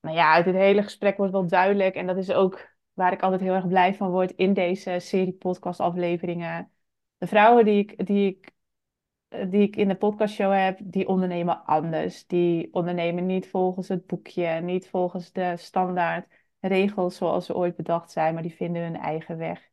nou 0.00 0.16
ja, 0.16 0.32
uit 0.32 0.44
het 0.44 0.54
hele 0.54 0.82
gesprek 0.82 1.16
wordt 1.16 1.32
wel 1.32 1.46
duidelijk, 1.46 1.94
en 1.94 2.06
dat 2.06 2.16
is 2.16 2.32
ook 2.32 2.70
waar 2.92 3.12
ik 3.12 3.22
altijd 3.22 3.40
heel 3.40 3.54
erg 3.54 3.68
blij 3.68 3.94
van 3.94 4.10
word 4.10 4.32
in 4.32 4.52
deze 4.52 4.98
serie 4.98 5.32
podcastafleveringen. 5.32 6.70
De 7.18 7.26
vrouwen 7.26 7.64
die 7.64 7.78
ik, 7.78 8.06
die 8.06 8.28
ik, 8.28 8.50
eh, 9.28 9.50
die 9.50 9.62
ik 9.62 9.76
in 9.76 9.88
de 9.88 9.96
podcastshow 9.96 10.52
heb, 10.52 10.78
die 10.82 11.08
ondernemen 11.08 11.64
anders. 11.64 12.26
Die 12.26 12.74
ondernemen 12.74 13.26
niet 13.26 13.48
volgens 13.48 13.88
het 13.88 14.06
boekje, 14.06 14.60
niet 14.60 14.88
volgens 14.88 15.32
de 15.32 15.56
standaard 15.56 16.26
regels 16.60 17.16
zoals 17.16 17.46
ze 17.46 17.54
ooit 17.56 17.76
bedacht 17.76 18.10
zijn, 18.10 18.34
maar 18.34 18.42
die 18.42 18.54
vinden 18.54 18.82
hun 18.82 18.96
eigen 18.96 19.38
weg. 19.38 19.71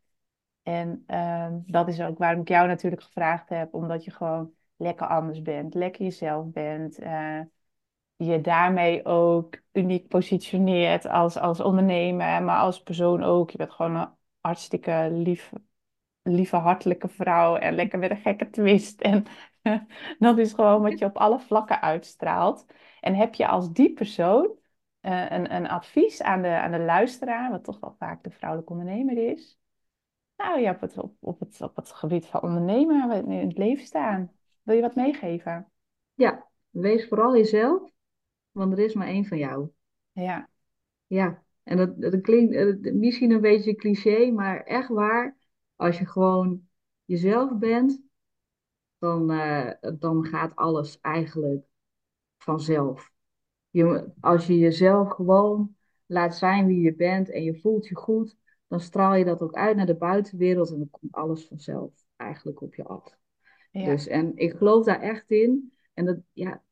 En 0.63 1.03
ehm, 1.07 1.59
dat 1.65 1.87
is 1.87 2.01
ook 2.01 2.17
waarom 2.17 2.41
ik 2.41 2.47
jou 2.47 2.67
natuurlijk 2.67 3.03
gevraagd 3.03 3.49
heb, 3.49 3.73
omdat 3.73 4.03
je 4.05 4.11
gewoon 4.11 4.53
lekker 4.77 5.07
anders 5.07 5.41
bent, 5.41 5.73
lekker 5.73 6.03
jezelf 6.03 6.45
bent. 6.51 6.99
eh, 6.99 7.39
je 8.15 8.41
daarmee 8.41 9.05
ook 9.05 9.61
uniek 9.71 10.07
positioneert 10.07 11.05
als, 11.07 11.37
als 11.37 11.59
ondernemer, 11.59 12.43
maar 12.43 12.57
als 12.59 12.83
persoon 12.83 13.23
ook. 13.23 13.51
Je 13.51 13.57
bent 13.57 13.71
gewoon 13.71 13.95
een 13.95 14.09
hartstikke 14.41 15.09
lief, 15.11 15.51
lieve, 16.23 16.55
hartelijke 16.55 17.07
vrouw 17.09 17.55
en 17.55 17.75
lekker 17.75 17.99
met 17.99 18.11
een 18.11 18.17
gekke 18.17 18.49
twist. 18.49 19.01
En 19.61 19.87
dat 20.19 20.37
is 20.37 20.53
gewoon 20.53 20.81
wat 20.81 20.99
je 20.99 21.05
op 21.05 21.17
alle 21.17 21.39
vlakken 21.39 21.81
uitstraalt. 21.81 22.65
En 23.01 23.15
heb 23.15 23.33
je 23.35 23.47
als 23.47 23.71
die 23.73 23.93
persoon 23.93 24.57
eh, 25.01 25.31
een, 25.31 25.53
een 25.55 25.67
advies 25.69 26.21
aan 26.21 26.41
de, 26.41 26.47
aan 26.49 26.71
de 26.71 26.79
luisteraar, 26.79 27.51
wat 27.51 27.63
toch 27.63 27.79
wel 27.79 27.95
vaak 27.99 28.23
de 28.23 28.31
vrouwelijke 28.31 28.71
ondernemer 28.73 29.17
is? 29.31 29.58
Nou 30.39 30.59
ja, 30.59 30.71
op 30.71 30.81
het, 30.81 30.97
op, 30.97 31.15
op 31.19 31.39
het, 31.39 31.61
op 31.61 31.75
het 31.75 31.91
gebied 31.91 32.25
van 32.25 32.41
ondernemen, 32.41 33.25
in 33.25 33.47
het 33.47 33.57
leven 33.57 33.85
staan. 33.85 34.31
Wil 34.63 34.75
je 34.75 34.81
wat 34.81 34.95
meegeven? 34.95 35.71
ja, 36.13 36.47
wees 36.69 37.07
vooral 37.07 37.35
jezelf, 37.35 37.91
want 38.51 38.73
er 38.73 38.79
is 38.79 38.93
maar 38.93 39.07
één 39.07 39.25
van 39.25 39.37
jou. 39.37 39.69
Ja, 40.11 40.49
Ja, 41.07 41.43
en 41.63 41.77
dat, 41.77 42.01
dat 42.01 42.21
klinkt 42.21 42.53
eh, 42.53 42.93
misschien 42.93 43.31
een 43.31 43.41
beetje 43.41 43.75
cliché, 43.75 44.31
maar 44.31 44.63
echt 44.63 44.87
waar. 44.87 45.37
Als 45.75 45.99
je 45.99 46.05
gewoon 46.05 46.67
jezelf 47.05 47.57
bent, 47.57 48.01
dan, 48.97 49.31
eh, 49.31 49.71
dan 49.99 50.25
gaat 50.25 50.55
alles 50.55 50.99
eigenlijk 50.99 51.65
vanzelf. 52.37 53.11
Je, 53.69 54.11
als 54.19 54.47
je 54.47 54.57
jezelf 54.57 55.09
gewoon 55.09 55.75
laat 56.05 56.35
zijn 56.35 56.67
wie 56.67 56.81
je 56.81 56.95
bent 56.95 57.29
en 57.29 57.43
je 57.43 57.59
voelt 57.59 57.87
je 57.87 57.95
goed, 57.95 58.37
dan 58.69 58.79
straal 58.79 59.15
je 59.15 59.25
dat 59.25 59.41
ook 59.41 59.55
uit 59.55 59.75
naar 59.77 59.85
de 59.85 59.97
buitenwereld 59.97 60.71
en 60.71 60.77
dan 60.77 60.89
komt 60.89 61.13
alles 61.13 61.45
vanzelf 61.47 62.05
eigenlijk 62.17 62.61
op 62.61 62.75
je 62.75 62.83
af. 62.83 63.17
ja, 63.71 63.85
Dus, 63.91 64.07
en 64.07 64.37
ik 64.37 64.53
geloof 64.57 64.85
daar 64.85 65.01
echt 65.01 65.31
in. 65.31 65.73
En, 65.93 66.05
dat, 66.05 66.17
ja, 66.33 66.63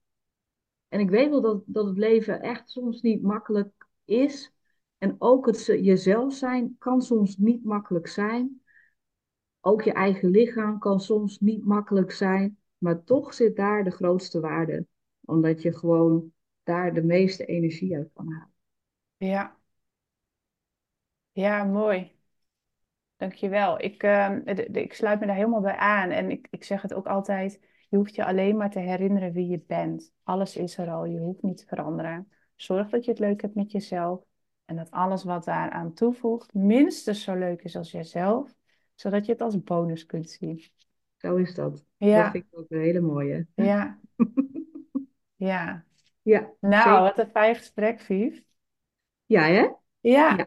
en 0.90 1.00
ik 1.00 1.10
weet 1.10 1.30
wel 1.30 1.42
dat, 1.42 1.64
dat 1.66 1.86
het 1.86 1.98
leven 1.98 2.42
echt 2.42 2.70
soms 2.70 3.02
niet 3.02 3.22
makkelijk 3.22 3.88
is. 4.06 4.54
En 4.98 5.16
ook 5.20 5.46
het 5.46 5.66
jezelf 5.66 6.34
zijn 6.34 6.76
kan 6.80 7.02
soms 7.02 7.38
niet 7.38 7.64
makkelijk 7.64 8.08
zijn. 8.08 8.62
ook 9.62 9.82
je 9.82 9.94
eigen 9.94 10.30
lichaam 10.30 10.80
kan 10.80 11.00
soms 11.00 11.40
niet 11.40 11.66
makkelijk 11.66 12.12
zijn, 12.12 12.60
maar 12.78 13.04
toch 13.04 13.34
zit 13.34 13.56
daar 13.56 13.84
de 13.84 13.92
grootste 13.92 14.40
waarde. 14.40 14.88
Omdat 15.26 15.62
je 15.62 15.74
gewoon 15.74 16.34
daar 16.64 16.94
de 16.94 17.04
meeste 17.04 17.46
energie 17.46 17.96
uit 17.96 18.10
kan 18.14 18.32
halen. 18.32 18.54
Ja, 19.18 19.57
ja, 21.42 21.64
mooi. 21.64 22.16
Dankjewel. 23.18 23.82
Ik, 23.84 24.04
ehm, 24.04 24.42
ik 24.74 24.94
sluit 24.94 25.20
me 25.20 25.26
daar 25.26 25.36
helemaal 25.36 25.62
bij 25.62 25.76
aan. 25.76 26.10
En 26.10 26.32
ik, 26.32 26.48
ik 26.50 26.64
zeg 26.64 26.82
het 26.82 26.94
ook 26.94 27.06
altijd, 27.08 27.60
je 27.90 27.98
hoeft 27.98 28.16
je 28.16 28.26
alleen 28.26 28.58
maar 28.58 28.70
te 28.72 28.80
herinneren 28.80 29.32
wie 29.34 29.48
je 29.48 29.60
bent. 29.68 30.14
Alles 30.24 30.56
is 30.56 30.78
er 30.78 30.90
al, 30.90 31.06
je 31.06 31.20
hoeft 31.20 31.42
niet 31.42 31.58
te 31.58 31.66
veranderen. 31.68 32.32
Zorg 32.56 32.90
dat 32.90 33.06
je 33.06 33.12
het 33.12 33.20
leuk 33.20 33.42
hebt 33.42 33.56
met 33.56 33.72
jezelf. 33.72 34.24
En 34.66 34.76
dat 34.76 34.92
alles 34.92 35.24
wat 35.24 35.44
daaraan 35.46 35.94
toevoegt, 35.94 36.54
minstens 36.54 37.24
zo 37.24 37.36
leuk 37.36 37.64
is 37.64 37.76
als 37.76 37.92
jezelf. 37.92 38.54
Zodat 38.96 39.26
je 39.26 39.32
het 39.32 39.42
als 39.42 39.64
bonus 39.64 40.06
kunt 40.06 40.30
zien. 40.30 40.64
Zo 41.18 41.36
is 41.36 41.54
dat. 41.56 41.72
Dat 41.74 41.84
Ja, 42.10 42.32
vind 42.32 42.46
ik 42.46 42.60
ook 42.60 42.66
een 42.70 42.80
hele 42.82 43.00
mooie. 43.02 43.48
ja, 43.56 44.00
ja. 45.36 45.86
Ja, 46.22 46.54
Nou, 46.60 46.84
zeker. 46.84 47.04
wat 47.04 47.20
een 47.20 47.32
fijn 47.32 47.56
gesprek, 47.56 48.02
Vief. 48.02 48.44
Ja, 49.26 49.42
hè? 49.48 49.68
Ja, 50.02 50.38
Ja. 50.38 50.46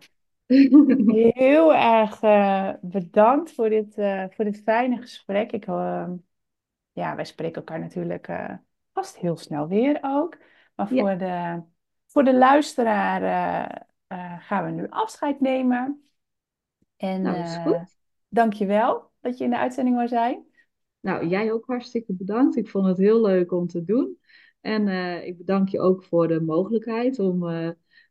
Heel 1.35 1.75
erg 1.75 2.23
eh, 2.23 2.73
bedankt 2.81 3.53
voor 3.53 3.69
dit, 3.69 3.99
eh, 3.99 4.25
voor 4.31 4.45
dit 4.45 4.63
fijne 4.63 4.97
gesprek. 4.97 5.53
Ik, 5.53 5.67
eh, 5.67 6.09
ja, 6.93 7.15
wij 7.17 7.25
spreken 7.25 7.55
elkaar 7.55 7.81
natuurlijk 7.81 8.29
vast 8.93 9.19
heel 9.19 9.37
snel 9.37 9.69
weer 9.69 9.99
ook. 10.03 10.37
Maar 10.75 10.95
Ja, 10.95 11.01
voor 11.01 11.19
de, 11.19 11.63
voor 12.07 12.25
de 12.25 12.35
luisteraar 12.35 13.89
gaan 14.39 14.65
we 14.65 14.71
nu 14.71 14.87
afscheid 14.89 15.41
nemen. 15.41 16.03
En 16.97 17.23
nou, 17.23 17.39
is 17.39 17.57
goed. 17.57 17.99
dank 18.29 18.53
je 18.53 18.67
wel 18.67 19.11
dat 19.21 19.39
je 19.39 19.45
in 19.45 19.51
de 19.51 19.59
uitzending 19.59 19.97
wil 19.97 20.09
zijn. 20.09 20.45
Nou, 21.01 21.27
jij 21.27 21.53
ook 21.53 21.67
hartstikke 21.67 22.13
bedankt. 22.13 22.57
Ik 22.57 22.69
vond 22.69 22.87
het 22.87 22.99
heel 22.99 23.21
leuk 23.21 23.53
om 23.53 23.67
te 23.67 23.85
doen. 23.85 24.19
En 24.61 24.89
ik 25.27 25.39
bedank 25.39 25.69
je 25.69 25.81
ook 25.81 26.05
voor 26.05 26.29
de 26.29 26.41
mogelijkheid 26.41 27.19
om, 27.19 27.45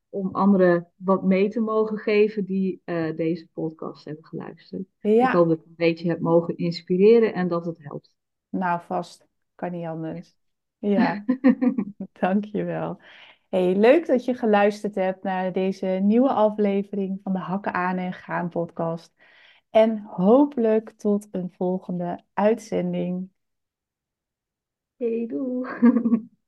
om 0.09 0.29
anderen 0.31 0.87
wat 0.95 1.23
mee 1.23 1.49
te 1.49 1.59
mogen 1.59 1.97
geven 1.97 2.45
die 2.45 2.81
eh, 2.83 3.15
deze 3.15 3.47
podcast 3.53 4.05
hebben 4.05 4.25
geluisterd. 4.25 4.83
Ik 4.99 5.21
hoop 5.21 5.47
dat 5.47 5.57
ik 5.57 5.65
een 5.65 5.73
beetje 5.75 6.09
heb 6.09 6.19
mogen 6.19 6.57
inspireren 6.57 7.33
en 7.33 7.47
dat 7.47 7.65
het 7.65 7.83
helpt. 7.83 8.11
nou 8.49 8.81
vast. 8.81 9.27
Kan 9.55 9.71
niet 9.71 9.85
anders. 9.85 10.35
Ja, 10.77 11.25
dank 12.19 12.45
je 12.45 12.63
wel. 12.63 13.01
Hey, 13.49 13.75
leuk 13.75 14.05
dat 14.05 14.25
je 14.25 14.33
geluisterd 14.33 14.95
hebt 14.95 15.23
naar 15.23 15.51
deze 15.51 15.85
nieuwe 15.85 16.29
aflevering 16.29 17.19
van 17.23 17.33
de 17.33 17.39
Hakken 17.39 17.73
aan 17.73 17.97
en 17.97 18.13
Gaan 18.13 18.49
podcast. 18.49 19.13
En 19.69 19.97
hopelijk 19.97 20.89
tot 20.89 21.27
een 21.31 21.51
volgende 21.57 22.23
uitzending. 22.33 23.29
Hey, 24.97 25.25
doei. 25.27 26.29